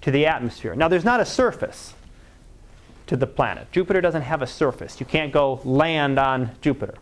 to 0.00 0.10
the 0.10 0.24
atmosphere. 0.24 0.74
Now, 0.74 0.88
there's 0.88 1.04
not 1.04 1.20
a 1.20 1.26
surface 1.26 1.92
to 3.12 3.16
the 3.18 3.26
planet. 3.26 3.70
Jupiter 3.72 4.00
doesn't 4.00 4.22
have 4.22 4.40
a 4.40 4.46
surface. 4.46 4.98
You 4.98 5.04
can't 5.04 5.34
go 5.34 5.60
land 5.64 6.18
on 6.18 6.50
Jupiter. 6.62 6.94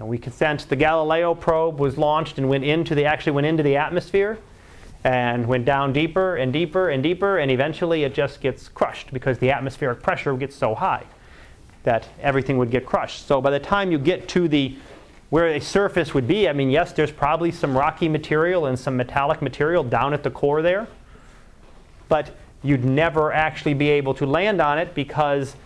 And 0.00 0.08
we 0.08 0.18
can 0.18 0.32
sense 0.32 0.64
the 0.64 0.74
Galileo 0.74 1.32
probe 1.32 1.78
was 1.78 1.96
launched 1.96 2.38
and 2.38 2.48
went 2.48 2.64
into 2.64 2.96
the 2.96 3.04
actually 3.04 3.32
went 3.32 3.46
into 3.46 3.62
the 3.62 3.76
atmosphere 3.76 4.38
and 5.04 5.46
went 5.46 5.64
down 5.64 5.92
deeper 5.92 6.34
and 6.34 6.52
deeper 6.52 6.88
and 6.88 7.04
deeper 7.04 7.38
and 7.38 7.52
eventually 7.52 8.02
it 8.02 8.14
just 8.14 8.40
gets 8.40 8.68
crushed 8.68 9.12
because 9.12 9.38
the 9.38 9.52
atmospheric 9.52 10.02
pressure 10.02 10.36
gets 10.36 10.56
so 10.56 10.74
high 10.74 11.04
that 11.84 12.08
everything 12.20 12.58
would 12.58 12.72
get 12.72 12.84
crushed. 12.84 13.28
So 13.28 13.40
by 13.40 13.50
the 13.50 13.60
time 13.60 13.92
you 13.92 13.98
get 13.98 14.28
to 14.30 14.48
the 14.48 14.76
where 15.28 15.46
a 15.46 15.60
surface 15.60 16.14
would 16.14 16.26
be, 16.26 16.48
I 16.48 16.52
mean 16.52 16.68
yes, 16.68 16.92
there's 16.92 17.12
probably 17.12 17.52
some 17.52 17.78
rocky 17.78 18.08
material 18.08 18.66
and 18.66 18.76
some 18.76 18.96
metallic 18.96 19.40
material 19.40 19.84
down 19.84 20.12
at 20.12 20.24
the 20.24 20.30
core 20.32 20.62
there 20.62 20.88
but 22.10 22.34
you'd 22.62 22.84
never 22.84 23.32
actually 23.32 23.74
be 23.74 23.88
able 23.88 24.14
to 24.14 24.26
land 24.26 24.60
on 24.60 24.78
it 24.78 24.94
because 24.94 25.56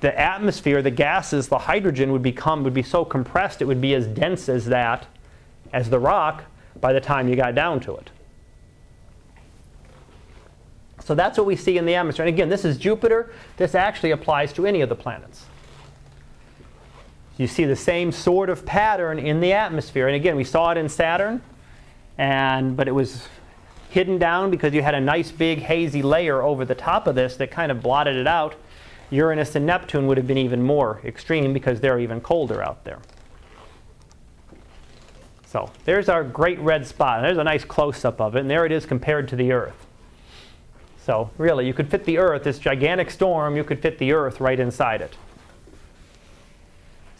the 0.00 0.18
atmosphere, 0.18 0.82
the 0.82 0.90
gases, 0.90 1.48
the 1.48 1.58
hydrogen 1.58 2.12
would 2.12 2.22
become 2.22 2.62
would 2.64 2.74
be 2.74 2.82
so 2.82 3.04
compressed 3.04 3.62
it 3.62 3.64
would 3.64 3.80
be 3.80 3.94
as 3.94 4.06
dense 4.06 4.48
as 4.48 4.66
that, 4.66 5.06
as 5.72 5.90
the 5.90 5.98
rock, 5.98 6.44
by 6.80 6.92
the 6.92 7.00
time 7.00 7.28
you 7.28 7.36
got 7.36 7.54
down 7.54 7.80
to 7.80 7.96
it. 7.96 8.10
So 11.04 11.14
that's 11.14 11.36
what 11.36 11.46
we 11.46 11.56
see 11.56 11.76
in 11.76 11.84
the 11.84 11.94
atmosphere. 11.94 12.26
And 12.26 12.34
again, 12.34 12.48
this 12.48 12.64
is 12.64 12.78
Jupiter. 12.78 13.32
This 13.56 13.74
actually 13.74 14.12
applies 14.12 14.52
to 14.54 14.66
any 14.66 14.80
of 14.80 14.88
the 14.88 14.94
planets. 14.94 15.44
You 17.36 17.46
see 17.46 17.64
the 17.64 17.76
same 17.76 18.12
sort 18.12 18.48
of 18.48 18.64
pattern 18.64 19.18
in 19.18 19.40
the 19.40 19.52
atmosphere. 19.52 20.06
And 20.06 20.16
again, 20.16 20.36
we 20.36 20.44
saw 20.44 20.70
it 20.70 20.78
in 20.78 20.88
Saturn, 20.88 21.42
and 22.16 22.76
but 22.76 22.88
it 22.88 22.92
was 22.92 23.28
hidden 23.94 24.18
down 24.18 24.50
because 24.50 24.74
you 24.74 24.82
had 24.82 24.96
a 24.96 25.00
nice 25.00 25.30
big 25.30 25.60
hazy 25.60 26.02
layer 26.02 26.42
over 26.42 26.64
the 26.64 26.74
top 26.74 27.06
of 27.06 27.14
this 27.14 27.36
that 27.36 27.52
kind 27.52 27.70
of 27.70 27.80
blotted 27.80 28.16
it 28.16 28.26
out. 28.26 28.56
Uranus 29.10 29.54
and 29.54 29.64
Neptune 29.64 30.08
would 30.08 30.16
have 30.16 30.26
been 30.26 30.36
even 30.36 30.60
more 30.60 31.00
extreme 31.04 31.52
because 31.52 31.80
they're 31.80 32.00
even 32.00 32.20
colder 32.20 32.60
out 32.60 32.84
there. 32.84 32.98
So 35.46 35.70
there's 35.84 36.08
our 36.08 36.24
great 36.24 36.58
red 36.58 36.84
spot. 36.84 37.22
There's 37.22 37.38
a 37.38 37.44
nice 37.44 37.64
close 37.64 38.04
up 38.04 38.20
of 38.20 38.34
it, 38.34 38.40
and 38.40 38.50
there 38.50 38.66
it 38.66 38.72
is 38.72 38.84
compared 38.84 39.28
to 39.28 39.36
the 39.36 39.52
Earth. 39.52 39.86
So 40.98 41.30
really, 41.38 41.64
you 41.64 41.72
could 41.72 41.88
fit 41.88 42.04
the 42.04 42.18
Earth, 42.18 42.42
this 42.42 42.58
gigantic 42.58 43.12
storm, 43.12 43.56
you 43.56 43.62
could 43.62 43.80
fit 43.80 43.98
the 43.98 44.12
Earth 44.12 44.40
right 44.40 44.58
inside 44.58 45.02
it. 45.02 45.14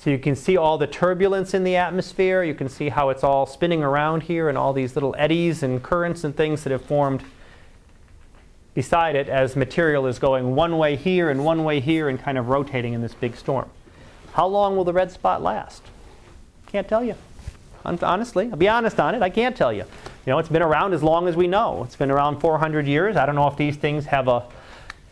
So 0.04 0.10
you 0.10 0.18
can 0.18 0.36
see 0.36 0.58
all 0.58 0.76
the 0.76 0.86
turbulence 0.86 1.54
in 1.54 1.64
the 1.64 1.76
atmosphere. 1.76 2.42
You 2.42 2.52
can 2.52 2.68
see 2.68 2.90
how 2.90 3.08
it's 3.08 3.24
all 3.24 3.46
spinning 3.46 3.82
around 3.82 4.24
here 4.24 4.50
and 4.50 4.58
all 4.58 4.74
these 4.74 4.94
little 4.94 5.14
eddies 5.16 5.62
and 5.62 5.82
currents 5.82 6.24
and 6.24 6.36
things 6.36 6.62
that 6.64 6.70
have 6.72 6.82
formed 6.82 7.22
beside 8.74 9.16
it 9.16 9.30
as 9.30 9.56
material 9.56 10.06
is 10.06 10.18
going 10.18 10.54
one 10.54 10.76
way 10.76 10.94
here 10.94 11.30
and 11.30 11.42
one 11.42 11.64
way 11.64 11.80
here 11.80 12.10
and 12.10 12.20
kind 12.20 12.36
of 12.36 12.50
rotating 12.50 12.92
in 12.92 13.00
this 13.00 13.14
big 13.14 13.34
storm. 13.34 13.70
How 14.34 14.46
long 14.46 14.76
will 14.76 14.84
the 14.84 14.92
red 14.92 15.10
spot 15.10 15.42
last? 15.42 15.82
Can't 16.66 16.86
tell 16.86 17.02
you. 17.02 17.14
Honestly, 17.86 18.50
I'll 18.50 18.58
be 18.58 18.68
honest 18.68 19.00
on 19.00 19.14
it. 19.14 19.22
I 19.22 19.30
can't 19.30 19.56
tell 19.56 19.72
you. 19.72 19.84
You 20.26 20.32
know, 20.32 20.38
it's 20.38 20.50
been 20.50 20.60
around 20.60 20.92
as 20.92 21.02
long 21.02 21.28
as 21.28 21.34
we 21.34 21.46
know. 21.46 21.82
It's 21.82 21.96
been 21.96 22.10
around 22.10 22.40
400 22.40 22.86
years. 22.86 23.16
I 23.16 23.24
don't 23.24 23.36
know 23.36 23.48
if 23.48 23.56
these 23.56 23.76
things 23.76 24.04
have 24.04 24.28
a, 24.28 24.44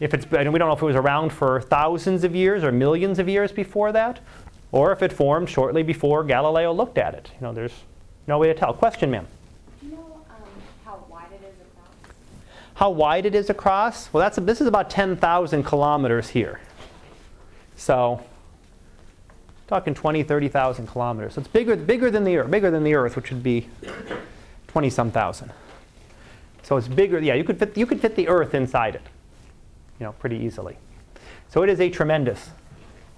if 0.01 0.13
it's, 0.13 0.27
and 0.27 0.53
we 0.53 0.59
don't 0.59 0.69
know 0.69 0.75
if 0.75 0.83
it 0.83 0.85
was 0.85 0.97
around 0.97 1.33
for 1.33 1.63
thousands 1.63 2.25
of 2.25 2.35
years 2.35 2.63
or 2.63 2.71
millions 2.71 3.19
of 3.19 3.27
years 3.27 3.53
before 3.53 3.91
that, 3.93 4.21
or 4.73 4.91
if 4.91 5.03
it 5.03 5.13
formed 5.13 5.49
shortly 5.49 5.83
before 5.83 6.25
Galileo 6.25 6.73
looked 6.73 6.99
at 6.99 7.15
it. 7.15 7.31
You 7.35 7.47
know, 7.47 7.53
there's 7.53 7.75
no 8.27 8.39
way 8.39 8.49
to 8.49 8.55
tell. 8.55 8.73
Question, 8.73 9.11
ma'am. 9.11 9.27
Do 9.81 9.87
you 9.87 9.93
know 9.93 10.25
um, 10.31 10.43
how 10.85 11.05
wide 11.09 11.29
it 11.31 11.45
is 11.45 11.61
across? 11.61 12.15
How 12.75 12.91
wide 12.91 13.27
it 13.27 13.35
is 13.35 13.51
across? 13.51 14.13
Well, 14.13 14.23
that's 14.23 14.39
a, 14.39 14.41
this 14.41 14.61
is 14.61 14.67
about 14.67 14.89
10,000 14.91 15.63
kilometers 15.63 16.31
here. 16.31 16.61
So, 17.77 18.23
talking 19.69 19.95
20, 19.95 20.23
30,000 20.23 20.87
kilometers. 20.87 21.35
So 21.35 21.41
it's 21.41 21.49
bigger, 21.49 21.77
bigger 21.77 22.11
than 22.11 22.25
the 22.25 22.39
Earth, 22.39 22.51
bigger 22.51 22.71
than 22.71 22.83
the 22.83 22.95
Earth, 22.95 23.15
which 23.15 23.31
would 23.31 23.43
be 23.43 23.69
20 24.69 24.91
some 24.91 25.11
thousand. 25.11 25.53
So 26.63 26.77
it's 26.77 26.89
bigger. 26.89 27.19
Yeah, 27.19 27.35
you 27.35 27.45
could 27.45 27.59
fit, 27.59 27.77
you 27.77 27.87
could 27.87 28.01
fit 28.01 28.17
the 28.17 28.29
Earth 28.29 28.55
inside 28.55 28.95
it, 28.95 29.03
you 29.99 30.07
know, 30.07 30.13
pretty 30.13 30.37
easily. 30.37 30.79
So 31.51 31.63
it 31.63 31.69
is 31.69 31.81
a 31.81 31.91
tremendous, 31.91 32.51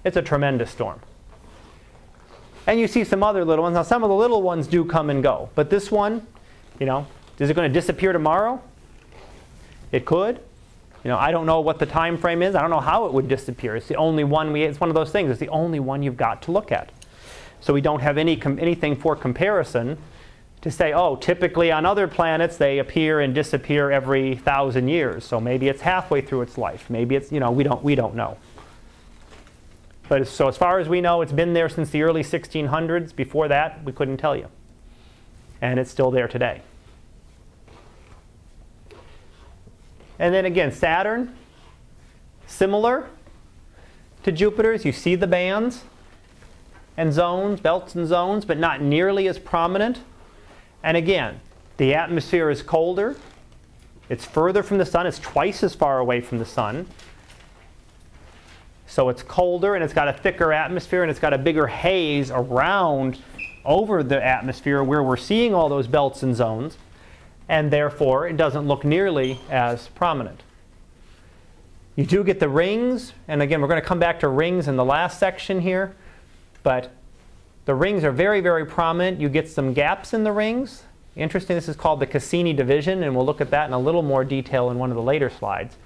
it's 0.03 0.17
a 0.17 0.21
tremendous 0.21 0.71
storm. 0.71 0.99
And 2.67 2.79
you 2.79 2.87
see 2.87 3.03
some 3.03 3.23
other 3.23 3.45
little 3.45 3.63
ones. 3.63 3.75
Now, 3.75 3.83
some 3.83 4.03
of 4.03 4.09
the 4.09 4.15
little 4.15 4.41
ones 4.41 4.67
do 4.67 4.83
come 4.85 5.09
and 5.09 5.21
go. 5.21 5.49
But 5.55 5.69
this 5.69 5.91
one, 5.91 6.25
you 6.79 6.85
know, 6.85 7.05
is 7.37 7.49
it 7.49 7.53
going 7.53 7.71
to 7.71 7.73
disappear 7.73 8.11
tomorrow? 8.11 8.61
It 9.91 10.05
could. 10.05 10.39
You 11.03 11.11
know, 11.11 11.17
I 11.17 11.31
don't 11.31 11.45
know 11.45 11.61
what 11.61 11.77
the 11.77 11.85
time 11.85 12.17
frame 12.17 12.41
is. 12.41 12.55
I 12.55 12.61
don't 12.61 12.71
know 12.71 12.79
how 12.79 13.05
it 13.05 13.13
would 13.13 13.27
disappear. 13.27 13.75
It's 13.75 13.87
the 13.87 13.95
only 13.95 14.23
one 14.23 14.51
we. 14.51 14.63
It's 14.63 14.79
one 14.79 14.89
of 14.89 14.95
those 14.95 15.11
things. 15.11 15.29
It's 15.29 15.39
the 15.39 15.49
only 15.49 15.79
one 15.79 16.01
you've 16.01 16.17
got 16.17 16.41
to 16.43 16.51
look 16.51 16.71
at. 16.71 16.91
So 17.61 17.73
we 17.73 17.81
don't 17.81 17.99
have 17.99 18.17
any 18.17 18.35
com- 18.35 18.57
anything 18.57 18.95
for 18.95 19.15
comparison 19.15 19.97
to 20.61 20.71
say, 20.71 20.93
oh, 20.93 21.15
typically 21.15 21.71
on 21.71 21.85
other 21.85 22.07
planets 22.07 22.57
they 22.57 22.79
appear 22.79 23.19
and 23.19 23.35
disappear 23.35 23.91
every 23.91 24.35
thousand 24.35 24.87
years. 24.87 25.23
So 25.23 25.39
maybe 25.39 25.67
it's 25.67 25.81
halfway 25.81 26.21
through 26.21 26.41
its 26.41 26.57
life. 26.57 26.89
Maybe 26.89 27.15
it's 27.15 27.31
you 27.31 27.39
know 27.39 27.51
we 27.51 27.63
don't 27.63 27.83
we 27.83 27.93
don't 27.93 28.15
know. 28.15 28.37
But 30.07 30.27
so 30.27 30.47
as 30.47 30.57
far 30.57 30.79
as 30.79 30.87
we 30.87 31.01
know, 31.01 31.21
it's 31.21 31.31
been 31.31 31.53
there 31.53 31.69
since 31.69 31.89
the 31.89 32.03
early 32.03 32.21
1600s. 32.21 33.15
Before 33.15 33.47
that, 33.47 33.83
we 33.83 33.91
couldn't 33.91 34.17
tell 34.17 34.35
you. 34.35 34.47
And 35.61 35.79
it's 35.79 35.89
still 35.89 36.11
there 36.11 36.27
today. 36.27 36.61
And 40.19 40.33
then 40.33 40.45
again, 40.45 40.71
Saturn, 40.71 41.35
similar 42.47 43.09
to 44.23 44.31
Jupiter's. 44.31 44.85
You 44.85 44.91
see 44.91 45.15
the 45.15 45.27
bands 45.27 45.83
and 46.97 47.11
zones, 47.11 47.59
belts 47.59 47.95
and 47.95 48.07
zones, 48.07 48.45
but 48.45 48.57
not 48.57 48.81
nearly 48.81 49.27
as 49.27 49.39
prominent. 49.39 49.99
And 50.83 50.95
again, 50.95 51.41
the 51.77 51.93
atmosphere 51.93 52.49
is 52.49 52.61
colder. 52.61 53.15
It's 54.07 54.23
further 54.23 54.63
from 54.63 54.77
the 54.77 54.85
sun. 54.85 55.07
It's 55.07 55.19
twice 55.19 55.63
as 55.63 55.73
far 55.73 55.99
away 55.99 56.21
from 56.21 56.37
the 56.37 56.45
sun. 56.45 56.87
So 58.87 59.09
it's 59.09 59.23
colder 59.23 59.75
and 59.75 59.83
it's 59.83 59.93
got 59.93 60.07
a 60.07 60.13
thicker 60.13 60.53
atmosphere 60.53 61.01
and 61.01 61.11
it's 61.11 61.19
got 61.19 61.33
a 61.33 61.37
bigger 61.37 61.67
haze 61.67 62.31
around 62.31 63.19
over 63.65 64.03
the 64.03 64.23
atmosphere 64.23 64.83
where 64.83 65.01
we're 65.01 65.17
seeing 65.17 65.53
all 65.53 65.69
those 65.69 65.87
belts 65.87 66.23
and 66.23 66.35
zones. 66.35 66.77
And 67.47 67.71
therefore, 67.71 68.27
it 68.27 68.37
doesn't 68.37 68.67
look 68.67 68.83
nearly 68.83 69.39
as 69.49 69.87
prominent. 69.89 70.41
You 71.95 72.05
do 72.05 72.23
get 72.23 72.39
the 72.39 72.49
rings, 72.49 73.13
and 73.27 73.41
again, 73.41 73.61
we're 73.61 73.67
going 73.67 73.81
to 73.81 73.87
come 73.87 73.99
back 73.99 74.19
to 74.19 74.27
rings 74.27 74.67
in 74.67 74.75
the 74.75 74.83
last 74.83 75.17
section 75.17 75.61
here, 75.61 75.95
but 76.61 76.91
the 77.65 77.73
rings 77.73 78.03
are 78.03 78.11
very, 78.11 78.41
very 78.41 78.65
prominent. 78.65 79.21
You 79.21 79.29
get 79.29 79.47
some 79.49 79.73
gaps 79.73 80.13
in 80.13 80.23
the 80.23 80.31
rings. 80.31 80.83
Interesting, 81.15 81.55
this 81.55 81.69
is 81.69 81.77
called 81.77 82.01
the 82.01 82.05
Cassini 82.05 82.51
division, 82.51 83.03
and 83.03 83.15
we'll 83.15 83.25
look 83.25 83.39
at 83.39 83.49
that 83.51 83.67
in 83.67 83.73
a 83.73 83.79
little 83.79 84.01
more 84.01 84.25
detail 84.25 84.71
in 84.71 84.77
one 84.77 84.89
of 84.89 84.97
the 84.97 85.01
later 85.01 85.29
slides. 85.29 85.77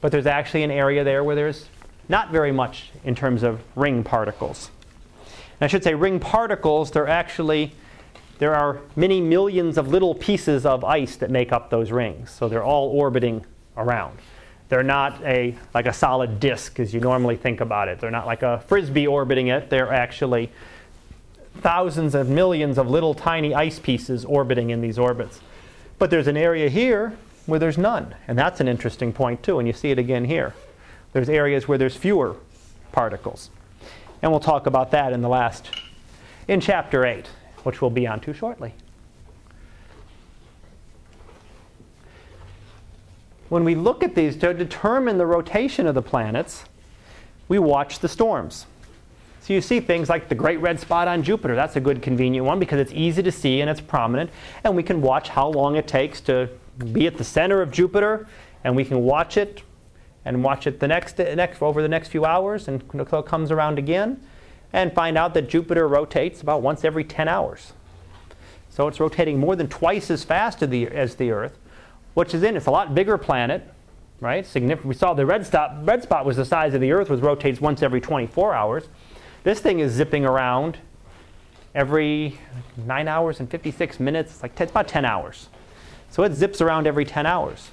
But 0.00 0.10
there's 0.10 0.26
actually 0.26 0.62
an 0.62 0.70
area 0.70 1.04
there 1.04 1.22
where 1.22 1.36
there's 1.36 1.66
not 2.08 2.30
very 2.30 2.52
much 2.52 2.90
in 3.04 3.14
terms 3.14 3.42
of 3.42 3.60
ring 3.76 4.02
particles. 4.02 4.70
And 5.60 5.66
I 5.66 5.66
should 5.66 5.84
say 5.84 5.94
ring 5.94 6.20
particles, 6.20 6.90
they're 6.90 7.08
actually, 7.08 7.72
there 8.38 8.54
are 8.54 8.80
many 8.96 9.20
millions 9.20 9.76
of 9.76 9.88
little 9.88 10.14
pieces 10.14 10.64
of 10.64 10.84
ice 10.84 11.16
that 11.16 11.30
make 11.30 11.52
up 11.52 11.70
those 11.70 11.90
rings. 11.90 12.30
So 12.30 12.48
they're 12.48 12.64
all 12.64 12.88
orbiting 12.88 13.44
around. 13.76 14.18
They're 14.68 14.82
not 14.82 15.22
a, 15.22 15.56
like 15.74 15.86
a 15.86 15.92
solid 15.92 16.40
disk 16.40 16.78
as 16.78 16.92
you 16.92 17.00
normally 17.00 17.36
think 17.36 17.60
about 17.60 17.88
it. 17.88 18.00
They're 18.00 18.10
not 18.10 18.26
like 18.26 18.42
a 18.42 18.60
frisbee 18.68 19.06
orbiting 19.06 19.48
it. 19.48 19.70
They're 19.70 19.92
actually 19.92 20.50
thousands 21.60 22.14
of 22.14 22.28
millions 22.28 22.78
of 22.78 22.88
little 22.88 23.14
tiny 23.14 23.54
ice 23.54 23.78
pieces 23.78 24.24
orbiting 24.24 24.70
in 24.70 24.80
these 24.80 24.98
orbits. 24.98 25.40
But 25.98 26.10
there's 26.10 26.28
an 26.28 26.36
area 26.36 26.68
here 26.68 27.16
where 27.46 27.58
there's 27.58 27.78
none. 27.78 28.14
And 28.28 28.38
that's 28.38 28.60
an 28.60 28.68
interesting 28.68 29.12
point 29.12 29.42
too, 29.42 29.58
and 29.58 29.66
you 29.66 29.72
see 29.72 29.90
it 29.90 29.98
again 29.98 30.24
here. 30.26 30.54
There's 31.12 31.28
areas 31.28 31.66
where 31.66 31.78
there's 31.78 31.96
fewer 31.96 32.36
particles. 32.92 33.50
And 34.22 34.30
we'll 34.30 34.40
talk 34.40 34.66
about 34.66 34.90
that 34.90 35.12
in 35.12 35.22
the 35.22 35.28
last, 35.28 35.70
in 36.48 36.60
chapter 36.60 37.06
8, 37.06 37.26
which 37.62 37.80
we'll 37.80 37.90
be 37.90 38.06
on 38.06 38.20
to 38.20 38.34
shortly. 38.34 38.74
When 43.48 43.64
we 43.64 43.74
look 43.74 44.02
at 44.02 44.14
these 44.14 44.36
to 44.38 44.52
determine 44.52 45.16
the 45.16 45.26
rotation 45.26 45.86
of 45.86 45.94
the 45.94 46.02
planets, 46.02 46.64
we 47.48 47.58
watch 47.58 48.00
the 48.00 48.08
storms. 48.08 48.66
So 49.40 49.54
you 49.54 49.62
see 49.62 49.80
things 49.80 50.10
like 50.10 50.28
the 50.28 50.34
great 50.34 50.60
red 50.60 50.78
spot 50.78 51.08
on 51.08 51.22
Jupiter. 51.22 51.54
That's 51.54 51.76
a 51.76 51.80
good 51.80 52.02
convenient 52.02 52.44
one 52.44 52.58
because 52.58 52.78
it's 52.78 52.92
easy 52.92 53.22
to 53.22 53.32
see 53.32 53.62
and 53.62 53.70
it's 53.70 53.80
prominent. 53.80 54.28
And 54.64 54.76
we 54.76 54.82
can 54.82 55.00
watch 55.00 55.30
how 55.30 55.48
long 55.48 55.76
it 55.76 55.88
takes 55.88 56.20
to 56.22 56.50
be 56.92 57.06
at 57.06 57.16
the 57.16 57.24
center 57.24 57.62
of 57.62 57.70
Jupiter, 57.70 58.26
and 58.64 58.76
we 58.76 58.84
can 58.84 59.00
watch 59.00 59.38
it 59.38 59.62
and 60.28 60.44
watch 60.44 60.66
it 60.66 60.78
the 60.78 60.86
next, 60.86 61.16
next 61.18 61.62
over 61.62 61.80
the 61.80 61.88
next 61.88 62.08
few 62.08 62.26
hours 62.26 62.68
and 62.68 62.84
until 62.92 63.20
it 63.20 63.26
comes 63.26 63.50
around 63.50 63.78
again 63.78 64.20
and 64.74 64.92
find 64.92 65.16
out 65.16 65.32
that 65.32 65.48
Jupiter 65.48 65.88
rotates 65.88 66.42
about 66.42 66.60
once 66.60 66.84
every 66.84 67.02
10 67.02 67.28
hours. 67.28 67.72
So 68.68 68.86
it's 68.88 69.00
rotating 69.00 69.40
more 69.40 69.56
than 69.56 69.68
twice 69.68 70.10
as 70.10 70.24
fast 70.24 70.62
as 70.62 70.68
the, 70.68 70.86
as 70.88 71.14
the 71.14 71.30
Earth, 71.30 71.56
which 72.12 72.34
is 72.34 72.42
in 72.42 72.58
it's 72.58 72.66
a 72.66 72.70
lot 72.70 72.94
bigger 72.94 73.16
planet, 73.16 73.72
right? 74.20 74.46
We 74.84 74.92
saw 74.92 75.14
the 75.14 75.24
red 75.24 75.46
spot. 75.46 75.86
Red 75.86 76.02
spot 76.02 76.26
was 76.26 76.36
the 76.36 76.44
size 76.44 76.74
of 76.74 76.82
the 76.82 76.92
Earth, 76.92 77.08
which 77.08 77.20
rotates 77.20 77.58
once 77.58 77.82
every 77.82 78.02
24 78.02 78.54
hours. 78.54 78.84
This 79.44 79.60
thing 79.60 79.78
is 79.78 79.92
zipping 79.92 80.26
around 80.26 80.76
every 81.74 82.38
nine 82.76 83.08
hours 83.08 83.40
and 83.40 83.50
56 83.50 83.98
minutes. 83.98 84.32
It's 84.32 84.42
Like 84.42 84.60
it's 84.60 84.70
about 84.70 84.88
10 84.88 85.06
hours. 85.06 85.48
So 86.10 86.22
it 86.24 86.34
zips 86.34 86.60
around 86.60 86.86
every 86.86 87.06
10 87.06 87.24
hours 87.24 87.70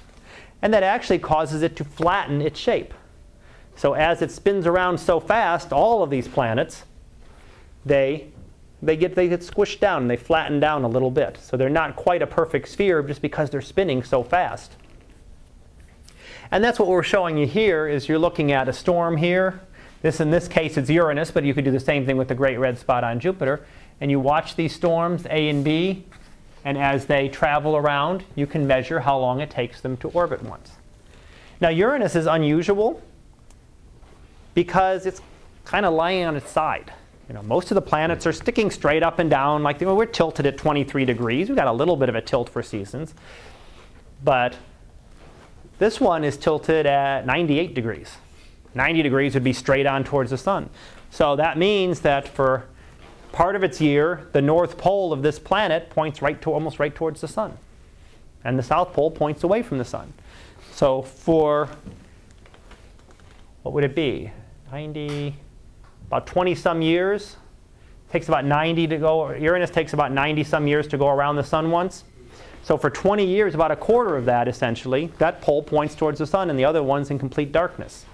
and 0.62 0.72
that 0.72 0.82
actually 0.82 1.18
causes 1.18 1.62
it 1.62 1.76
to 1.76 1.84
flatten 1.84 2.40
its 2.40 2.58
shape. 2.58 2.94
So 3.76 3.92
as 3.92 4.22
it 4.22 4.30
spins 4.30 4.66
around 4.66 4.98
so 4.98 5.20
fast, 5.20 5.72
all 5.72 6.02
of 6.02 6.10
these 6.10 6.26
planets, 6.26 6.84
they, 7.84 8.28
they, 8.82 8.96
get, 8.96 9.14
they 9.14 9.28
get 9.28 9.40
squished 9.40 9.80
down 9.80 10.02
and 10.02 10.10
they 10.10 10.16
flatten 10.16 10.58
down 10.58 10.84
a 10.84 10.88
little 10.88 11.10
bit. 11.10 11.38
So 11.40 11.56
they're 11.56 11.68
not 11.68 11.94
quite 11.94 12.22
a 12.22 12.26
perfect 12.26 12.68
sphere 12.68 13.02
just 13.02 13.20
because 13.20 13.50
they're 13.50 13.60
spinning 13.60 14.02
so 14.02 14.22
fast. 14.22 14.72
And 16.50 16.64
that's 16.64 16.78
what 16.78 16.88
we're 16.88 17.02
showing 17.02 17.36
you 17.36 17.46
here 17.46 17.86
is 17.86 18.08
you're 18.08 18.18
looking 18.18 18.52
at 18.52 18.68
a 18.68 18.72
storm 18.72 19.16
here. 19.16 19.60
This 20.02 20.20
in 20.20 20.30
this 20.30 20.48
case 20.48 20.76
it's 20.76 20.88
Uranus, 20.88 21.30
but 21.30 21.44
you 21.44 21.52
could 21.52 21.64
do 21.64 21.70
the 21.70 21.80
same 21.80 22.06
thing 22.06 22.16
with 22.16 22.28
the 22.28 22.34
great 22.34 22.58
red 22.58 22.78
spot 22.78 23.04
on 23.04 23.20
Jupiter. 23.20 23.66
And 24.00 24.10
you 24.10 24.20
watch 24.20 24.56
these 24.56 24.74
storms, 24.74 25.26
A 25.26 25.48
and 25.48 25.64
B, 25.64 26.04
and 26.66 26.76
as 26.76 27.06
they 27.06 27.28
travel 27.28 27.76
around, 27.76 28.24
you 28.34 28.44
can 28.44 28.66
measure 28.66 28.98
how 28.98 29.16
long 29.16 29.40
it 29.40 29.48
takes 29.48 29.80
them 29.80 29.96
to 29.98 30.08
orbit 30.08 30.42
once. 30.42 30.72
Now, 31.60 31.68
Uranus 31.68 32.16
is 32.16 32.26
unusual 32.26 33.00
because 34.52 35.06
it's 35.06 35.22
kind 35.64 35.86
of 35.86 35.94
lying 35.94 36.24
on 36.24 36.34
its 36.34 36.50
side. 36.50 36.92
You 37.28 37.34
know, 37.34 37.42
most 37.44 37.70
of 37.70 37.76
the 37.76 37.82
planets 37.82 38.26
are 38.26 38.32
sticking 38.32 38.72
straight 38.72 39.04
up 39.04 39.20
and 39.20 39.30
down, 39.30 39.62
like 39.62 39.80
we're 39.80 40.06
tilted 40.06 40.44
at 40.44 40.58
23 40.58 41.04
degrees. 41.04 41.48
We've 41.48 41.54
got 41.54 41.68
a 41.68 41.72
little 41.72 41.94
bit 41.94 42.08
of 42.08 42.16
a 42.16 42.20
tilt 42.20 42.48
for 42.48 42.64
seasons. 42.64 43.14
But 44.24 44.56
this 45.78 46.00
one 46.00 46.24
is 46.24 46.36
tilted 46.36 46.84
at 46.84 47.26
98 47.26 47.74
degrees. 47.74 48.16
90 48.74 49.02
degrees 49.02 49.34
would 49.34 49.44
be 49.44 49.52
straight 49.52 49.86
on 49.86 50.02
towards 50.02 50.32
the 50.32 50.38
sun. 50.38 50.68
So 51.12 51.36
that 51.36 51.58
means 51.58 52.00
that 52.00 52.26
for 52.26 52.66
part 53.36 53.54
of 53.54 53.62
its 53.62 53.82
year, 53.82 54.26
the 54.32 54.40
north 54.40 54.78
pole 54.78 55.12
of 55.12 55.20
this 55.20 55.38
planet 55.38 55.90
points 55.90 56.22
right 56.22 56.40
to 56.40 56.50
almost 56.50 56.78
right 56.78 56.94
towards 56.94 57.20
the 57.20 57.28
sun. 57.28 57.58
And 58.44 58.58
the 58.58 58.62
south 58.62 58.94
pole 58.94 59.10
points 59.10 59.44
away 59.44 59.62
from 59.62 59.76
the 59.76 59.84
sun. 59.84 60.10
So 60.72 61.02
for 61.02 61.68
what 63.62 63.74
would 63.74 63.84
it 63.84 63.94
be? 63.94 64.30
90 64.72 65.36
about 66.06 66.26
20 66.26 66.54
some 66.54 66.80
years. 66.80 67.36
Takes 68.10 68.28
about 68.28 68.46
90 68.46 68.86
to 68.86 68.96
go. 68.96 69.30
Uranus 69.32 69.68
takes 69.68 69.92
about 69.92 70.12
90 70.12 70.42
some 70.42 70.66
years 70.66 70.86
to 70.86 70.96
go 70.96 71.08
around 71.08 71.36
the 71.36 71.44
sun 71.44 71.70
once. 71.70 72.04
So 72.62 72.78
for 72.78 72.88
20 72.88 73.26
years, 73.26 73.54
about 73.54 73.70
a 73.70 73.76
quarter 73.76 74.16
of 74.16 74.24
that 74.24 74.48
essentially, 74.48 75.12
that 75.18 75.42
pole 75.42 75.62
points 75.62 75.94
towards 75.94 76.20
the 76.20 76.26
sun 76.26 76.48
and 76.48 76.58
the 76.58 76.64
other 76.64 76.82
one's 76.82 77.10
in 77.10 77.18
complete 77.18 77.52
darkness. 77.52 78.06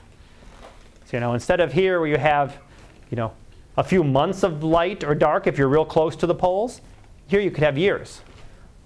So, 1.05 1.17
you 1.17 1.21
know, 1.21 1.35
instead 1.35 1.61
of 1.61 1.73
here 1.73 2.01
where 2.01 2.09
you 2.09 2.19
have, 2.19 2.59
you 3.09 3.17
know, 3.17 3.33
a 3.77 3.85
few 3.85 4.05
months 4.05 4.43
of 4.43 4.63
light 4.63 5.03
or 5.05 5.15
dark 5.15 5.47
if 5.47 5.57
you're 5.57 5.69
real 5.69 5.85
close 5.85 6.17
to 6.17 6.27
the 6.27 6.35
poles, 6.35 6.81
here 7.27 7.41
you 7.41 7.51
could 7.51 7.65
have 7.65 7.79
years 7.79 8.21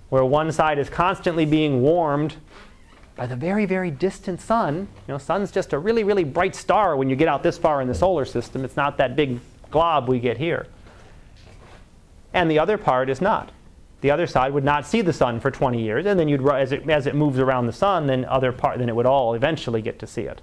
where 0.08 0.24
one 0.24 0.52
side 0.52 0.78
is 0.78 0.88
constantly 0.88 1.44
being 1.44 1.82
warmed 1.82 2.36
by 3.16 3.26
the 3.26 3.34
very, 3.34 3.64
very 3.64 3.90
distant 3.90 4.40
sun. 4.40 4.86
You 5.08 5.14
know, 5.14 5.18
sun's 5.18 5.50
just 5.50 5.72
a 5.72 5.78
really, 5.78 6.04
really 6.04 6.22
bright 6.22 6.54
star 6.54 6.96
when 6.96 7.08
you 7.08 7.16
get 7.16 7.28
out 7.28 7.42
this 7.42 7.58
far 7.58 7.80
in 7.80 7.88
the 7.88 7.94
solar 7.94 8.24
system. 8.24 8.64
It's 8.64 8.76
not 8.76 8.98
that 8.98 9.16
big 9.16 9.40
glob 9.70 10.08
we 10.08 10.20
get 10.20 10.36
here. 10.36 10.66
And 12.34 12.50
the 12.50 12.58
other 12.58 12.76
part 12.76 13.08
is 13.08 13.20
not. 13.20 13.50
The 14.02 14.10
other 14.10 14.26
side 14.26 14.52
would 14.52 14.64
not 14.64 14.86
see 14.86 15.00
the 15.00 15.12
sun 15.12 15.40
for 15.40 15.50
20 15.50 15.82
years, 15.82 16.04
and 16.04 16.20
then 16.20 16.28
you'd, 16.28 16.46
as 16.46 16.70
it, 16.70 16.88
as 16.88 17.06
it 17.06 17.14
moves 17.14 17.38
around 17.38 17.66
the 17.66 17.72
sun, 17.72 18.06
then 18.06 18.26
other 18.26 18.52
part, 18.52 18.78
then 18.78 18.90
it 18.90 18.94
would 18.94 19.06
all 19.06 19.32
eventually 19.32 19.80
get 19.80 19.98
to 20.00 20.06
see 20.06 20.22
it. 20.22 20.42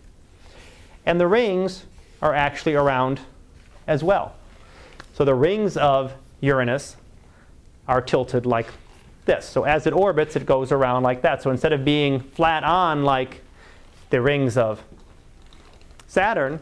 And 1.05 1.21
the 1.21 1.27
rings 1.27 1.85
are 2.21 2.33
actually 2.33 2.73
around 2.73 3.19
as 3.87 4.03
well. 4.03 4.35
So 5.13 5.25
the 5.25 5.35
rings 5.35 5.77
of 5.77 6.13
Uranus 6.41 6.95
are 7.87 8.01
tilted 8.01 8.45
like 8.45 8.67
this. 9.25 9.45
So 9.45 9.63
as 9.63 9.87
it 9.87 9.93
orbits, 9.93 10.35
it 10.35 10.45
goes 10.45 10.71
around 10.71 11.03
like 11.03 11.21
that. 11.21 11.41
So 11.41 11.51
instead 11.51 11.73
of 11.73 11.85
being 11.85 12.19
flat 12.19 12.63
on 12.63 13.03
like 13.03 13.41
the 14.09 14.21
rings 14.21 14.57
of 14.57 14.83
Saturn, 16.07 16.59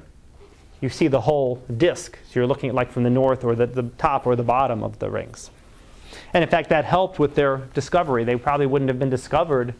you 0.79 0.89
see 0.89 1.07
the 1.07 1.21
whole 1.21 1.63
disk. 1.77 2.17
So 2.25 2.39
you're 2.39 2.47
looking 2.47 2.69
at 2.69 2.75
like 2.75 2.91
from 2.91 3.03
the 3.03 3.09
north 3.09 3.43
or 3.43 3.55
the, 3.55 3.67
the 3.67 3.83
top 3.97 4.25
or 4.25 4.35
the 4.35 4.43
bottom 4.43 4.83
of 4.83 4.99
the 4.99 5.09
rings. 5.09 5.51
And 6.33 6.43
in 6.43 6.49
fact, 6.49 6.69
that 6.69 6.85
helped 6.85 7.19
with 7.19 7.35
their 7.35 7.57
discovery. 7.73 8.23
They 8.23 8.35
probably 8.35 8.65
wouldn't 8.65 8.89
have 8.89 8.99
been 8.99 9.09
discovered 9.09 9.73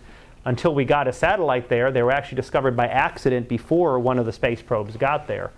until 0.46 0.74
we 0.74 0.86
got 0.86 1.08
a 1.08 1.14
satellite 1.14 1.70
there. 1.70 1.92
They 1.92 2.04
were 2.04 2.12
actually 2.12 2.38
discovered 2.38 2.76
by 2.76 2.88
accident 2.88 3.48
before 3.48 4.00
one 4.00 4.18
of 4.18 4.26
the 4.26 4.32
space 4.32 4.62
probes 4.62 4.96
got 4.98 5.28
there. 5.28 5.52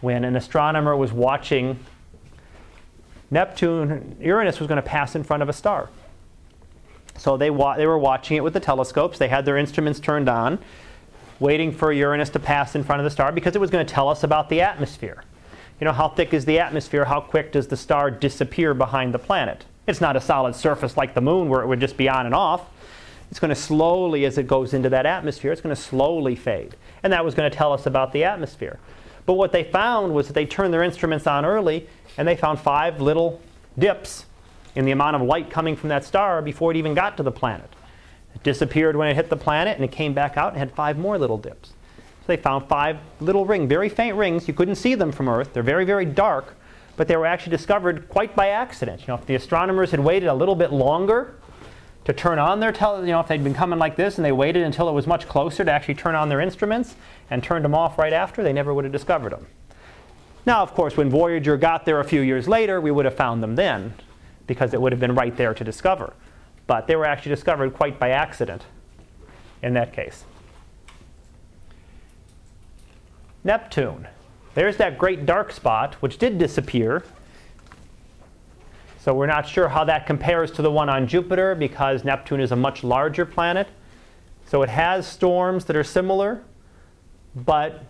When 0.00 0.24
an 0.24 0.36
astronomer 0.36 0.96
was 0.96 1.12
watching 1.12 1.78
Neptune, 3.30 4.16
Uranus 4.20 4.60
was 4.60 4.68
going 4.68 4.76
to 4.76 4.88
pass 4.88 5.14
in 5.14 5.24
front 5.24 5.42
of 5.42 5.48
a 5.48 5.52
star. 5.52 5.88
So 7.18 7.36
they, 7.36 7.50
wa- 7.50 7.76
they 7.76 7.86
were 7.86 7.98
watching 7.98 8.36
it 8.36 8.44
with 8.44 8.52
the 8.52 8.60
telescopes. 8.60 9.18
They 9.18 9.28
had 9.28 9.44
their 9.44 9.56
instruments 9.56 10.00
turned 10.00 10.28
on, 10.28 10.58
waiting 11.40 11.72
for 11.72 11.92
Uranus 11.92 12.30
to 12.30 12.38
pass 12.38 12.74
in 12.74 12.84
front 12.84 13.00
of 13.00 13.04
the 13.04 13.10
star 13.10 13.32
because 13.32 13.56
it 13.56 13.60
was 13.60 13.70
going 13.70 13.84
to 13.84 13.92
tell 13.92 14.08
us 14.08 14.22
about 14.22 14.48
the 14.48 14.60
atmosphere. 14.60 15.24
You 15.80 15.84
know, 15.84 15.92
how 15.92 16.08
thick 16.08 16.32
is 16.32 16.44
the 16.44 16.58
atmosphere? 16.58 17.04
How 17.04 17.20
quick 17.20 17.52
does 17.52 17.66
the 17.66 17.76
star 17.76 18.10
disappear 18.10 18.74
behind 18.74 19.12
the 19.12 19.18
planet? 19.18 19.64
It's 19.86 20.00
not 20.00 20.16
a 20.16 20.20
solid 20.20 20.54
surface 20.54 20.96
like 20.96 21.14
the 21.14 21.20
moon 21.20 21.48
where 21.48 21.62
it 21.62 21.66
would 21.66 21.80
just 21.80 21.96
be 21.96 22.08
on 22.08 22.26
and 22.26 22.34
off. 22.34 22.62
It's 23.30 23.40
going 23.40 23.50
to 23.50 23.60
slowly, 23.60 24.24
as 24.24 24.38
it 24.38 24.46
goes 24.46 24.72
into 24.72 24.88
that 24.90 25.04
atmosphere, 25.04 25.52
it's 25.52 25.60
going 25.60 25.74
to 25.74 25.80
slowly 25.80 26.36
fade. 26.36 26.76
And 27.02 27.12
that 27.12 27.24
was 27.24 27.34
going 27.34 27.50
to 27.50 27.56
tell 27.56 27.72
us 27.72 27.86
about 27.86 28.12
the 28.12 28.24
atmosphere. 28.24 28.78
But 29.26 29.34
what 29.34 29.52
they 29.52 29.64
found 29.64 30.14
was 30.14 30.28
that 30.28 30.32
they 30.32 30.46
turned 30.46 30.72
their 30.72 30.84
instruments 30.84 31.26
on 31.26 31.44
early 31.44 31.88
and 32.16 32.26
they 32.26 32.36
found 32.36 32.60
five 32.60 33.00
little 33.00 33.40
dips 33.78 34.24
in 34.76 34.84
the 34.84 34.92
amount 34.92 35.16
of 35.16 35.22
light 35.22 35.50
coming 35.50 35.74
from 35.74 35.88
that 35.88 36.04
star 36.04 36.40
before 36.40 36.70
it 36.70 36.76
even 36.76 36.94
got 36.94 37.16
to 37.16 37.22
the 37.22 37.32
planet. 37.32 37.68
It 38.34 38.42
disappeared 38.42 38.94
when 38.94 39.08
it 39.08 39.16
hit 39.16 39.30
the 39.30 39.36
planet, 39.36 39.76
and 39.76 39.84
it 39.84 39.90
came 39.90 40.12
back 40.12 40.36
out 40.36 40.50
and 40.50 40.58
had 40.58 40.70
five 40.72 40.98
more 40.98 41.18
little 41.18 41.38
dips. 41.38 41.70
So 41.70 42.26
they 42.26 42.36
found 42.36 42.68
five 42.68 42.98
little 43.20 43.46
rings, 43.46 43.68
very 43.68 43.88
faint 43.88 44.16
rings. 44.16 44.46
You 44.46 44.54
couldn't 44.54 44.74
see 44.74 44.94
them 44.94 45.10
from 45.10 45.28
Earth. 45.28 45.54
They're 45.54 45.62
very, 45.62 45.86
very 45.86 46.04
dark, 46.04 46.54
but 46.96 47.08
they 47.08 47.16
were 47.16 47.24
actually 47.24 47.52
discovered 47.52 48.08
quite 48.10 48.36
by 48.36 48.48
accident. 48.48 49.00
You 49.00 49.06
know, 49.08 49.14
if 49.14 49.24
the 49.24 49.34
astronomers 49.34 49.90
had 49.90 50.00
waited 50.00 50.26
a 50.28 50.34
little 50.34 50.54
bit 50.54 50.72
longer 50.72 51.36
to 52.06 52.12
turn 52.12 52.38
on 52.38 52.60
their 52.60 52.70
tele, 52.70 53.00
you 53.00 53.08
know, 53.08 53.18
if 53.18 53.26
they'd 53.26 53.42
been 53.42 53.52
coming 53.52 53.80
like 53.80 53.96
this 53.96 54.16
and 54.16 54.24
they 54.24 54.30
waited 54.30 54.62
until 54.62 54.88
it 54.88 54.92
was 54.92 55.08
much 55.08 55.26
closer 55.26 55.64
to 55.64 55.72
actually 55.72 55.94
turn 55.94 56.14
on 56.14 56.28
their 56.28 56.40
instruments 56.40 56.94
and 57.30 57.42
turned 57.42 57.64
them 57.64 57.74
off 57.74 57.98
right 57.98 58.12
after, 58.12 58.44
they 58.44 58.52
never 58.52 58.72
would 58.72 58.84
have 58.84 58.92
discovered 58.92 59.32
them. 59.32 59.48
Now, 60.46 60.62
of 60.62 60.72
course, 60.72 60.96
when 60.96 61.10
Voyager 61.10 61.56
got 61.56 61.84
there 61.84 61.98
a 61.98 62.04
few 62.04 62.20
years 62.20 62.46
later, 62.46 62.80
we 62.80 62.92
would 62.92 63.06
have 63.06 63.16
found 63.16 63.42
them 63.42 63.56
then 63.56 63.94
because 64.46 64.72
it 64.72 64.80
would 64.80 64.92
have 64.92 65.00
been 65.00 65.16
right 65.16 65.36
there 65.36 65.52
to 65.52 65.64
discover. 65.64 66.12
But 66.68 66.86
they 66.86 66.94
were 66.94 67.06
actually 67.06 67.34
discovered 67.34 67.74
quite 67.74 67.98
by 67.98 68.10
accident 68.10 68.62
in 69.60 69.74
that 69.74 69.92
case. 69.92 70.24
Neptune. 73.42 74.06
There's 74.54 74.76
that 74.76 74.96
great 74.96 75.26
dark 75.26 75.50
spot, 75.50 75.94
which 75.94 76.18
did 76.18 76.38
disappear. 76.38 77.02
So 79.06 79.14
we're 79.14 79.26
not 79.26 79.48
sure 79.48 79.68
how 79.68 79.84
that 79.84 80.04
compares 80.04 80.50
to 80.50 80.62
the 80.62 80.70
one 80.72 80.88
on 80.88 81.06
Jupiter 81.06 81.54
because 81.54 82.02
Neptune 82.02 82.40
is 82.40 82.50
a 82.50 82.56
much 82.56 82.82
larger 82.82 83.24
planet. 83.24 83.68
So 84.46 84.64
it 84.64 84.68
has 84.68 85.06
storms 85.06 85.64
that 85.66 85.76
are 85.76 85.84
similar, 85.84 86.42
but 87.36 87.84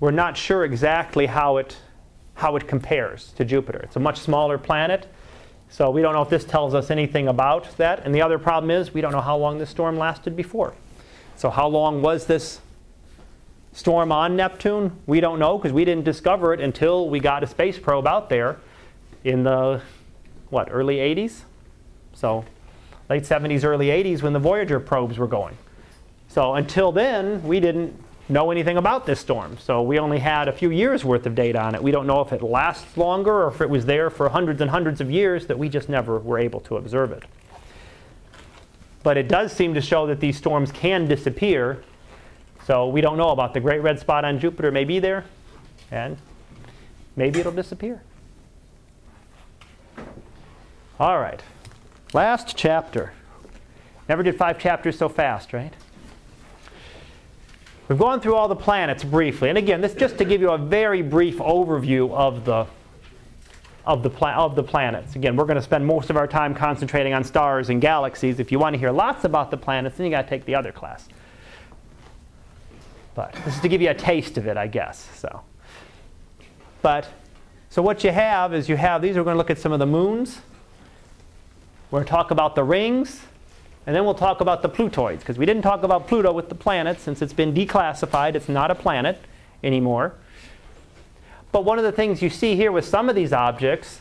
we're 0.00 0.10
not 0.10 0.36
sure 0.36 0.64
exactly 0.64 1.26
how 1.26 1.58
it, 1.58 1.76
how 2.34 2.56
it 2.56 2.66
compares 2.66 3.30
to 3.34 3.44
Jupiter. 3.44 3.78
It's 3.84 3.94
a 3.94 4.00
much 4.00 4.18
smaller 4.18 4.58
planet, 4.58 5.06
so 5.68 5.88
we 5.88 6.02
don't 6.02 6.14
know 6.14 6.22
if 6.22 6.30
this 6.30 6.44
tells 6.44 6.74
us 6.74 6.90
anything 6.90 7.28
about 7.28 7.76
that. 7.76 8.04
And 8.04 8.12
the 8.12 8.22
other 8.22 8.40
problem 8.40 8.72
is 8.72 8.92
we 8.92 9.02
don't 9.02 9.12
know 9.12 9.20
how 9.20 9.36
long 9.36 9.58
this 9.58 9.70
storm 9.70 9.96
lasted 9.96 10.34
before. 10.34 10.74
So 11.36 11.48
how 11.48 11.68
long 11.68 12.02
was 12.02 12.26
this 12.26 12.60
storm 13.72 14.10
on 14.10 14.34
Neptune? 14.34 14.98
We 15.06 15.20
don't 15.20 15.38
know 15.38 15.58
because 15.58 15.72
we 15.72 15.84
didn't 15.84 16.02
discover 16.02 16.52
it 16.52 16.60
until 16.60 17.08
we 17.08 17.20
got 17.20 17.44
a 17.44 17.46
space 17.46 17.78
probe 17.78 18.08
out 18.08 18.28
there 18.28 18.58
in 19.24 19.44
the 19.44 19.80
what, 20.50 20.68
early 20.70 20.96
80s? 20.96 21.42
So 22.14 22.44
late 23.08 23.24
70s, 23.24 23.64
early 23.64 23.88
80s 23.88 24.22
when 24.22 24.32
the 24.32 24.38
Voyager 24.38 24.80
probes 24.80 25.18
were 25.18 25.26
going. 25.26 25.56
So 26.28 26.54
until 26.54 26.92
then, 26.92 27.42
we 27.42 27.60
didn't 27.60 27.94
know 28.28 28.50
anything 28.50 28.76
about 28.76 29.04
this 29.04 29.20
storm. 29.20 29.58
So 29.58 29.82
we 29.82 29.98
only 29.98 30.18
had 30.18 30.48
a 30.48 30.52
few 30.52 30.70
years 30.70 31.04
worth 31.04 31.26
of 31.26 31.34
data 31.34 31.60
on 31.60 31.74
it. 31.74 31.82
We 31.82 31.90
don't 31.90 32.06
know 32.06 32.20
if 32.20 32.32
it 32.32 32.42
lasts 32.42 32.96
longer 32.96 33.44
or 33.44 33.48
if 33.48 33.60
it 33.60 33.68
was 33.68 33.84
there 33.84 34.10
for 34.10 34.28
hundreds 34.28 34.60
and 34.60 34.70
hundreds 34.70 35.00
of 35.00 35.10
years 35.10 35.46
that 35.46 35.58
we 35.58 35.68
just 35.68 35.88
never 35.88 36.18
were 36.18 36.38
able 36.38 36.60
to 36.60 36.76
observe 36.76 37.12
it. 37.12 37.24
But 39.02 39.16
it 39.16 39.28
does 39.28 39.52
seem 39.52 39.74
to 39.74 39.80
show 39.80 40.06
that 40.06 40.20
these 40.20 40.36
storms 40.36 40.70
can 40.70 41.06
disappear. 41.06 41.82
So 42.66 42.88
we 42.88 43.00
don't 43.00 43.16
know 43.16 43.30
about 43.30 43.52
the 43.52 43.60
great 43.60 43.82
red 43.82 43.98
spot 43.98 44.24
on 44.24 44.38
Jupiter 44.38 44.70
may 44.70 44.84
be 44.84 45.00
there, 45.00 45.24
and 45.90 46.16
maybe 47.16 47.40
it'll 47.40 47.52
disappear. 47.52 48.00
All 51.02 51.18
right. 51.18 51.42
Last 52.12 52.56
chapter. 52.56 53.12
Never 54.08 54.22
did 54.22 54.38
five 54.38 54.56
chapters 54.60 54.96
so 54.96 55.08
fast, 55.08 55.52
right? 55.52 55.72
We've 57.88 57.98
gone 57.98 58.20
through 58.20 58.36
all 58.36 58.46
the 58.46 58.54
planets 58.54 59.02
briefly. 59.02 59.48
And 59.48 59.58
again, 59.58 59.80
this 59.80 59.94
just 59.94 60.16
to 60.18 60.24
give 60.24 60.40
you 60.40 60.52
a 60.52 60.58
very 60.58 61.02
brief 61.02 61.38
overview 61.38 62.12
of 62.12 62.44
the 62.44 62.68
of 63.84 64.04
the, 64.04 64.10
pla- 64.10 64.44
of 64.44 64.54
the 64.54 64.62
planets. 64.62 65.16
Again, 65.16 65.34
we're 65.34 65.44
going 65.44 65.56
to 65.56 65.62
spend 65.62 65.84
most 65.84 66.08
of 66.08 66.16
our 66.16 66.28
time 66.28 66.54
concentrating 66.54 67.14
on 67.14 67.24
stars 67.24 67.68
and 67.68 67.80
galaxies. 67.80 68.38
If 68.38 68.52
you 68.52 68.60
want 68.60 68.74
to 68.74 68.78
hear 68.78 68.92
lots 68.92 69.24
about 69.24 69.50
the 69.50 69.56
planets, 69.56 69.96
then 69.96 70.06
you 70.06 70.12
got 70.12 70.22
to 70.22 70.28
take 70.28 70.44
the 70.44 70.54
other 70.54 70.70
class. 70.70 71.08
But 73.16 73.32
this 73.44 73.56
is 73.56 73.60
to 73.60 73.68
give 73.68 73.82
you 73.82 73.90
a 73.90 73.94
taste 73.94 74.38
of 74.38 74.46
it, 74.46 74.56
I 74.56 74.68
guess. 74.68 75.08
So, 75.16 75.40
but 76.80 77.08
so 77.70 77.82
what 77.82 78.04
you 78.04 78.12
have 78.12 78.54
is 78.54 78.68
you 78.68 78.76
have 78.76 79.02
these. 79.02 79.16
We're 79.16 79.24
going 79.24 79.34
to 79.34 79.38
look 79.38 79.50
at 79.50 79.58
some 79.58 79.72
of 79.72 79.80
the 79.80 79.86
moons. 79.86 80.38
We're 81.92 81.98
going 81.98 82.06
to 82.06 82.10
talk 82.10 82.30
about 82.30 82.54
the 82.54 82.64
rings. 82.64 83.20
And 83.86 83.94
then 83.94 84.04
we'll 84.04 84.14
talk 84.14 84.40
about 84.40 84.62
the 84.62 84.68
Plutoids, 84.68 85.18
because 85.18 85.36
we 85.36 85.44
didn't 85.44 85.62
talk 85.62 85.82
about 85.82 86.08
Pluto 86.08 86.32
with 86.32 86.48
the 86.48 86.54
planet 86.54 87.00
since 87.00 87.20
it's 87.20 87.32
been 87.32 87.52
declassified. 87.52 88.34
It's 88.34 88.48
not 88.48 88.70
a 88.70 88.74
planet 88.74 89.18
anymore. 89.62 90.14
But 91.50 91.64
one 91.64 91.78
of 91.78 91.84
the 91.84 91.92
things 91.92 92.22
you 92.22 92.30
see 92.30 92.56
here 92.56 92.72
with 92.72 92.86
some 92.86 93.08
of 93.08 93.14
these 93.14 93.32
objects 93.32 94.00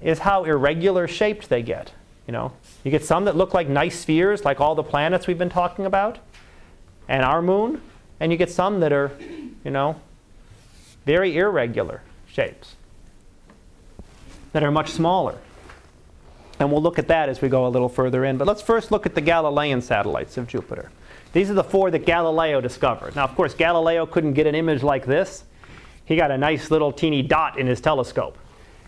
is 0.00 0.20
how 0.20 0.44
irregular 0.44 1.06
shaped 1.06 1.48
they 1.48 1.60
get. 1.60 1.92
You 2.26 2.32
know, 2.32 2.52
you 2.84 2.90
get 2.90 3.04
some 3.04 3.26
that 3.26 3.36
look 3.36 3.52
like 3.52 3.68
nice 3.68 3.98
spheres, 3.98 4.44
like 4.44 4.60
all 4.60 4.74
the 4.74 4.82
planets 4.82 5.26
we've 5.26 5.36
been 5.36 5.50
talking 5.50 5.84
about. 5.84 6.20
and 7.08 7.22
our 7.22 7.42
moon, 7.42 7.80
and 8.20 8.32
you 8.32 8.38
get 8.38 8.50
some 8.50 8.80
that 8.80 8.92
are, 8.92 9.12
you 9.64 9.70
know, 9.70 10.00
very 11.04 11.36
irregular 11.36 12.02
shapes 12.26 12.76
that 14.52 14.62
are 14.62 14.70
much 14.70 14.90
smaller. 14.90 15.38
And 16.58 16.70
we'll 16.70 16.82
look 16.82 16.98
at 16.98 17.08
that 17.08 17.28
as 17.28 17.42
we 17.42 17.48
go 17.48 17.66
a 17.66 17.68
little 17.68 17.88
further 17.88 18.24
in. 18.24 18.36
But 18.36 18.46
let's 18.46 18.62
first 18.62 18.90
look 18.92 19.06
at 19.06 19.14
the 19.14 19.20
Galilean 19.20 19.80
satellites 19.82 20.36
of 20.36 20.46
Jupiter. 20.46 20.90
These 21.32 21.50
are 21.50 21.54
the 21.54 21.64
four 21.64 21.90
that 21.90 22.06
Galileo 22.06 22.60
discovered. 22.60 23.16
Now, 23.16 23.24
of 23.24 23.34
course, 23.34 23.54
Galileo 23.54 24.06
couldn't 24.06 24.34
get 24.34 24.46
an 24.46 24.54
image 24.54 24.82
like 24.82 25.04
this. 25.04 25.44
He 26.04 26.16
got 26.16 26.30
a 26.30 26.38
nice 26.38 26.70
little 26.70 26.92
teeny 26.92 27.22
dot 27.22 27.58
in 27.58 27.66
his 27.66 27.80
telescope. 27.80 28.38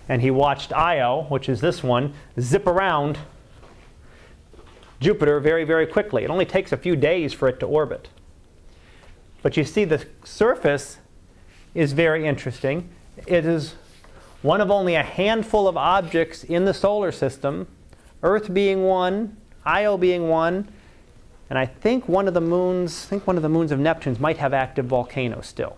And 0.08 0.22
he 0.22 0.30
watched 0.30 0.72
Io, 0.72 1.26
which 1.28 1.48
is 1.48 1.60
this 1.60 1.82
one, 1.82 2.14
zip 2.38 2.68
around 2.68 3.18
Jupiter 5.00 5.40
very, 5.40 5.64
very 5.64 5.86
quickly. 5.86 6.22
It 6.22 6.30
only 6.30 6.46
takes 6.46 6.70
a 6.70 6.76
few 6.76 6.94
days 6.94 7.32
for 7.32 7.48
it 7.48 7.58
to 7.60 7.66
orbit. 7.66 8.08
But 9.42 9.56
you 9.56 9.64
see, 9.64 9.84
the 9.84 10.06
surface 10.24 10.98
is 11.74 11.92
very 11.92 12.26
interesting. 12.26 12.88
It 13.26 13.44
is 13.44 13.74
one 14.42 14.60
of 14.60 14.70
only 14.70 14.94
a 14.94 15.02
handful 15.02 15.66
of 15.66 15.76
objects 15.76 16.44
in 16.44 16.64
the 16.64 16.74
solar 16.74 17.12
system, 17.12 17.66
Earth 18.22 18.52
being 18.52 18.84
one, 18.84 19.36
Io 19.64 19.96
being 19.96 20.28
one, 20.28 20.68
and 21.48 21.58
I 21.58 21.66
think 21.66 22.08
one 22.08 22.28
of 22.28 22.34
the 22.34 22.40
moons, 22.40 23.04
I 23.06 23.10
think 23.10 23.26
one 23.26 23.36
of 23.36 23.42
the 23.42 23.48
moons 23.48 23.72
of 23.72 23.78
Neptune's 23.78 24.18
might 24.18 24.36
have 24.38 24.52
active 24.52 24.86
volcanoes 24.86 25.46
still. 25.46 25.76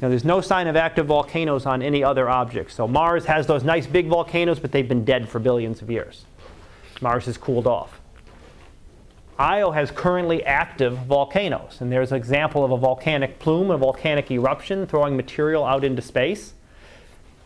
Now, 0.00 0.08
there's 0.08 0.24
no 0.24 0.40
sign 0.40 0.66
of 0.66 0.76
active 0.76 1.06
volcanoes 1.06 1.66
on 1.66 1.82
any 1.82 2.02
other 2.02 2.30
object. 2.30 2.72
So 2.72 2.88
Mars 2.88 3.26
has 3.26 3.46
those 3.46 3.64
nice 3.64 3.86
big 3.86 4.06
volcanoes, 4.06 4.58
but 4.58 4.72
they've 4.72 4.88
been 4.88 5.04
dead 5.04 5.28
for 5.28 5.38
billions 5.38 5.82
of 5.82 5.90
years. 5.90 6.24
Mars 7.02 7.26
has 7.26 7.36
cooled 7.36 7.66
off. 7.66 8.00
Io 9.38 9.70
has 9.70 9.90
currently 9.90 10.44
active 10.44 10.96
volcanoes, 10.98 11.78
and 11.80 11.92
there's 11.92 12.12
an 12.12 12.16
example 12.16 12.64
of 12.64 12.72
a 12.72 12.78
volcanic 12.78 13.38
plume, 13.38 13.70
a 13.70 13.76
volcanic 13.76 14.30
eruption 14.30 14.86
throwing 14.86 15.16
material 15.16 15.64
out 15.64 15.84
into 15.84 16.02
space 16.02 16.54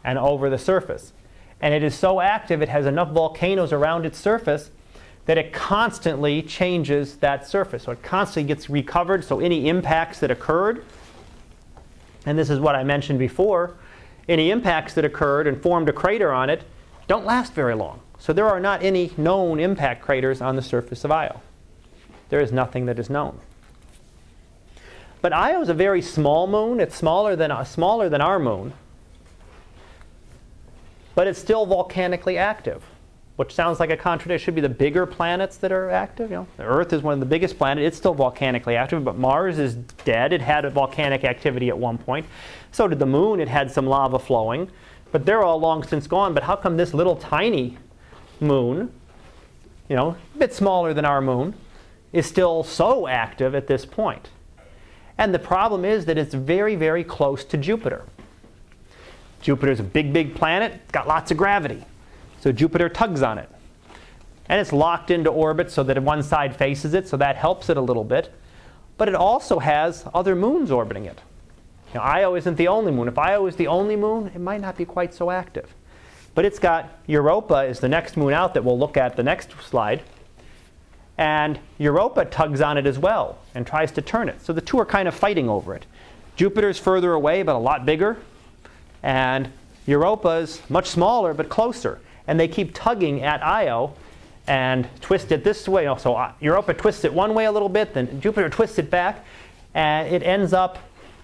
and 0.05 0.19
over 0.19 0.51
the 0.51 0.59
surface. 0.59 1.13
And 1.61 1.73
it 1.73 1.83
is 1.83 1.95
so 1.95 2.21
active, 2.21 2.61
it 2.61 2.69
has 2.69 2.87
enough 2.87 3.11
volcanoes 3.11 3.73
around 3.73 4.05
its 4.05 4.19
surface 4.19 4.71
that 5.27 5.39
it 5.39 5.53
constantly 5.53 6.43
changes 6.43 7.17
that 7.17 7.47
surface. 7.47 7.85
So 7.85 7.93
it 7.93 8.03
constantly 8.03 8.47
gets 8.55 8.69
recovered. 8.69 9.25
So 9.25 9.41
any 9.41 9.69
impacts 9.69 10.21
that 10.21 10.31
occurred, 10.31 10.85
and 12.27 12.39
this 12.39 12.51
is 12.51 12.61
what 12.61 12.75
I 12.75 12.85
mentioned 12.85 13.19
before, 13.19 13.77
any 14.29 14.51
impacts 14.51 14.95
that 14.95 15.05
occurred 15.05 15.47
and 15.47 15.61
formed 15.63 15.89
a 15.89 15.93
crater 15.93 16.33
on 16.33 16.51
it 16.51 16.65
don't 17.07 17.25
last 17.25 17.55
very 17.55 17.75
long. 17.75 18.01
So 18.19 18.33
there 18.33 18.47
are 18.47 18.61
not 18.61 18.83
any 18.83 19.13
known 19.17 19.61
impact 19.61 20.03
craters 20.03 20.41
on 20.41 20.57
the 20.57 20.63
surface 20.63 21.05
of 21.05 21.11
Io. 21.11 21.41
There 22.29 22.41
is 22.41 22.53
nothing 22.53 22.87
that 22.87 22.99
is 22.99 23.11
known. 23.11 23.41
But 25.21 25.33
Io 25.33 25.63
is 25.63 25.69
a 25.71 25.75
very 25.75 26.03
small 26.03 26.47
moon. 26.47 26.81
It's 26.81 26.97
smaller 26.97 27.37
than, 27.37 27.65
smaller 27.65 28.09
than 28.09 28.21
our 28.21 28.39
moon 28.39 28.75
but 31.15 31.27
it's 31.27 31.39
still 31.39 31.67
volcanically 31.67 32.39
active, 32.39 32.83
which 33.37 33.55
sounds 33.55 33.81
like 33.81 33.91
a 33.91 33.97
contradiction. 33.97 34.35
It 34.35 34.45
should 34.45 34.55
be 34.55 34.61
the 34.61 34.69
bigger 34.69 35.07
planets 35.07 35.57
that 35.59 35.73
are 35.73 35.91
active. 35.91 36.31
You 36.31 36.37
know, 36.37 36.47
the 36.57 36.65
Earth 36.65 36.93
is 36.93 37.03
one 37.03 37.15
of 37.15 37.21
the 37.21 37.27
biggest 37.27 37.59
planets; 37.59 37.87
it's 37.87 37.97
still 37.97 38.15
volcanically 38.15 38.77
active, 38.77 39.05
but 39.05 39.17
Mars 39.17 39.59
is 39.59 39.75
dead. 40.05 40.33
It 40.33 40.41
had 40.41 40.71
volcanic 40.73 41.25
activity 41.25 41.69
at 41.69 41.79
one 41.79 41.99
point. 41.99 42.27
So 42.73 42.89
did 42.89 42.99
the 42.99 43.07
Moon. 43.07 43.41
It 43.41 43.49
had 43.49 43.71
some 43.71 43.87
lava 43.87 44.19
flowing, 44.19 44.71
but 45.12 45.25
they're 45.27 45.43
all 45.43 45.61
long 45.61 45.83
since 45.85 46.07
gone. 46.07 46.35
But 46.35 46.43
how 46.43 46.57
come 46.57 46.77
this 46.77 46.95
little 46.95 47.17
tiny 47.17 47.79
moon, 48.41 48.93
you 49.89 49.97
know, 49.97 50.17
a 50.35 50.39
bit 50.39 50.53
smaller 50.53 50.93
than 50.93 51.05
our 51.05 51.21
moon, 51.21 51.55
is 52.12 52.27
still 52.27 52.65
so 52.65 53.07
active 53.07 53.55
at 53.55 53.67
this 53.67 53.87
point? 53.87 54.31
And 55.17 55.33
the 55.33 55.39
problem 55.39 55.85
is 55.85 56.07
that 56.07 56.19
it's 56.19 56.35
very, 56.35 56.75
very 56.75 57.05
close 57.05 57.45
to 57.45 57.57
Jupiter. 57.57 58.05
Jupiter's 59.45 59.79
a 59.79 59.85
big, 59.85 60.11
big 60.11 60.35
planet, 60.35 60.73
it's 60.73 60.91
got 60.91 61.07
lots 61.07 61.31
of 61.31 61.37
gravity. 61.37 61.85
So 62.41 62.51
Jupiter 62.51 62.89
tugs 62.89 63.23
on 63.23 63.37
it. 63.37 63.49
And 64.49 64.59
it's 64.59 64.73
locked 64.73 65.11
into 65.11 65.31
orbit 65.31 65.71
so 65.71 65.83
that 65.83 66.03
one 66.03 66.23
side 66.23 66.57
faces 66.57 66.95
it, 66.95 67.07
so 67.07 67.19
that 67.19 67.37
helps 67.37 67.69
it 67.69 67.77
a 67.77 67.81
little 67.81 68.05
bit. 68.05 68.33
But 68.97 69.09
it 69.09 69.15
also 69.15 69.59
has 69.59 70.07
other 70.15 70.35
moons 70.35 70.71
orbiting 70.71 71.05
it. 71.05 71.21
Now, 71.95 72.01
Io 72.01 72.35
isn't 72.37 72.57
the 72.57 72.69
only 72.69 72.91
moon. 72.91 73.07
If 73.07 73.19
Io 73.19 73.47
is 73.47 73.57
the 73.57 73.67
only 73.67 73.97
moon, 73.97 74.33
it 74.35 74.41
might 74.41 74.63
not 74.63 74.79
be 74.79 74.87
quite 74.87 75.13
so 75.13 75.31
active. 75.31 75.75
But 76.35 76.47
it's 76.47 76.59
got 76.59 76.91
Europa 77.07 77.65
is 77.65 77.81
the 77.81 77.89
next 77.89 78.17
moon 78.17 78.33
out 78.33 78.55
that 78.55 78.65
we'll 78.65 78.79
look 78.79 78.97
at 78.97 79.15
the 79.15 79.23
next 79.23 79.51
slide. 79.63 80.03
And 81.19 81.59
Europa 81.77 82.25
tugs 82.25 82.63
on 82.63 82.79
it 82.79 82.87
as 82.87 82.99
well 82.99 83.39
and 83.55 83.67
tries 83.67 83.93
to 83.93 84.03
turn 84.03 84.31
it. 84.31 84.41
So 84.41 84.55
the 84.55 84.63
two 84.63 84.81
are 84.81 84.87
kind 84.87 85.07
of 85.07 85.15
fighting 85.15 85.51
over 85.51 85.75
it. 85.75 85.85
Jupiter's 86.35 86.79
further 86.79 87.13
away, 87.13 87.43
but 87.43 87.55
a 87.55 87.59
lot 87.59 87.85
bigger 87.85 88.17
and 89.05 89.53
Europa's 89.87 90.63
much 90.71 90.89
smaller 90.89 91.35
but 91.35 91.49
closer. 91.49 92.01
And 92.27 92.41
they 92.41 92.49
keep 92.49 92.75
tugging 92.75 93.23
at 93.23 93.45
Io 93.45 93.95
and 94.47 94.89
twist 95.01 95.31
it 95.31 95.45
this 95.45 95.69
way. 95.69 95.85
So 95.99 96.17
uh, 96.17 96.33
Europa 96.41 96.75
twists 96.75 97.05
it 97.05 97.13
one 97.13 97.35
way 97.35 97.45
a 97.45 97.53
little 97.53 97.69
bit, 97.69 97.95
then 97.95 98.21
Jupiter 98.21 98.49
twists 98.49 98.79
it 98.79 98.91
back, 98.91 99.25
and 99.75 100.09
it 100.13 100.23
ends 100.23 100.53
up 100.53 100.79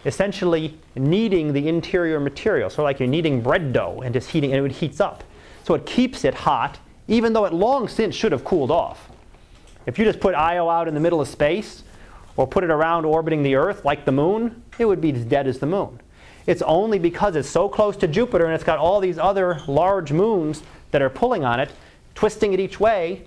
essentially 0.05 0.78
kneading 0.95 1.53
the 1.53 1.68
interior 1.68 2.20
material. 2.20 2.70
So 2.70 2.83
like 2.83 3.01
you're 3.01 3.09
kneading 3.09 3.41
bread 3.41 3.72
dough 3.72 4.03
and 4.05 4.12
just 4.12 4.31
heating, 4.31 4.53
and 4.53 4.64
it 4.64 4.72
heats 4.72 5.01
up. 5.01 5.24
So 5.64 5.74
it 5.74 5.87
keeps 5.87 6.24
it 6.24 6.35
hot, 6.35 6.78
even 7.09 7.33
though 7.33 7.47
it 7.47 7.53
long 7.53 7.89
since 7.89 8.14
should 8.14 8.33
have 8.33 8.45
cooled 8.45 8.70
off. 8.70 9.09
If 9.87 9.99
you 9.99 10.05
just 10.05 10.20
put 10.20 10.35
Io 10.35 10.68
out 10.68 10.87
in 10.87 10.95
the 10.95 11.01
middle 11.01 11.20
of 11.20 11.28
space, 11.28 11.83
or 12.37 12.47
put 12.47 12.62
it 12.62 12.70
around 12.70 13.07
orbiting 13.07 13.43
the 13.43 13.55
Earth 13.55 13.85
like 13.85 14.05
the 14.05 14.12
moon, 14.12 14.62
it 14.78 14.85
would 14.85 15.01
be 15.01 15.12
as 15.12 15.24
dead 15.24 15.47
as 15.47 15.59
the 15.59 15.66
moon. 15.66 15.99
It's 16.51 16.62
only 16.62 16.98
because 16.98 17.36
it's 17.36 17.48
so 17.48 17.68
close 17.68 17.96
to 17.98 18.09
Jupiter 18.09 18.44
and 18.44 18.53
it's 18.53 18.64
got 18.64 18.76
all 18.76 18.98
these 18.98 19.18
other 19.18 19.62
large 19.68 20.11
moons 20.11 20.64
that 20.90 21.01
are 21.01 21.09
pulling 21.09 21.44
on 21.44 21.61
it, 21.61 21.70
twisting 22.16 22.53
it 22.53 22.59
each 22.59 22.80
way, 22.80 23.22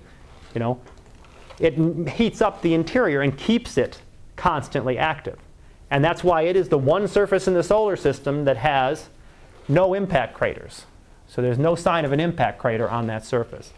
you 0.53 0.59
know, 0.59 0.81
it 1.57 2.09
heats 2.09 2.41
up 2.41 2.61
the 2.61 2.73
interior 2.73 3.21
and 3.21 3.37
keeps 3.37 3.77
it 3.77 4.01
constantly 4.35 4.97
active. 4.97 5.39
And 5.89 6.03
that's 6.03 6.21
why 6.21 6.41
it 6.41 6.57
is 6.57 6.67
the 6.67 6.77
one 6.77 7.07
surface 7.07 7.47
in 7.47 7.53
the 7.53 7.63
solar 7.63 7.95
system 7.95 8.43
that 8.43 8.57
has 8.57 9.07
no 9.69 9.93
impact 9.93 10.33
craters. 10.33 10.85
So 11.25 11.41
there's 11.41 11.57
no 11.57 11.75
sign 11.75 12.03
of 12.03 12.11
an 12.11 12.19
impact 12.19 12.59
crater 12.59 12.89
on 12.89 13.07
that 13.07 13.23
surface. 13.23 13.71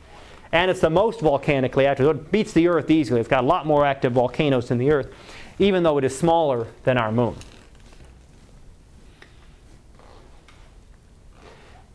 And 0.51 0.71
it's 0.71 0.79
the 0.79 0.89
most 0.89 1.19
volcanically 1.19 1.85
active. 1.85 2.07
It 2.07 2.31
beats 2.31 2.51
the 2.51 2.67
Earth 2.67 2.89
easily. 2.89 3.19
It's 3.19 3.29
got 3.29 3.43
a 3.43 3.47
lot 3.47 3.67
more 3.67 3.85
active 3.85 4.13
volcanoes 4.13 4.69
than 4.69 4.79
the 4.79 4.89
Earth, 4.89 5.13
even 5.59 5.83
though 5.83 5.99
it 5.99 6.03
is 6.03 6.17
smaller 6.17 6.65
than 6.83 6.97
our 6.97 7.11
moon. 7.11 7.35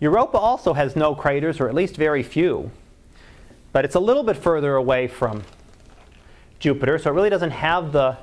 Europa 0.01 0.38
also 0.38 0.72
has 0.72 0.96
no 0.96 1.14
craters, 1.14 1.61
or 1.61 1.68
at 1.68 1.74
least 1.74 1.96
very 1.96 2.22
few, 2.22 2.70
but 3.72 3.84
it's 3.84 3.94
a 3.94 4.01
little 4.01 4.22
bit 4.22 4.36
further 4.36 4.74
away 4.74 5.07
from 5.07 5.42
Jupiter, 6.59 6.98
so 6.98 7.11
it 7.11 7.14
really 7.14 7.30
doesn't 7.30 7.51
have 7.51 7.92
the 7.92 8.16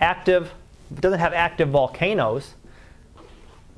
active, 0.00 0.52
doesn't 0.92 1.20
have 1.20 1.32
active 1.32 1.68
volcanoes. 1.68 2.54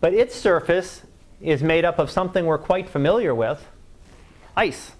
But 0.01 0.15
its 0.15 0.35
surface 0.35 1.03
is 1.41 1.63
made 1.63 1.85
up 1.85 1.99
of 1.99 2.11
something 2.11 2.47
we're 2.47 2.59
quite 2.59 2.89
familiar 2.89 3.35
with, 3.35 3.67
ice. 4.57 4.93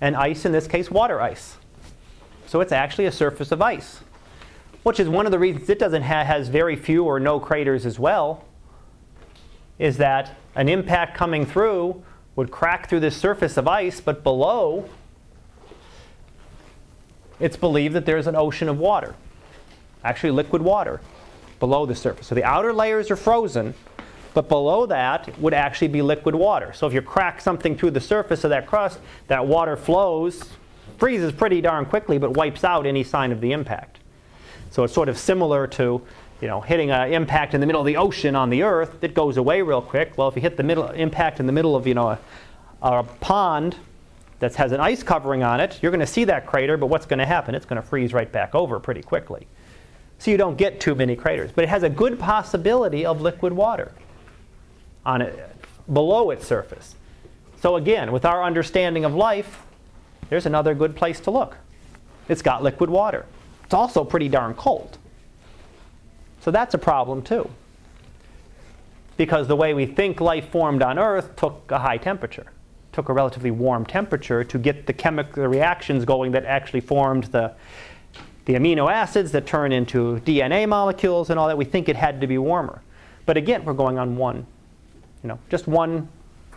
And 0.00 0.16
ice, 0.16 0.44
in 0.44 0.52
this 0.52 0.66
case, 0.66 0.90
water 0.90 1.20
ice. 1.20 1.56
So 2.46 2.60
it's 2.60 2.72
actually 2.72 3.06
a 3.06 3.12
surface 3.12 3.52
of 3.52 3.62
ice, 3.62 4.00
which 4.82 5.00
is 5.00 5.08
one 5.08 5.26
of 5.26 5.32
the 5.32 5.38
reasons 5.38 5.70
it 5.70 5.78
doesn't 5.78 6.02
ha- 6.02 6.24
has 6.24 6.48
very 6.48 6.76
few 6.76 7.04
or 7.04 7.18
no 7.18 7.40
craters 7.40 7.86
as 7.86 7.98
well, 7.98 8.44
is 9.78 9.96
that 9.96 10.36
an 10.56 10.68
impact 10.68 11.16
coming 11.16 11.44
through 11.46 12.02
would 12.36 12.50
crack 12.50 12.88
through 12.88 13.00
this 13.00 13.16
surface 13.16 13.56
of 13.56 13.68
ice, 13.68 14.00
but 14.00 14.22
below, 14.22 14.88
it's 17.40 17.56
believed 17.56 17.94
that 17.94 18.06
there's 18.06 18.26
an 18.26 18.36
ocean 18.36 18.68
of 18.68 18.78
water, 18.78 19.14
actually 20.04 20.30
liquid 20.30 20.62
water, 20.62 21.00
below 21.60 21.86
the 21.86 21.94
surface. 21.94 22.26
So 22.26 22.34
the 22.34 22.44
outer 22.44 22.72
layers 22.72 23.10
are 23.10 23.16
frozen, 23.16 23.74
but 24.32 24.48
below 24.48 24.86
that 24.86 25.38
would 25.38 25.54
actually 25.54 25.88
be 25.88 26.02
liquid 26.02 26.34
water. 26.34 26.72
So 26.72 26.86
if 26.86 26.92
you 26.92 27.02
crack 27.02 27.40
something 27.40 27.76
through 27.76 27.92
the 27.92 28.00
surface 28.00 28.44
of 28.44 28.50
that 28.50 28.66
crust, 28.66 28.98
that 29.28 29.46
water 29.46 29.76
flows, 29.76 30.42
freezes 30.98 31.32
pretty 31.32 31.60
darn 31.60 31.86
quickly, 31.86 32.18
but 32.18 32.36
wipes 32.36 32.64
out 32.64 32.86
any 32.86 33.04
sign 33.04 33.30
of 33.32 33.40
the 33.40 33.52
impact. 33.52 33.98
So 34.70 34.82
it's 34.82 34.92
sort 34.92 35.08
of 35.08 35.16
similar 35.16 35.68
to 35.68 36.02
you 36.44 36.48
know, 36.48 36.60
hitting 36.60 36.90
an 36.90 37.10
impact 37.10 37.54
in 37.54 37.60
the 37.62 37.66
middle 37.66 37.80
of 37.80 37.86
the 37.86 37.96
ocean 37.96 38.36
on 38.36 38.50
the 38.50 38.64
Earth, 38.64 39.02
it 39.02 39.14
goes 39.14 39.38
away 39.38 39.62
real 39.62 39.80
quick. 39.80 40.18
Well, 40.18 40.28
if 40.28 40.36
you 40.36 40.42
hit 40.42 40.58
the 40.58 40.62
middle 40.62 40.90
impact 40.90 41.40
in 41.40 41.46
the 41.46 41.52
middle 41.52 41.74
of 41.74 41.86
you 41.86 41.94
know 41.94 42.10
a, 42.10 42.18
a 42.82 43.02
pond 43.02 43.76
that 44.40 44.54
has 44.56 44.70
an 44.72 44.78
ice 44.78 45.02
covering 45.02 45.42
on 45.42 45.58
it, 45.58 45.78
you're 45.80 45.90
going 45.90 46.00
to 46.00 46.06
see 46.06 46.24
that 46.24 46.44
crater. 46.44 46.76
But 46.76 46.88
what's 46.88 47.06
going 47.06 47.20
to 47.20 47.24
happen? 47.24 47.54
It's 47.54 47.64
going 47.64 47.80
to 47.80 47.88
freeze 47.88 48.12
right 48.12 48.30
back 48.30 48.54
over 48.54 48.78
pretty 48.78 49.00
quickly. 49.00 49.46
So 50.18 50.30
you 50.30 50.36
don't 50.36 50.58
get 50.58 50.80
too 50.80 50.94
many 50.94 51.16
craters. 51.16 51.50
But 51.50 51.64
it 51.64 51.70
has 51.70 51.82
a 51.82 51.88
good 51.88 52.18
possibility 52.18 53.06
of 53.06 53.22
liquid 53.22 53.54
water 53.54 53.92
on 55.06 55.22
it 55.22 55.50
below 55.90 56.28
its 56.28 56.46
surface. 56.46 56.94
So 57.62 57.76
again, 57.76 58.12
with 58.12 58.26
our 58.26 58.44
understanding 58.44 59.06
of 59.06 59.14
life, 59.14 59.62
there's 60.28 60.44
another 60.44 60.74
good 60.74 60.94
place 60.94 61.20
to 61.20 61.30
look. 61.30 61.56
It's 62.28 62.42
got 62.42 62.62
liquid 62.62 62.90
water. 62.90 63.24
It's 63.64 63.72
also 63.72 64.04
pretty 64.04 64.28
darn 64.28 64.52
cold. 64.52 64.98
So 66.44 66.50
that's 66.50 66.74
a 66.74 66.78
problem 66.78 67.22
too. 67.22 67.48
Because 69.16 69.48
the 69.48 69.56
way 69.56 69.72
we 69.72 69.86
think 69.86 70.20
life 70.20 70.50
formed 70.50 70.82
on 70.82 70.98
Earth 70.98 71.36
took 71.36 71.70
a 71.70 71.78
high 71.78 71.96
temperature, 71.96 72.44
took 72.92 73.08
a 73.08 73.14
relatively 73.14 73.50
warm 73.50 73.86
temperature 73.86 74.44
to 74.44 74.58
get 74.58 74.86
the 74.86 74.92
chemical 74.92 75.46
reactions 75.46 76.04
going 76.04 76.32
that 76.32 76.44
actually 76.44 76.82
formed 76.82 77.24
the, 77.24 77.54
the 78.44 78.52
amino 78.54 78.92
acids 78.92 79.32
that 79.32 79.46
turn 79.46 79.72
into 79.72 80.20
DNA 80.26 80.68
molecules 80.68 81.30
and 81.30 81.38
all 81.38 81.48
that. 81.48 81.56
We 81.56 81.64
think 81.64 81.88
it 81.88 81.96
had 81.96 82.20
to 82.20 82.26
be 82.26 82.36
warmer. 82.36 82.82
But 83.24 83.38
again, 83.38 83.64
we're 83.64 83.72
going 83.72 83.98
on 83.98 84.18
one, 84.18 84.46
you 85.22 85.28
know, 85.28 85.38
just 85.48 85.66
one 85.66 86.10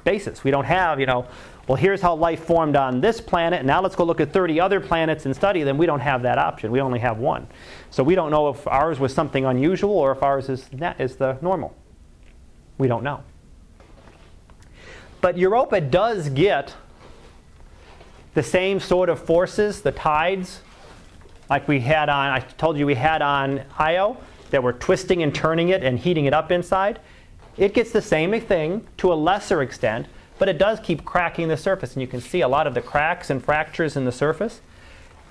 basis. 0.03 0.43
We 0.43 0.51
don't 0.51 0.65
have, 0.65 0.99
you 0.99 1.05
know, 1.05 1.27
well, 1.68 1.76
here's 1.76 2.01
how 2.01 2.15
life 2.15 2.45
formed 2.45 2.78
on 2.78 3.01
this 3.01 3.20
planet. 3.20 3.65
Now 3.65 3.82
let's 3.82 3.95
go 3.95 4.05
look 4.05 4.22
at 4.22 4.32
30 4.32 4.59
other 4.59 4.80
planets 4.80 5.26
and 5.26 5.36
study 5.36 5.63
them. 5.63 5.78
We 5.78 5.86
don't 5.86 5.99
have 5.99 6.22
that 6.22 6.38
option. 6.38 6.72
We 6.72 6.80
only 6.80 6.99
have 6.99 7.18
one. 7.18 7.45
So 7.89 8.03
we 8.03 8.15
don't 8.15 8.32
know 8.32 8.49
if 8.49 8.65
ours 8.68 8.99
was 8.99 9.13
something 9.13 9.43
unusual 9.43 9.91
or 9.91 10.13
if 10.13 10.24
ours 10.24 10.47
is, 10.47 10.70
is 10.97 11.18
the 11.18 11.38
normal. 11.41 11.76
We 12.78 12.88
don't 12.88 13.03
know. 13.03 13.22
But 15.20 15.38
Europa 15.38 15.82
does 15.82 16.30
get 16.30 16.74
the 18.34 18.43
same 18.43 18.80
sort 18.80 19.09
of 19.09 19.20
forces, 19.20 19.82
the 19.82 19.91
tides, 19.91 20.61
like 21.49 21.68
we 21.68 21.80
had 21.80 22.07
on, 22.07 22.30
I 22.30 22.39
told 22.39 22.78
you 22.78 22.86
we 22.86 22.95
had 22.95 23.22
on 23.22 23.63
Io, 23.80 24.18
that 24.51 24.61
were 24.63 24.74
twisting 24.74 25.24
and 25.24 25.34
turning 25.34 25.70
it 25.70 25.84
and 25.84 25.99
heating 25.99 26.26
it 26.26 26.34
up 26.34 26.51
inside. 26.51 26.99
It 27.57 27.74
gets 27.74 27.91
the 27.91 28.01
same 28.01 28.39
thing 28.39 28.88
to 28.97 29.11
a 29.11 29.15
lesser 29.15 29.61
extent, 29.61 30.07
but 30.39 30.49
it 30.49 30.57
does 30.57 30.79
keep 30.79 31.05
cracking 31.05 31.47
the 31.47 31.57
surface. 31.57 31.93
And 31.93 32.01
you 32.01 32.07
can 32.07 32.21
see 32.21 32.41
a 32.41 32.47
lot 32.47 32.67
of 32.67 32.73
the 32.73 32.81
cracks 32.81 33.29
and 33.29 33.43
fractures 33.43 33.95
in 33.95 34.05
the 34.05 34.11
surface. 34.11 34.61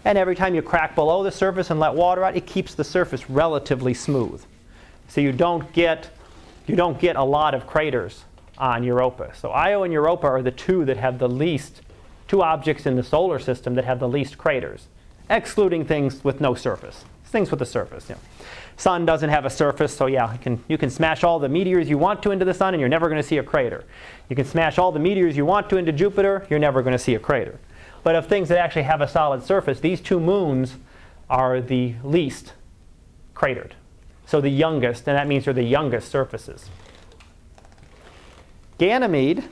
And 0.04 0.16
every 0.16 0.36
time 0.36 0.54
you 0.54 0.62
crack 0.62 0.94
below 0.94 1.22
the 1.22 1.32
surface 1.32 1.70
and 1.70 1.80
let 1.80 1.94
water 1.94 2.24
out, 2.24 2.36
it 2.36 2.46
keeps 2.46 2.74
the 2.74 2.84
surface 2.84 3.28
relatively 3.28 3.94
smooth. 3.94 4.44
So 5.09 5.20
you 5.20 5.32
don't 5.32 5.72
get, 5.72 6.11
you 6.66 6.76
don't 6.76 6.98
get 6.98 7.16
a 7.16 7.24
lot 7.24 7.54
of 7.54 7.66
craters 7.66 8.24
on 8.59 8.84
Europa. 8.84 9.32
So 9.34 9.50
Io 9.50 9.82
and 9.82 9.92
Europa 9.92 10.26
are 10.26 10.42
the 10.42 10.50
two 10.50 10.84
that 10.84 10.96
have 10.96 11.18
the 11.18 11.28
least, 11.28 11.82
two 12.28 12.42
objects 12.42 12.86
in 12.86 12.96
the 12.96 13.02
solar 13.02 13.38
system 13.38 13.74
that 13.74 13.84
have 13.84 13.98
the 13.98 14.09
least 14.09 14.38
craters, 14.38 14.86
excluding 15.28 15.84
things 15.84 16.22
with 16.24 16.40
no 16.40 16.54
surface. 16.54 17.04
Things 17.24 17.50
with 17.50 17.61
a 17.61 17.66
surface. 17.66 18.09
Know. 18.09 18.16
Sun 18.76 19.06
doesn't 19.06 19.30
have 19.30 19.46
a 19.46 19.50
surface, 19.50 19.96
so 19.96 20.06
yeah, 20.06 20.32
you 20.32 20.38
can, 20.38 20.64
you 20.68 20.76
can 20.76 20.90
smash 20.90 21.24
all 21.24 21.38
the 21.38 21.48
meteors 21.48 21.88
you 21.88 21.96
want 21.96 22.22
to 22.22 22.30
into 22.30 22.44
the 22.44 22.52
sun 22.52 22.74
and 22.74 22.80
you're 22.80 22.90
never 22.90 23.08
going 23.08 23.20
to 23.20 23.26
see 23.26 23.38
a 23.38 23.42
crater. 23.42 23.84
You 24.28 24.36
can 24.36 24.44
smash 24.44 24.78
all 24.78 24.92
the 24.92 24.98
meteors 24.98 25.36
you 25.36 25.46
want 25.46 25.70
to 25.70 25.78
into 25.78 25.92
Jupiter, 25.92 26.46
you're 26.50 26.58
never 26.58 26.82
going 26.82 26.92
to 26.92 26.98
see 26.98 27.14
a 27.14 27.18
crater. 27.18 27.58
But 28.02 28.16
of 28.16 28.26
things 28.26 28.48
that 28.50 28.58
actually 28.58 28.82
have 28.82 29.00
a 29.00 29.08
solid 29.08 29.42
surface, 29.42 29.80
these 29.80 30.00
two 30.00 30.20
moons 30.20 30.76
are 31.30 31.60
the 31.60 31.94
least 32.04 32.52
cratered. 33.34 33.74
So 34.26 34.40
the 34.40 34.50
youngest, 34.50 35.08
and 35.08 35.16
that 35.16 35.26
means 35.26 35.44
they're 35.44 35.54
the 35.54 35.62
youngest 35.62 36.10
surfaces. 36.10 36.68
Ganymede 38.78 39.44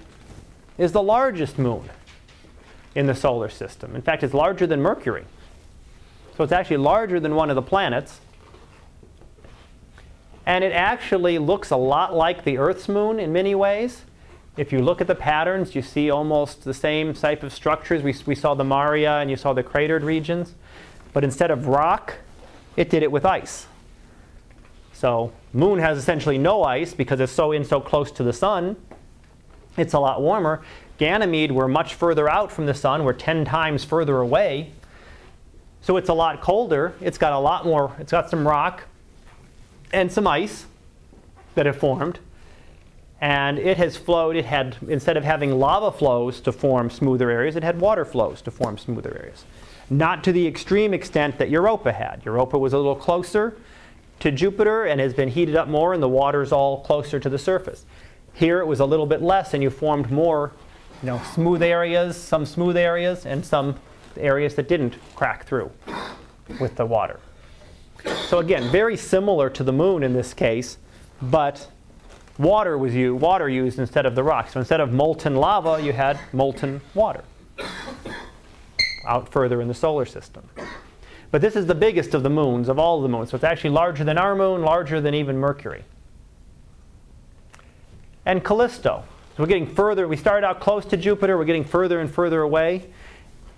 is 0.76 0.92
the 0.92 1.02
largest 1.02 1.58
moon 1.58 1.88
in 2.94 3.06
the 3.06 3.14
solar 3.14 3.48
system. 3.48 3.96
In 3.96 4.02
fact, 4.02 4.22
it's 4.22 4.34
larger 4.34 4.66
than 4.66 4.82
Mercury. 4.82 5.24
So 6.36 6.44
it's 6.44 6.52
actually 6.52 6.78
larger 6.78 7.20
than 7.20 7.34
one 7.34 7.48
of 7.48 7.56
the 7.56 7.62
planets. 7.62 8.20
And 10.46 10.62
it 10.62 10.72
actually 10.72 11.38
looks 11.38 11.70
a 11.70 11.76
lot 11.76 12.14
like 12.14 12.44
the 12.44 12.58
Earth's 12.58 12.88
moon 12.88 13.18
in 13.18 13.32
many 13.32 13.54
ways. 13.54 14.02
If 14.56 14.72
you 14.72 14.80
look 14.80 15.00
at 15.00 15.06
the 15.06 15.14
patterns, 15.14 15.74
you 15.74 15.82
see 15.82 16.10
almost 16.10 16.64
the 16.64 16.74
same 16.74 17.14
type 17.14 17.42
of 17.42 17.52
structures. 17.52 18.02
We, 18.02 18.14
we 18.26 18.34
saw 18.34 18.54
the 18.54 18.64
Maria 18.64 19.18
and 19.18 19.30
you 19.30 19.36
saw 19.36 19.52
the 19.52 19.62
cratered 19.62 20.04
regions. 20.04 20.54
But 21.12 21.24
instead 21.24 21.50
of 21.50 21.66
rock, 21.66 22.16
it 22.76 22.90
did 22.90 23.02
it 23.02 23.10
with 23.10 23.24
ice. 23.24 23.66
So 24.92 25.32
moon 25.52 25.78
has 25.78 25.98
essentially 25.98 26.38
no 26.38 26.62
ice 26.62 26.94
because 26.94 27.20
it's 27.20 27.32
so 27.32 27.52
in 27.52 27.64
so 27.64 27.80
close 27.80 28.12
to 28.12 28.22
the 28.22 28.32
sun. 28.32 28.76
It's 29.76 29.94
a 29.94 29.98
lot 29.98 30.22
warmer. 30.22 30.62
Ganymede, 30.98 31.50
we're 31.50 31.66
much 31.66 31.94
further 31.94 32.28
out 32.28 32.52
from 32.52 32.66
the 32.66 32.74
sun. 32.74 33.02
We're 33.02 33.12
10 33.12 33.44
times 33.44 33.82
further 33.82 34.18
away. 34.18 34.70
So 35.80 35.96
it's 35.96 36.08
a 36.08 36.14
lot 36.14 36.40
colder. 36.40 36.94
It's 37.00 37.18
got 37.18 37.32
a 37.32 37.38
lot 37.38 37.64
more, 37.64 37.92
it's 37.98 38.12
got 38.12 38.30
some 38.30 38.46
rock 38.46 38.84
and 39.92 40.10
some 40.10 40.26
ice 40.26 40.66
that 41.54 41.66
have 41.66 41.76
formed. 41.76 42.18
And 43.20 43.58
it 43.58 43.76
has 43.78 43.96
flowed, 43.96 44.36
it 44.36 44.44
had, 44.44 44.76
instead 44.88 45.16
of 45.16 45.24
having 45.24 45.58
lava 45.58 45.90
flows 45.90 46.40
to 46.42 46.52
form 46.52 46.90
smoother 46.90 47.30
areas, 47.30 47.56
it 47.56 47.62
had 47.62 47.80
water 47.80 48.04
flows 48.04 48.42
to 48.42 48.50
form 48.50 48.76
smoother 48.76 49.16
areas. 49.18 49.44
Not 49.88 50.24
to 50.24 50.32
the 50.32 50.46
extreme 50.46 50.92
extent 50.92 51.38
that 51.38 51.48
Europa 51.48 51.92
had. 51.92 52.22
Europa 52.24 52.58
was 52.58 52.72
a 52.72 52.76
little 52.76 52.96
closer 52.96 53.56
to 54.20 54.30
Jupiter 54.30 54.84
and 54.84 55.00
has 55.00 55.14
been 55.14 55.28
heated 55.28 55.56
up 55.56 55.68
more, 55.68 55.94
and 55.94 56.02
the 56.02 56.08
water's 56.08 56.52
all 56.52 56.82
closer 56.82 57.18
to 57.20 57.28
the 57.28 57.38
surface. 57.38 57.84
Here 58.32 58.60
it 58.60 58.66
was 58.66 58.80
a 58.80 58.84
little 58.84 59.06
bit 59.06 59.22
less, 59.22 59.54
and 59.54 59.62
you 59.62 59.70
formed 59.70 60.10
more 60.10 60.52
you 61.02 61.06
know, 61.06 61.20
smooth 61.34 61.62
areas, 61.62 62.16
some 62.16 62.46
smooth 62.46 62.76
areas, 62.76 63.26
and 63.26 63.44
some 63.44 63.76
areas 64.16 64.54
that 64.54 64.68
didn't 64.68 64.96
crack 65.14 65.44
through 65.44 65.70
with 66.60 66.76
the 66.76 66.86
water. 66.86 67.20
So 68.04 68.38
again, 68.38 68.70
very 68.70 68.96
similar 68.96 69.48
to 69.50 69.62
the 69.62 69.72
moon 69.72 70.02
in 70.02 70.12
this 70.12 70.34
case, 70.34 70.78
but 71.22 71.68
water 72.38 72.76
was 72.76 72.94
used, 72.94 73.20
water 73.20 73.48
used 73.48 73.78
instead 73.78 74.06
of 74.06 74.14
the 74.14 74.22
rock. 74.22 74.50
So 74.50 74.60
instead 74.60 74.80
of 74.80 74.92
molten 74.92 75.36
lava, 75.36 75.82
you 75.82 75.92
had 75.92 76.18
molten 76.32 76.80
water 76.94 77.22
out 79.06 79.30
further 79.30 79.60
in 79.60 79.68
the 79.68 79.74
solar 79.74 80.06
system. 80.06 80.48
But 81.30 81.40
this 81.40 81.56
is 81.56 81.66
the 81.66 81.74
biggest 81.74 82.14
of 82.14 82.22
the 82.22 82.30
moons, 82.30 82.68
of 82.68 82.78
all 82.78 83.02
the 83.02 83.08
moons. 83.08 83.30
So 83.30 83.36
it's 83.36 83.44
actually 83.44 83.70
larger 83.70 84.04
than 84.04 84.18
our 84.18 84.34
moon, 84.34 84.62
larger 84.62 85.00
than 85.00 85.14
even 85.14 85.36
Mercury. 85.36 85.84
And 88.24 88.44
Callisto. 88.44 89.04
So 89.36 89.42
we're 89.42 89.48
getting 89.48 89.66
further, 89.66 90.06
we 90.06 90.16
started 90.16 90.46
out 90.46 90.60
close 90.60 90.84
to 90.86 90.96
Jupiter, 90.96 91.36
we're 91.36 91.44
getting 91.44 91.64
further 91.64 92.00
and 92.00 92.10
further 92.10 92.40
away. 92.42 92.86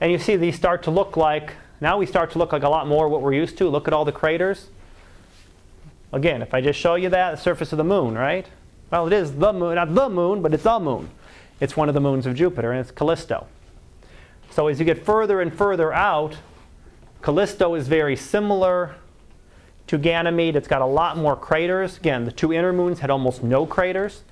And 0.01 0.11
you 0.11 0.19
see 0.19 0.37
these 0.37 0.57
start 0.57 0.83
to 0.85 0.91
look 0.91 1.17
like, 1.17 1.53
now 1.81 1.99
we 1.99 2.07
start 2.07 2.31
to 2.33 2.39
look 2.39 2.53
like 2.53 2.63
a 2.63 2.69
lot 2.69 2.87
more 2.87 3.09
what 3.09 3.23
we're 3.23 3.35
used 3.35 3.59
to. 3.59 3.69
Look 3.69 3.87
at 3.87 3.95
all 3.95 4.05
the 4.05 4.13
craters. 4.13 4.69
Again, 6.13 6.41
if 6.41 6.55
I 6.55 6.61
just 6.61 6.79
show 6.79 6.95
you 6.95 7.09
that, 7.11 7.33
the 7.33 7.37
surface 7.37 7.73
of 7.73 7.79
the 7.79 7.85
moon, 7.85 8.15
right? 8.15 8.47
Well, 8.91 9.07
it 9.07 9.13
is 9.13 9.35
the 9.37 9.53
moon, 9.53 9.75
not 9.75 9.95
the 9.95 10.09
moon, 10.09 10.41
but 10.41 10.55
it's 10.55 10.63
the 10.63 10.79
moon. 10.79 11.11
It's 11.61 11.77
one 11.77 11.89
of 11.89 11.95
the 11.95 12.01
moons 12.01 12.27
of 12.27 12.35
Jupiter, 12.35 12.71
and 12.73 12.81
it's 12.81 12.91
Callisto. 12.91 13.47
So 14.51 14.69
as 14.69 14.79
you 14.79 14.85
get 14.85 15.05
further 15.05 15.41
and 15.41 15.53
further 15.53 15.93
out, 15.93 16.37
Callisto 17.23 17.75
is 17.75 17.89
very 17.89 18.17
similar 18.17 18.95
to 19.89 19.99
Ganymede. 19.99 20.57
It's 20.57 20.69
got 20.69 20.83
a 20.83 20.87
lot 20.87 21.17
more 21.17 21.37
craters. 21.37 21.97
Again, 21.97 22.25
the 22.25 22.33
two 22.33 22.53
inner 22.53 22.73
moons 22.73 23.01
had 23.01 23.11
almost 23.11 23.43
no 23.43 23.67
craters. 23.67 24.23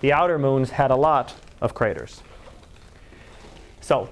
The 0.00 0.12
outer 0.12 0.38
moons 0.38 0.70
had 0.70 0.90
a 0.90 0.96
lot 0.96 1.34
of 1.60 1.74
craters. 1.74 2.22
So 3.80 4.10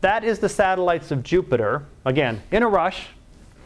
that 0.00 0.24
is 0.24 0.38
the 0.38 0.48
satellites 0.48 1.10
of 1.10 1.22
Jupiter. 1.22 1.84
Again, 2.04 2.42
in 2.50 2.62
a 2.62 2.68
rush. 2.68 3.08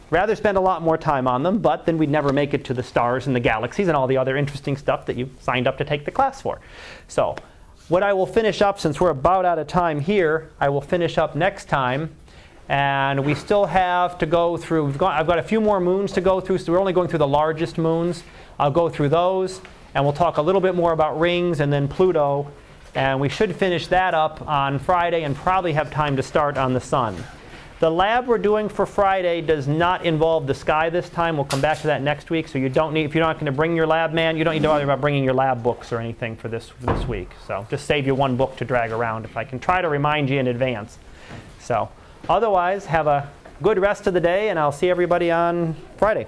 Rather 0.09 0.35
spend 0.35 0.57
a 0.57 0.61
lot 0.61 0.81
more 0.83 0.97
time 0.97 1.27
on 1.27 1.41
them, 1.41 1.59
but 1.59 1.85
then 1.85 1.97
we'd 1.97 2.09
never 2.09 2.31
make 2.31 2.53
it 2.53 2.63
to 2.65 2.73
the 2.73 2.83
stars 2.83 3.25
and 3.25 3.35
the 3.35 3.39
galaxies 3.39 3.87
and 3.87 3.97
all 3.97 4.05
the 4.05 4.17
other 4.17 4.37
interesting 4.37 4.77
stuff 4.77 5.07
that 5.07 5.15
you 5.15 5.29
signed 5.41 5.67
up 5.67 5.77
to 5.79 5.83
take 5.83 6.05
the 6.05 6.11
class 6.11 6.39
for. 6.39 6.59
So, 7.07 7.35
what 7.89 8.03
I 8.03 8.13
will 8.13 8.27
finish 8.27 8.61
up, 8.61 8.79
since 8.79 9.01
we're 9.01 9.09
about 9.09 9.43
out 9.43 9.59
of 9.59 9.67
time 9.67 9.99
here, 9.99 10.51
I 10.59 10.69
will 10.69 10.81
finish 10.81 11.17
up 11.17 11.35
next 11.35 11.65
time. 11.65 12.15
And 12.69 13.25
we 13.25 13.35
still 13.35 13.65
have 13.65 14.17
to 14.19 14.25
go 14.25 14.55
through, 14.55 14.93
got, 14.93 15.19
I've 15.19 15.27
got 15.27 15.39
a 15.39 15.43
few 15.43 15.59
more 15.59 15.79
moons 15.79 16.11
to 16.13 16.21
go 16.21 16.39
through, 16.39 16.59
so 16.59 16.71
we're 16.71 16.79
only 16.79 16.93
going 16.93 17.09
through 17.09 17.19
the 17.19 17.27
largest 17.27 17.77
moons. 17.77 18.23
I'll 18.57 18.71
go 18.71 18.87
through 18.87 19.09
those, 19.09 19.61
and 19.95 20.03
we'll 20.03 20.13
talk 20.13 20.37
a 20.37 20.41
little 20.41 20.61
bit 20.61 20.75
more 20.75 20.93
about 20.93 21.19
rings 21.19 21.59
and 21.59 21.73
then 21.73 21.87
Pluto 21.87 22.51
and 22.95 23.19
we 23.19 23.29
should 23.29 23.55
finish 23.55 23.87
that 23.87 24.13
up 24.13 24.47
on 24.47 24.79
Friday 24.79 25.23
and 25.23 25.35
probably 25.35 25.73
have 25.73 25.91
time 25.91 26.15
to 26.15 26.23
start 26.23 26.57
on 26.57 26.73
the 26.73 26.81
sun. 26.81 27.15
The 27.79 27.89
lab 27.89 28.27
we're 28.27 28.37
doing 28.37 28.69
for 28.69 28.85
Friday 28.85 29.41
does 29.41 29.67
not 29.67 30.05
involve 30.05 30.47
the 30.47 30.53
sky 30.53 30.89
this 30.89 31.09
time. 31.09 31.35
We'll 31.35 31.45
come 31.45 31.59
back 31.59 31.81
to 31.81 31.87
that 31.87 32.01
next 32.01 32.29
week. 32.29 32.47
So 32.47 32.57
you 32.57 32.69
don't 32.69 32.93
need, 32.93 33.03
if 33.03 33.13
you're 33.13 33.25
not 33.25 33.35
going 33.35 33.47
to 33.47 33.51
bring 33.51 33.75
your 33.75 33.87
lab 33.87 34.13
man, 34.13 34.37
you 34.37 34.45
don't 34.45 34.53
need 34.53 34.63
to 34.63 34.69
worry 34.69 34.83
about 34.83 35.01
bringing 35.01 35.23
your 35.23 35.33
lab 35.33 35.61
books 35.61 35.91
or 35.91 35.99
anything 35.99 36.37
for 36.37 36.47
this 36.47 36.69
for 36.69 36.85
this 36.85 37.05
week. 37.07 37.31
So 37.45 37.67
just 37.69 37.85
save 37.85 38.07
you 38.07 38.15
one 38.15 38.37
book 38.37 38.55
to 38.57 38.65
drag 38.65 38.91
around 38.91 39.25
if 39.25 39.35
I 39.35 39.43
can 39.43 39.59
try 39.59 39.81
to 39.81 39.89
remind 39.89 40.29
you 40.29 40.39
in 40.39 40.47
advance. 40.47 40.97
So 41.59 41.89
otherwise, 42.29 42.85
have 42.85 43.07
a 43.07 43.29
good 43.61 43.79
rest 43.79 44.07
of 44.07 44.13
the 44.13 44.21
day, 44.21 44.49
and 44.49 44.57
I'll 44.57 44.71
see 44.71 44.89
everybody 44.89 45.29
on 45.29 45.75
Friday. 45.97 46.25